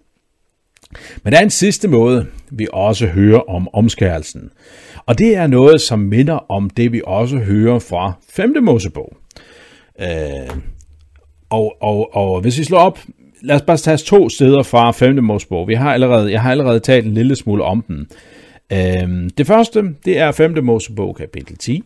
Men 1.24 1.34
der 1.34 1.40
er 1.40 1.44
en 1.44 1.50
sidste 1.50 1.88
måde, 1.88 2.26
vi 2.52 2.68
også 2.74 3.08
hører 3.08 3.50
om 3.50 3.68
omskærelsen. 3.74 4.50
Og 5.06 5.18
det 5.20 5.36
er 5.36 5.48
noget, 5.48 5.82
som 5.82 6.00
minder 6.00 6.52
om 6.52 6.70
det, 6.70 6.92
vi 6.92 7.02
også 7.06 7.38
hører 7.38 7.80
fra 7.80 8.14
5. 8.30 8.56
Mosebog. 8.62 9.18
Øh, 10.02 10.58
og, 11.50 11.76
og, 11.82 12.16
og 12.16 12.42
hvis 12.42 12.60
vi 12.60 12.64
slår 12.64 12.80
op 12.80 13.00
lad 13.46 13.56
os 13.56 13.62
bare 13.62 13.78
tage 13.78 13.98
to 13.98 14.30
steder 14.30 14.64
fra 14.64 14.92
5. 14.92 15.24
Mosebog. 15.24 15.68
Vi 15.68 15.74
har 15.74 15.94
allerede, 15.94 16.32
jeg 16.32 16.42
har 16.42 16.52
allerede 16.52 16.80
talt 16.80 17.06
en 17.06 17.14
lille 17.14 17.36
smule 17.36 17.64
om 17.64 17.82
den. 17.82 18.08
Øhm, 18.72 19.30
det 19.30 19.48
første, 19.48 19.84
det 20.06 20.18
er 20.18 20.32
5. 20.32 20.64
Mosebog 20.64 21.16
kapitel 21.16 21.58
10. 21.58 21.84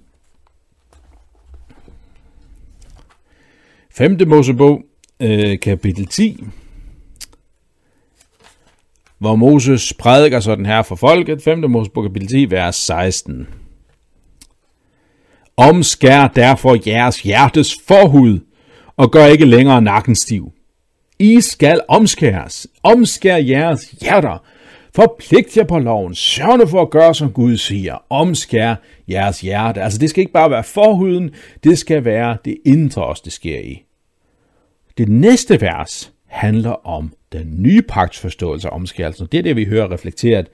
5. 3.91 4.17
Mosebog 4.27 4.81
øh, 5.19 5.59
kapitel 5.59 6.05
10, 6.05 6.43
hvor 9.17 9.35
Moses 9.35 9.93
prædiker 9.93 10.39
sådan 10.39 10.65
her 10.65 10.81
for 10.81 10.95
folket. 10.95 11.41
5. 11.41 11.69
Mosebog 11.69 12.03
kapitel 12.03 12.27
10, 12.27 12.51
vers 12.51 12.75
16. 12.75 13.47
Omskær 15.57 16.27
derfor 16.27 16.89
jeres 16.89 17.21
hjertes 17.21 17.75
forhud, 17.87 18.39
og 18.97 19.11
gør 19.11 19.25
ikke 19.25 19.45
længere 19.45 19.81
nakken 19.81 20.15
stiv. 20.15 20.51
I 21.19 21.41
skal 21.41 21.81
omskæres. 21.87 22.67
Omskær 22.83 23.35
jeres 23.35 23.81
hjerter. 23.81 24.43
Forpligt 24.95 25.57
jer 25.57 25.63
på 25.63 25.79
loven. 25.79 26.15
Sørg 26.15 26.57
nu 26.57 26.65
for 26.65 26.81
at 26.81 26.89
gøre, 26.89 27.15
som 27.15 27.31
Gud 27.31 27.57
siger. 27.57 28.05
Omskær 28.09 28.75
jeres 29.09 29.41
hjerte. 29.41 29.81
Altså 29.81 29.99
det 29.99 30.09
skal 30.09 30.21
ikke 30.21 30.33
bare 30.33 30.51
være 30.51 30.63
forhuden, 30.63 31.31
det 31.63 31.77
skal 31.77 32.05
være 32.05 32.37
det 32.45 32.57
indre 32.65 33.05
os, 33.05 33.21
det 33.21 33.33
sker 33.33 33.59
i. 33.59 33.83
Det 34.97 35.09
næste 35.09 35.61
vers 35.61 36.13
handler 36.25 36.87
om 36.87 37.13
den 37.31 37.55
nye 37.57 37.81
pagtsforståelse 37.81 38.69
af 38.69 38.75
omskærelsen. 38.75 39.27
Det 39.31 39.37
er 39.37 39.43
det, 39.43 39.55
vi 39.55 39.65
hører 39.65 39.91
reflekteret 39.91 40.47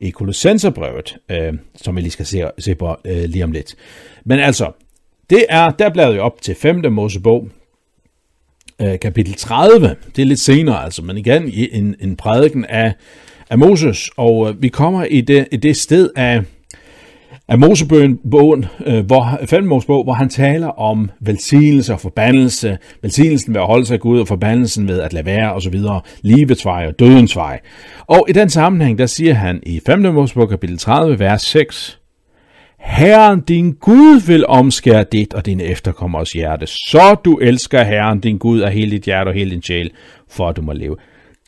i 0.00 0.10
Kolossenserbrevet, 0.10 1.16
øh, 1.28 1.54
som 1.76 1.96
vi 1.96 2.00
lige 2.00 2.10
skal 2.10 2.26
se, 2.26 2.50
se 2.58 2.74
på 2.74 2.96
øh, 3.04 3.24
lige 3.24 3.44
om 3.44 3.52
lidt. 3.52 3.74
Men 4.24 4.40
altså, 4.40 4.72
det 5.30 5.46
er, 5.48 5.70
der 5.70 5.90
bladrer 5.90 6.12
vi 6.12 6.18
op 6.18 6.42
til 6.42 6.54
5. 6.54 6.92
Mosebog, 6.92 7.48
Øh, 8.82 8.98
kapitel 9.00 9.34
30. 9.34 9.96
Det 10.16 10.22
er 10.22 10.26
lidt 10.26 10.40
senere, 10.40 10.84
altså, 10.84 11.02
men 11.02 11.16
igen 11.16 11.50
en, 11.72 11.94
en 12.00 12.16
prædiken 12.16 12.64
af, 12.64 12.94
af 13.50 13.58
Moses, 13.58 14.10
og 14.16 14.48
øh, 14.48 14.62
vi 14.62 14.68
kommer 14.68 15.04
i 15.04 15.20
det, 15.20 15.48
i 15.52 15.56
det 15.56 15.76
sted 15.76 16.10
af, 16.16 16.42
af 17.48 17.58
Mosebøgen, 17.58 18.18
bogen, 18.30 18.64
øh, 18.86 19.06
hvor, 19.06 19.40
bog, 19.86 20.04
hvor 20.04 20.12
han 20.12 20.28
taler 20.28 20.66
om 20.68 21.10
velsignelse 21.20 21.92
og 21.92 22.00
forbandelse, 22.00 22.78
velsignelsen 23.02 23.54
ved 23.54 23.60
at 23.60 23.66
holde 23.66 23.86
sig 23.86 24.00
Gud, 24.00 24.20
og 24.20 24.28
forbandelsen 24.28 24.88
ved 24.88 25.00
at 25.00 25.12
lade 25.12 25.26
være, 25.26 25.52
osv., 25.52 25.80
livets 26.22 26.64
vej 26.64 26.86
og 26.86 26.98
dødens 26.98 27.36
vej. 27.36 27.60
Og 28.06 28.26
i 28.28 28.32
den 28.32 28.50
sammenhæng, 28.50 28.98
der 28.98 29.06
siger 29.06 29.34
han 29.34 29.62
i 29.66 29.80
5. 29.86 30.00
Mosebog, 30.00 30.48
kapitel 30.48 30.78
30, 30.78 31.18
vers 31.18 31.42
6, 31.42 32.01
Herren 32.84 33.40
din 33.40 33.72
Gud 33.72 34.26
vil 34.26 34.46
omskære 34.46 35.04
dit 35.12 35.34
og 35.34 35.46
dine 35.46 35.64
efterkommers 35.64 36.32
hjerte, 36.32 36.66
så 36.66 37.16
du 37.24 37.36
elsker 37.36 37.82
Herren 37.82 38.20
din 38.20 38.38
Gud 38.38 38.60
af 38.60 38.72
hele 38.72 38.90
dit 38.90 39.04
hjerte 39.04 39.28
og 39.28 39.34
hele 39.34 39.50
din 39.50 39.62
sjæl, 39.62 39.90
for 40.28 40.48
at 40.48 40.56
du 40.56 40.62
må 40.62 40.72
leve. 40.72 40.96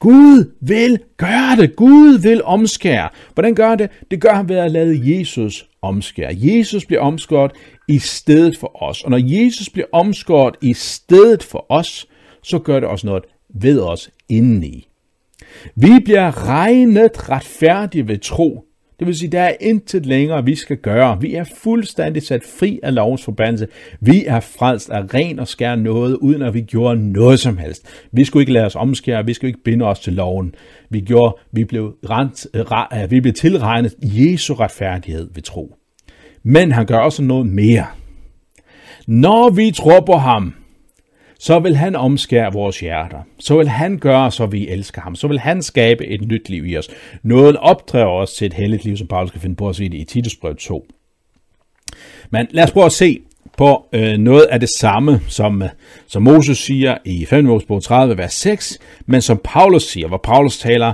Gud 0.01 0.53
vil 0.61 0.99
gøre 1.17 1.57
det. 1.59 1.77
Gud 1.77 2.19
vil 2.19 2.45
omskære. 2.45 3.09
Hvordan 3.35 3.55
gør 3.55 3.75
det? 3.75 3.91
Det 4.11 4.21
gør 4.21 4.35
han 4.35 4.49
ved 4.49 4.57
at 4.57 4.71
lade 4.71 5.01
Jesus 5.05 5.67
omskære. 5.83 6.35
Jesus 6.37 6.85
bliver 6.85 7.01
omskåret 7.01 7.53
i 7.89 7.99
stedet 7.99 8.59
for 8.59 8.83
os. 8.83 9.03
Og 9.03 9.11
når 9.11 9.21
Jesus 9.23 9.71
bliver 9.71 9.87
omskåret 9.93 10.55
i 10.63 10.75
stedet 10.75 11.43
for 11.43 11.67
os, 11.69 12.07
så 12.43 12.59
gør 12.59 12.81
det 12.81 12.89
også 12.89 13.07
noget 13.07 13.25
ved 13.55 13.81
os 13.81 14.11
indeni. 14.29 14.89
Vi 15.77 15.93
bliver 16.05 16.49
regnet 16.49 17.31
retfærdige 17.31 18.09
ved 18.09 18.19
tro 18.19 18.65
det 18.99 19.07
vil 19.07 19.17
sige, 19.17 19.31
der 19.31 19.43
er 19.43 19.53
intet 19.61 20.07
længere, 20.07 20.45
vi 20.45 20.55
skal 20.55 20.77
gøre. 20.77 21.21
Vi 21.21 21.35
er 21.35 21.45
fuldstændig 21.57 22.23
sat 22.23 22.43
fri 22.59 22.81
af 22.83 22.95
lovens 22.95 23.25
forbandelse. 23.25 23.69
Vi 24.01 24.25
er 24.27 24.41
frelst 24.41 24.91
af 24.91 25.15
ren 25.15 25.39
og 25.39 25.49
skær 25.49 25.75
noget, 25.75 26.17
uden 26.17 26.43
at 26.43 26.55
vi 26.55 26.61
gjorde 26.61 27.13
noget 27.13 27.41
som 27.41 27.59
helst. 27.59 27.87
Vi 28.13 28.25
skulle 28.25 28.43
ikke 28.43 28.53
lade 28.53 28.67
os 28.67 28.77
omskære, 28.77 29.27
vi 29.27 29.35
skulle 29.35 29.49
ikke 29.49 29.65
binde 29.65 29.85
os 29.85 30.01
til 30.01 30.13
loven. 30.13 30.55
Vi, 30.91 31.01
gjorde, 31.01 31.37
vi, 31.53 31.65
blev, 31.65 31.95
rent, 32.11 32.47
vi 33.11 33.21
blev 33.21 33.33
tilregnet 33.33 33.95
Jesu 34.03 34.55
retfærdighed 34.55 35.31
ved 35.35 35.43
tro. 35.43 35.75
Men 36.43 36.73
han 36.73 36.87
gør 36.87 36.99
også 36.99 37.23
noget 37.23 37.47
mere. 37.47 37.87
Når 39.07 39.51
vi 39.51 39.71
tror 39.71 40.01
på 40.01 40.13
ham, 40.13 40.55
så 41.39 41.59
vil 41.59 41.77
han 41.77 41.97
omskære 41.97 42.53
vores 42.53 42.81
hjerter. 42.81 43.19
Så 43.39 43.57
vil 43.57 43.69
han 43.69 43.99
gøre, 43.99 44.31
så 44.31 44.47
vi 44.47 44.69
elsker 44.69 45.01
ham. 45.03 45.15
Så 45.15 45.29
vil 45.29 45.39
han 45.39 45.63
skabe 45.63 46.07
et 46.07 46.29
nyt 46.29 46.49
liv 46.49 46.67
i 46.67 46.79
os. 46.79 46.89
Noget 47.23 47.57
optræder 47.57 48.07
os 48.07 48.33
til 48.33 48.47
et 48.47 48.53
helligt 48.53 48.85
liv, 48.85 48.97
som 48.97 49.07
Paulus 49.07 49.29
skal 49.29 49.41
finde 49.41 49.57
på 49.57 49.69
at 49.69 49.77
sige 49.77 49.89
det 49.89 49.99
i 49.99 50.05
Titusbrevet 50.05 50.59
2. 50.59 50.87
Men 52.31 52.47
lad 52.51 52.65
os 52.65 52.71
prøve 52.71 52.87
at 52.87 52.93
se 52.93 53.21
på 53.59 53.87
øh, 53.93 54.19
noget 54.19 54.43
af 54.43 54.61
det 54.61 54.69
samme, 54.79 55.21
som, 55.29 55.63
øh, 55.63 55.69
som 56.07 56.23
Moses 56.23 56.59
siger 56.59 56.97
i 57.05 57.25
5. 57.25 57.45
Mosebog 57.45 57.83
30, 57.83 58.19
vers 58.19 58.35
6, 58.35 58.79
men 59.07 59.23
som 59.23 59.41
Paulus 59.45 59.83
siger, 59.83 60.09
hvor 60.09 60.21
Paulus 60.25 60.59
taler 60.59 60.93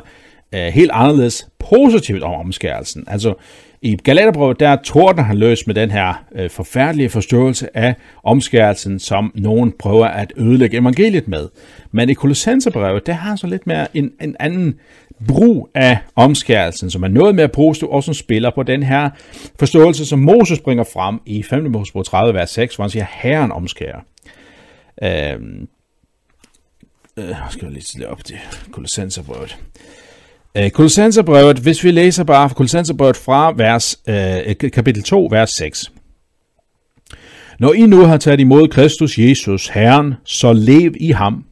øh, 0.55 0.66
helt 0.66 0.91
anderledes 0.95 1.49
positivt 1.59 2.22
om 2.22 2.34
omskærelsen. 2.34 3.05
Altså, 3.07 3.34
i 3.83 3.97
Galaterbrevet, 3.97 4.61
der 4.61 4.76
tordner 4.76 5.22
han 5.22 5.37
løs 5.37 5.66
med 5.66 5.74
den 5.74 5.91
her 5.91 6.24
øh, 6.35 6.51
forfærdelige 6.51 7.09
forståelse 7.09 7.76
af 7.76 7.95
omskærelsen, 8.22 8.99
som 8.99 9.33
nogen 9.35 9.72
prøver 9.78 10.07
at 10.07 10.33
ødelægge 10.37 10.78
evangeliet 10.78 11.28
med. 11.28 11.49
Men 11.93 12.11
i 12.11 12.14
Kolossenserbrevet, 12.14 13.07
der 13.07 13.12
har 13.12 13.28
han 13.28 13.39
så 13.39 13.47
lidt 13.47 13.66
mere 13.66 13.97
en, 13.97 14.12
en 14.20 14.37
anden 14.41 14.81
brug 15.28 15.70
af 15.74 15.99
omskærelsen, 16.16 16.91
som 16.91 17.03
er 17.03 17.09
noget 17.09 17.35
mere 17.35 17.49
positiv, 17.49 17.91
og 17.91 18.05
som 18.05 18.14
spiller 18.14 18.51
på 18.55 18.62
den 18.62 18.83
her 18.83 19.11
forståelse, 19.59 20.07
som 20.07 20.18
Moses 20.18 20.61
bringer 20.61 20.85
frem 20.85 21.20
i 21.26 21.43
5. 21.43 21.70
Mosebog 21.70 22.07
30, 22.07 22.35
vers 22.35 22.51
6, 22.51 22.76
hvor 22.76 22.83
han 22.83 22.91
siger, 22.91 23.07
Herren 23.11 23.53
omskærer. 23.53 24.01
Øh, 25.03 25.41
øh, 27.16 27.35
skal 27.51 27.64
jeg 27.64 27.72
lige 27.72 27.85
slå 27.85 28.07
op 28.07 28.28
det, 28.28 28.39
Kolossenserbrevet. 28.72 29.59
Øh, 30.57 30.70
Kolossenserbrevet, 30.70 31.59
hvis 31.59 31.84
vi 31.84 31.90
læser 31.90 32.24
bare 32.24 32.48
Kolossenserbrevet 32.48 33.16
fra 33.16 33.53
vers, 33.57 34.01
øh, 34.09 34.70
kapitel 34.70 35.03
2, 35.03 35.28
vers 35.30 35.51
6. 35.51 35.92
Når 37.59 37.72
I 37.72 37.86
nu 37.86 38.01
har 38.01 38.16
taget 38.16 38.40
imod 38.40 38.68
Kristus 38.68 39.18
Jesus, 39.18 39.68
Herren, 39.68 40.14
så 40.24 40.53
lev 40.53 40.94
i 41.01 41.11
ham, 41.11 41.44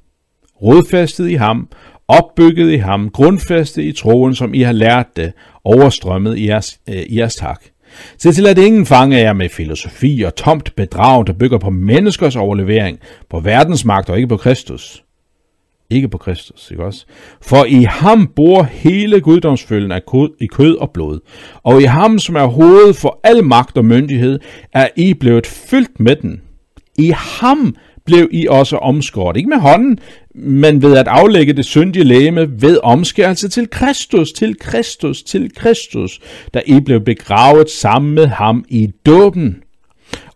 rodfæstet 0.62 1.28
i 1.28 1.34
ham, 1.34 1.68
opbygget 2.08 2.72
i 2.72 2.76
ham, 2.76 3.10
grundfæstet 3.10 3.82
i 3.82 3.92
troen, 3.92 4.34
som 4.34 4.54
I 4.54 4.62
har 4.62 4.72
lært 4.72 5.06
det, 5.16 5.32
overstrømmet 5.64 6.38
i 6.38 6.48
jeres, 6.48 6.78
øh, 6.88 7.02
i 7.06 7.18
jeres 7.18 7.34
tak. 7.34 7.60
Se 8.18 8.32
til, 8.32 8.46
at 8.46 8.58
ingen 8.58 8.86
fanger 8.86 9.18
jer 9.18 9.32
med 9.32 9.48
filosofi 9.48 10.22
og 10.22 10.34
tomt 10.34 10.76
bedrag, 10.76 11.26
der 11.26 11.32
bygger 11.32 11.58
på 11.58 11.70
menneskers 11.70 12.36
overlevering, 12.36 12.98
på 13.30 13.40
verdensmagt 13.40 14.10
og 14.10 14.16
ikke 14.16 14.28
på 14.28 14.36
Kristus. 14.36 15.04
Ikke 15.90 16.08
på 16.08 16.18
Kristus, 16.18 16.70
ikke 16.70 16.84
også? 16.84 17.06
For 17.42 17.64
i 17.64 17.82
ham 17.82 18.26
bor 18.36 18.62
hele 18.62 19.20
guddomsfølgen 19.20 19.92
af 19.92 20.06
kød, 20.06 20.30
i 20.40 20.46
kød 20.46 20.76
og 20.76 20.90
blod. 20.90 21.20
Og 21.62 21.82
i 21.82 21.84
ham, 21.84 22.18
som 22.18 22.36
er 22.36 22.46
hovedet 22.46 22.96
for 22.96 23.20
al 23.24 23.44
magt 23.44 23.78
og 23.78 23.84
myndighed, 23.84 24.40
er 24.72 24.88
I 24.96 25.14
blevet 25.14 25.46
fyldt 25.46 26.00
med 26.00 26.16
den. 26.16 26.40
I 26.98 27.12
ham 27.16 27.76
blev 28.04 28.28
I 28.30 28.46
også 28.46 28.76
omskåret. 28.76 29.36
Ikke 29.36 29.48
med 29.48 29.58
hånden, 29.58 29.98
men 30.34 30.82
ved 30.82 30.96
at 30.96 31.08
aflægge 31.08 31.52
det 31.52 31.64
syndige 31.64 32.04
læme 32.04 32.62
ved 32.62 32.78
omskærelse 32.82 33.48
til 33.48 33.70
Kristus, 33.70 34.32
til 34.32 34.58
Kristus, 34.58 35.22
til 35.22 35.54
Kristus, 35.56 36.20
da 36.54 36.62
I 36.66 36.80
blev 36.80 37.00
begravet 37.00 37.70
sammen 37.70 38.14
med 38.14 38.26
ham 38.26 38.64
i 38.68 38.90
dåben. 39.06 39.62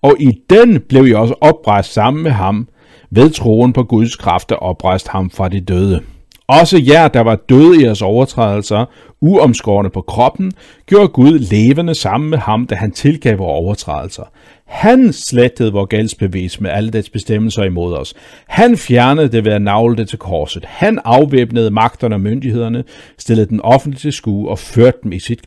Og 0.02 0.16
i 0.20 0.32
den 0.50 0.80
blev 0.80 1.06
I 1.06 1.12
også 1.12 1.34
oprejst 1.40 1.92
sammen 1.92 2.22
med 2.22 2.30
ham, 2.30 2.68
ved 3.14 3.30
troen 3.30 3.72
på 3.72 3.82
Guds 3.82 4.16
kraft, 4.16 4.48
der 4.48 4.54
oprejst 4.54 5.08
ham 5.08 5.30
fra 5.30 5.48
de 5.48 5.60
døde. 5.60 6.00
Også 6.46 6.82
jer, 6.86 7.08
der 7.08 7.20
var 7.20 7.36
døde 7.36 7.80
i 7.80 7.84
jeres 7.84 8.02
overtrædelser, 8.02 8.84
uomskårne 9.20 9.90
på 9.90 10.00
kroppen, 10.00 10.52
gjorde 10.86 11.08
Gud 11.08 11.38
levende 11.38 11.94
sammen 11.94 12.30
med 12.30 12.38
ham, 12.38 12.66
da 12.66 12.74
han 12.74 12.92
tilgav 12.92 13.38
vores 13.38 13.64
overtrædelser. 13.64 14.22
Han 14.64 15.12
slettede 15.12 15.72
vores 15.72 15.88
gældsbevis 15.88 16.60
med 16.60 16.70
alle 16.70 16.90
dets 16.90 17.10
bestemmelser 17.10 17.64
imod 17.64 17.94
os. 17.94 18.14
Han 18.46 18.76
fjernede 18.76 19.28
det 19.28 19.44
ved 19.44 19.52
at 19.52 19.62
navle 19.62 19.96
det 19.96 20.08
til 20.08 20.18
korset. 20.18 20.64
Han 20.64 20.98
afvæbnede 21.04 21.70
magterne 21.70 22.14
og 22.14 22.20
myndighederne, 22.20 22.84
stillede 23.18 23.48
den 23.48 23.60
offentlige 23.60 24.00
til 24.00 24.12
skue 24.12 24.50
og 24.50 24.58
førte 24.58 24.98
dem 25.02 25.12
i 25.12 25.18
sit 25.18 25.40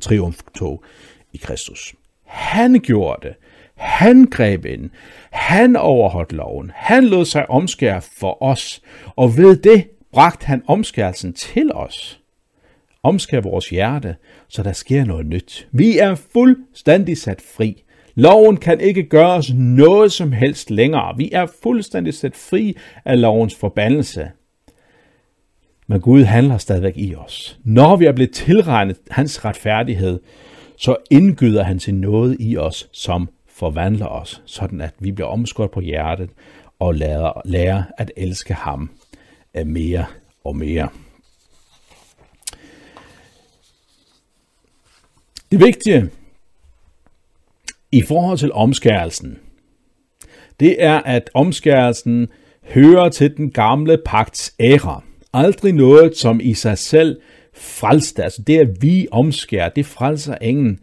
triumftog 0.00 0.84
i 1.32 1.36
Kristus. 1.36 1.94
Han 2.26 2.80
gjorde 2.80 3.28
det. 3.28 3.34
Han 3.82 4.24
greb 4.24 4.64
ind. 4.64 4.90
Han 5.30 5.76
overholdt 5.76 6.32
loven. 6.32 6.70
Han 6.74 7.04
lod 7.04 7.24
sig 7.24 7.50
omskære 7.50 8.02
for 8.02 8.42
os. 8.42 8.82
Og 9.16 9.36
ved 9.36 9.56
det 9.56 9.86
bragte 10.12 10.46
han 10.46 10.62
omskærelsen 10.66 11.32
til 11.32 11.72
os. 11.72 12.20
Omskær 13.02 13.40
vores 13.40 13.68
hjerte, 13.68 14.16
så 14.48 14.62
der 14.62 14.72
sker 14.72 15.04
noget 15.04 15.26
nyt. 15.26 15.68
Vi 15.72 15.98
er 15.98 16.14
fuldstændig 16.14 17.18
sat 17.18 17.42
fri. 17.56 17.82
Loven 18.14 18.56
kan 18.56 18.80
ikke 18.80 19.02
gøre 19.02 19.32
os 19.32 19.52
noget 19.54 20.12
som 20.12 20.32
helst 20.32 20.70
længere. 20.70 21.16
Vi 21.16 21.30
er 21.32 21.46
fuldstændig 21.62 22.14
sat 22.14 22.36
fri 22.36 22.76
af 23.04 23.20
lovens 23.20 23.54
forbandelse. 23.54 24.30
Men 25.86 26.00
Gud 26.00 26.22
handler 26.22 26.58
stadigvæk 26.58 26.94
i 26.96 27.14
os. 27.14 27.58
Når 27.64 27.96
vi 27.96 28.04
er 28.04 28.12
blevet 28.12 28.32
tilregnet 28.32 28.96
hans 29.10 29.44
retfærdighed, 29.44 30.20
så 30.76 30.96
indgyder 31.10 31.62
han 31.62 31.80
sin 31.80 31.94
noget 31.94 32.36
i 32.40 32.56
os, 32.56 32.88
som 32.92 33.28
forvandler 33.52 34.06
os, 34.06 34.42
sådan 34.46 34.80
at 34.80 34.94
vi 34.98 35.12
bliver 35.12 35.28
omskåret 35.28 35.70
på 35.70 35.80
hjertet 35.80 36.30
og 36.78 36.94
lærer, 36.94 37.40
lærer 37.44 37.82
at 37.98 38.12
elske 38.16 38.54
ham 38.54 38.90
øh, 39.56 39.66
mere 39.66 40.04
og 40.44 40.56
mere. 40.56 40.88
Det 45.50 45.60
vigtige 45.60 46.10
i 47.92 48.02
forhold 48.02 48.38
til 48.38 48.52
omskærelsen, 48.52 49.38
det 50.60 50.84
er, 50.84 50.98
at 50.98 51.30
omskærelsen 51.34 52.28
hører 52.64 53.08
til 53.08 53.36
den 53.36 53.50
gamle 53.50 53.98
pagts 54.06 54.54
æra. 54.60 55.02
Aldrig 55.32 55.72
noget, 55.72 56.16
som 56.16 56.40
i 56.42 56.54
sig 56.54 56.78
selv 56.78 57.20
frelste. 57.54 58.24
Altså 58.24 58.42
det, 58.42 58.58
at 58.58 58.82
vi 58.82 59.08
omskærer, 59.10 59.68
det 59.68 59.86
frelser 59.86 60.38
ingen. 60.40 60.80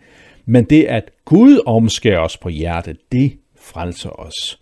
Men 0.50 0.64
det, 0.64 0.84
at 0.84 1.12
Gud 1.26 1.62
omskærer 1.66 2.20
os 2.20 2.38
på 2.38 2.50
hjertet, 2.50 2.97
det 3.12 3.34
frelser 3.60 4.10
os. 4.10 4.60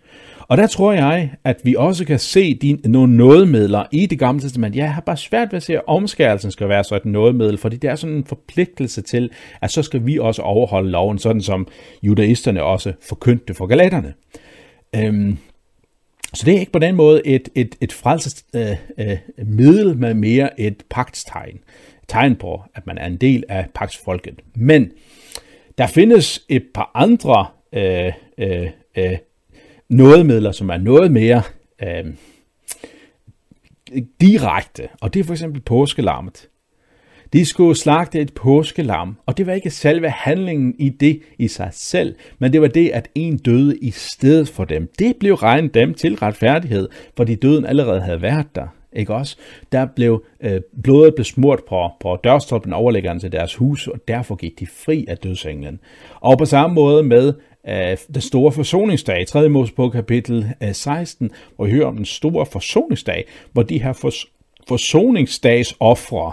Og 0.48 0.58
der 0.58 0.68
tror 0.68 0.94
jeg, 0.94 1.32
at 1.44 1.62
vi 1.64 1.76
også 1.76 2.06
kan 2.06 2.20
se 2.20 2.54
de, 2.54 2.78
nogle 2.90 3.18
nådemidler 3.18 3.84
i 3.92 4.06
det 4.06 4.20
gamle 4.20 4.42
testament. 4.42 4.76
Jeg 4.76 4.94
har 4.94 5.02
bare 5.02 5.18
svært 5.18 5.52
ved 5.52 5.58
at 5.58 5.64
se, 5.64 5.76
at 5.76 5.82
omskærelsen 5.88 6.52
skal 6.52 6.70
være 6.70 6.84
så 6.84 6.96
et 6.96 7.06
nådemiddel, 7.06 7.58
fordi 7.58 7.78
det 7.78 7.90
er 7.90 7.96
sådan 7.96 8.16
en 8.16 8.26
forpligtelse 8.26 9.02
til, 9.02 9.30
at 9.62 9.72
så 9.72 9.84
skal 9.84 10.06
vi 10.06 10.20
også 10.20 10.42
overholde 10.42 10.90
loven, 10.90 11.20
sådan 11.20 11.42
som 11.42 11.68
judaisterne 12.04 12.64
også 12.64 12.94
forkyndte 13.10 13.54
for 13.54 13.66
galaterne. 13.66 14.14
Øhm, 14.96 15.38
så 16.34 16.46
det 16.46 16.56
er 16.56 16.60
ikke 16.60 16.72
på 16.72 16.80
den 16.80 16.96
måde 16.96 17.28
et, 17.28 17.50
et, 17.56 17.76
et 17.82 17.94
frelsesmiddel, 17.94 19.88
øh, 19.88 19.92
øh, 19.92 20.00
men 20.00 20.18
mere 20.18 20.60
et 20.60 20.84
pagtstegn. 20.90 21.60
Tegn 22.08 22.36
på, 22.36 22.62
at 22.76 22.88
man 22.88 22.98
er 22.98 23.06
en 23.06 23.18
del 23.18 23.44
af 23.50 23.68
pagtsfolket. 23.76 24.40
Men 24.56 24.92
der 25.78 25.88
findes 25.88 26.46
et 26.50 26.64
par 26.74 26.92
andre 26.96 27.46
øh, 27.74 28.14
øh, 28.38 28.70
øh, 28.98 29.18
nådemidler, 29.90 30.52
som 30.52 30.70
er 30.70 30.78
noget 30.78 31.12
mere 31.12 31.42
øh, 31.84 32.06
direkte, 34.22 34.88
og 35.02 35.14
det 35.14 35.20
er 35.20 35.24
for 35.24 35.34
eksempel 35.34 35.62
påskelammet. 35.62 36.50
De 37.34 37.46
skulle 37.46 37.78
slagte 37.78 38.20
et 38.20 38.34
påskelam, 38.34 39.18
og 39.26 39.38
det 39.38 39.48
var 39.48 39.54
ikke 39.54 39.70
selve 39.70 40.10
handlingen 40.10 40.76
i 40.80 40.90
det 40.90 41.22
i 41.38 41.48
sig 41.48 41.70
selv, 41.72 42.16
men 42.40 42.54
det 42.54 42.62
var 42.62 42.68
det, 42.68 42.90
at 42.90 43.10
en 43.16 43.38
døde 43.38 43.78
i 43.78 43.92
stedet 43.92 44.50
for 44.50 44.66
dem. 44.66 44.92
Det 45.00 45.16
blev 45.20 45.34
regnet 45.34 45.74
dem 45.74 45.94
til 45.94 46.16
retfærdighed, 46.16 46.90
fordi 47.18 47.36
døden 47.36 47.66
allerede 47.66 48.02
havde 48.02 48.22
været 48.22 48.56
der. 48.56 48.68
Ikke 48.98 49.14
også? 49.14 49.38
Der 49.72 49.86
blev 49.86 50.24
øh, 50.40 50.62
blodet 50.84 51.16
blev 51.16 51.26
smurt 51.26 51.60
på, 51.70 51.90
på 52.00 52.18
dørstolpen 52.24 52.74
overlæggeren 52.74 53.20
til 53.20 53.32
deres 53.32 53.56
hus, 53.56 53.88
og 53.88 54.00
derfor 54.08 54.36
gik 54.36 54.60
de 54.60 54.68
fri 54.68 55.06
af 55.08 55.18
dødsenglen. 55.18 55.80
Og 56.20 56.38
på 56.38 56.46
samme 56.46 56.74
måde 56.74 57.04
med 57.04 57.34
øh, 57.68 57.98
den 58.14 58.22
store 58.22 58.52
forsoningsdag, 58.52 59.28
3. 59.28 59.50
Mosebog 59.50 59.92
kapitel 59.92 60.54
øh, 60.64 60.74
16, 60.74 61.32
hvor 61.56 61.66
vi 61.66 61.72
hører 61.72 61.86
om 61.88 61.96
den 61.96 62.06
store 62.06 62.46
forsoningsdag, 62.46 63.26
hvor 63.52 63.64
de 63.64 63.82
her 63.82 63.94
fors, 63.94 64.26
forsoningsdags 64.68 65.76
ofre 65.80 66.32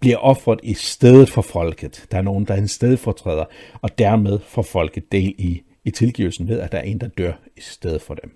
bliver 0.00 0.16
offret 0.16 0.60
i 0.62 0.74
stedet 0.74 1.30
for 1.30 1.42
folket. 1.42 2.04
Der 2.10 2.18
er 2.18 2.22
nogen, 2.22 2.44
der 2.44 2.54
er 2.54 2.58
en 2.58 2.68
stedfortræder, 2.68 3.44
og 3.82 3.98
dermed 3.98 4.38
får 4.38 4.62
folket 4.62 5.12
del 5.12 5.34
i, 5.38 5.62
i 5.84 5.90
tilgivelsen 5.90 6.48
ved, 6.48 6.60
at 6.60 6.72
der 6.72 6.78
er 6.78 6.82
en, 6.82 7.00
der 7.00 7.08
dør 7.08 7.32
i 7.56 7.60
stedet 7.60 8.02
for 8.02 8.14
dem. 8.14 8.30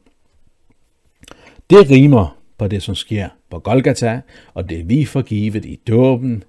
Det 1.70 1.90
rimer 1.90 2.38
på 2.59 2.68
det, 2.68 2.82
som 2.82 2.94
sker 2.94 3.28
på 3.50 3.59
Golgata, 3.59 4.20
og 4.54 4.70
det 4.70 4.88
vi 4.88 5.04
forgivet 5.04 5.64
i 5.64 5.80
dåben, 5.88 6.44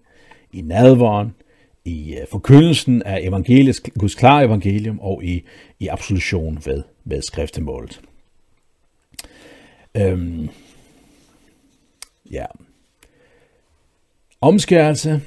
i 0.53 0.61
nadvåren, 0.61 1.33
i 1.85 2.15
øh, 2.15 2.27
forkyndelsen 2.31 3.03
af 3.03 3.19
evangelisk, 3.21 3.89
Guds 3.99 4.15
klare 4.15 4.45
evangelium 4.45 4.99
og 4.99 5.23
i, 5.23 5.43
i 5.79 5.87
absolution 5.87 6.61
ved, 6.65 6.83
ved 7.03 7.21
skriftemålet. 7.21 8.01
Øhm, 9.97 10.49
ja. 12.31 12.45
Omskærelse 14.41 15.21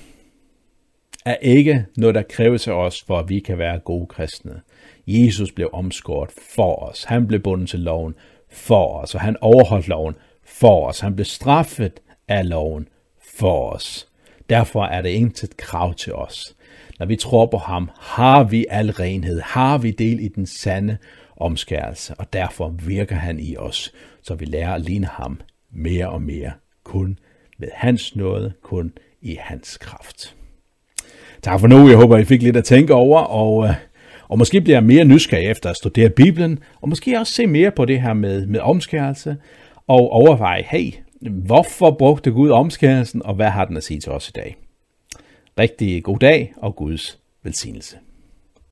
er 1.24 1.34
ikke 1.34 1.86
noget, 1.96 2.14
der 2.14 2.22
kræves 2.22 2.68
af 2.68 2.72
os, 2.72 3.02
for 3.02 3.18
at 3.18 3.28
vi 3.28 3.40
kan 3.40 3.58
være 3.58 3.78
gode 3.78 4.06
kristne. 4.06 4.60
Jesus 5.06 5.52
blev 5.52 5.70
omskåret 5.72 6.30
for 6.56 6.76
os. 6.76 7.04
Han 7.04 7.26
blev 7.26 7.40
bundet 7.40 7.68
til 7.68 7.80
loven 7.80 8.14
for 8.50 8.98
os, 8.98 9.14
og 9.14 9.20
han 9.20 9.36
overholdt 9.40 9.88
loven 9.88 10.14
for 10.52 10.88
os. 10.88 11.00
Han 11.00 11.14
blev 11.14 11.24
straffet 11.24 12.00
af 12.28 12.48
loven 12.48 12.88
for 13.38 13.70
os. 13.70 14.08
Derfor 14.50 14.84
er 14.84 15.02
det 15.02 15.08
intet 15.08 15.56
krav 15.56 15.94
til 15.94 16.14
os. 16.14 16.54
Når 16.98 17.06
vi 17.06 17.16
tror 17.16 17.46
på 17.46 17.56
ham, 17.56 17.90
har 18.00 18.44
vi 18.44 18.66
al 18.70 18.90
renhed, 18.90 19.40
har 19.40 19.78
vi 19.78 19.90
del 19.90 20.20
i 20.20 20.28
den 20.28 20.46
sande 20.46 20.96
omskærelse, 21.36 22.14
og 22.14 22.32
derfor 22.32 22.68
virker 22.68 23.16
han 23.16 23.40
i 23.40 23.56
os, 23.56 23.92
så 24.22 24.34
vi 24.34 24.44
lærer 24.44 24.74
at 24.74 24.80
ligne 24.80 25.06
ham 25.06 25.40
mere 25.70 26.08
og 26.08 26.22
mere, 26.22 26.52
kun 26.84 27.18
ved 27.58 27.68
hans 27.74 28.16
nåde, 28.16 28.52
kun 28.62 28.92
i 29.22 29.38
hans 29.40 29.76
kraft. 29.76 30.36
Tak 31.42 31.60
for 31.60 31.66
nu. 31.66 31.88
Jeg 31.88 31.96
håber, 31.96 32.18
I 32.18 32.24
fik 32.24 32.42
lidt 32.42 32.56
at 32.56 32.64
tænke 32.64 32.94
over, 32.94 33.20
og, 33.20 33.68
øh, 33.68 33.74
og 34.28 34.38
måske 34.38 34.60
bliver 34.60 34.76
jeg 34.76 34.84
mere 34.84 35.04
nysgerrig 35.04 35.46
efter 35.46 35.70
at 35.70 35.76
studere 35.76 36.08
Bibelen, 36.08 36.58
og 36.80 36.88
måske 36.88 37.18
også 37.18 37.32
se 37.32 37.46
mere 37.46 37.70
på 37.70 37.84
det 37.84 38.00
her 38.00 38.12
med, 38.12 38.46
med 38.46 38.60
omskærelse, 38.60 39.36
og 39.92 40.10
overveje, 40.10 40.62
hey, 40.62 40.92
hvorfor 41.30 41.90
brugte 41.90 42.30
Gud 42.30 42.50
omskærelsen, 42.50 43.22
og 43.22 43.34
hvad 43.34 43.50
har 43.50 43.64
den 43.64 43.76
at 43.76 43.84
sige 43.84 44.00
til 44.00 44.12
os 44.12 44.28
i 44.28 44.32
dag? 44.32 44.56
Rigtig 45.58 46.04
god 46.04 46.18
dag 46.18 46.52
og 46.56 46.76
Guds 46.76 47.18
velsignelse. 47.42 47.96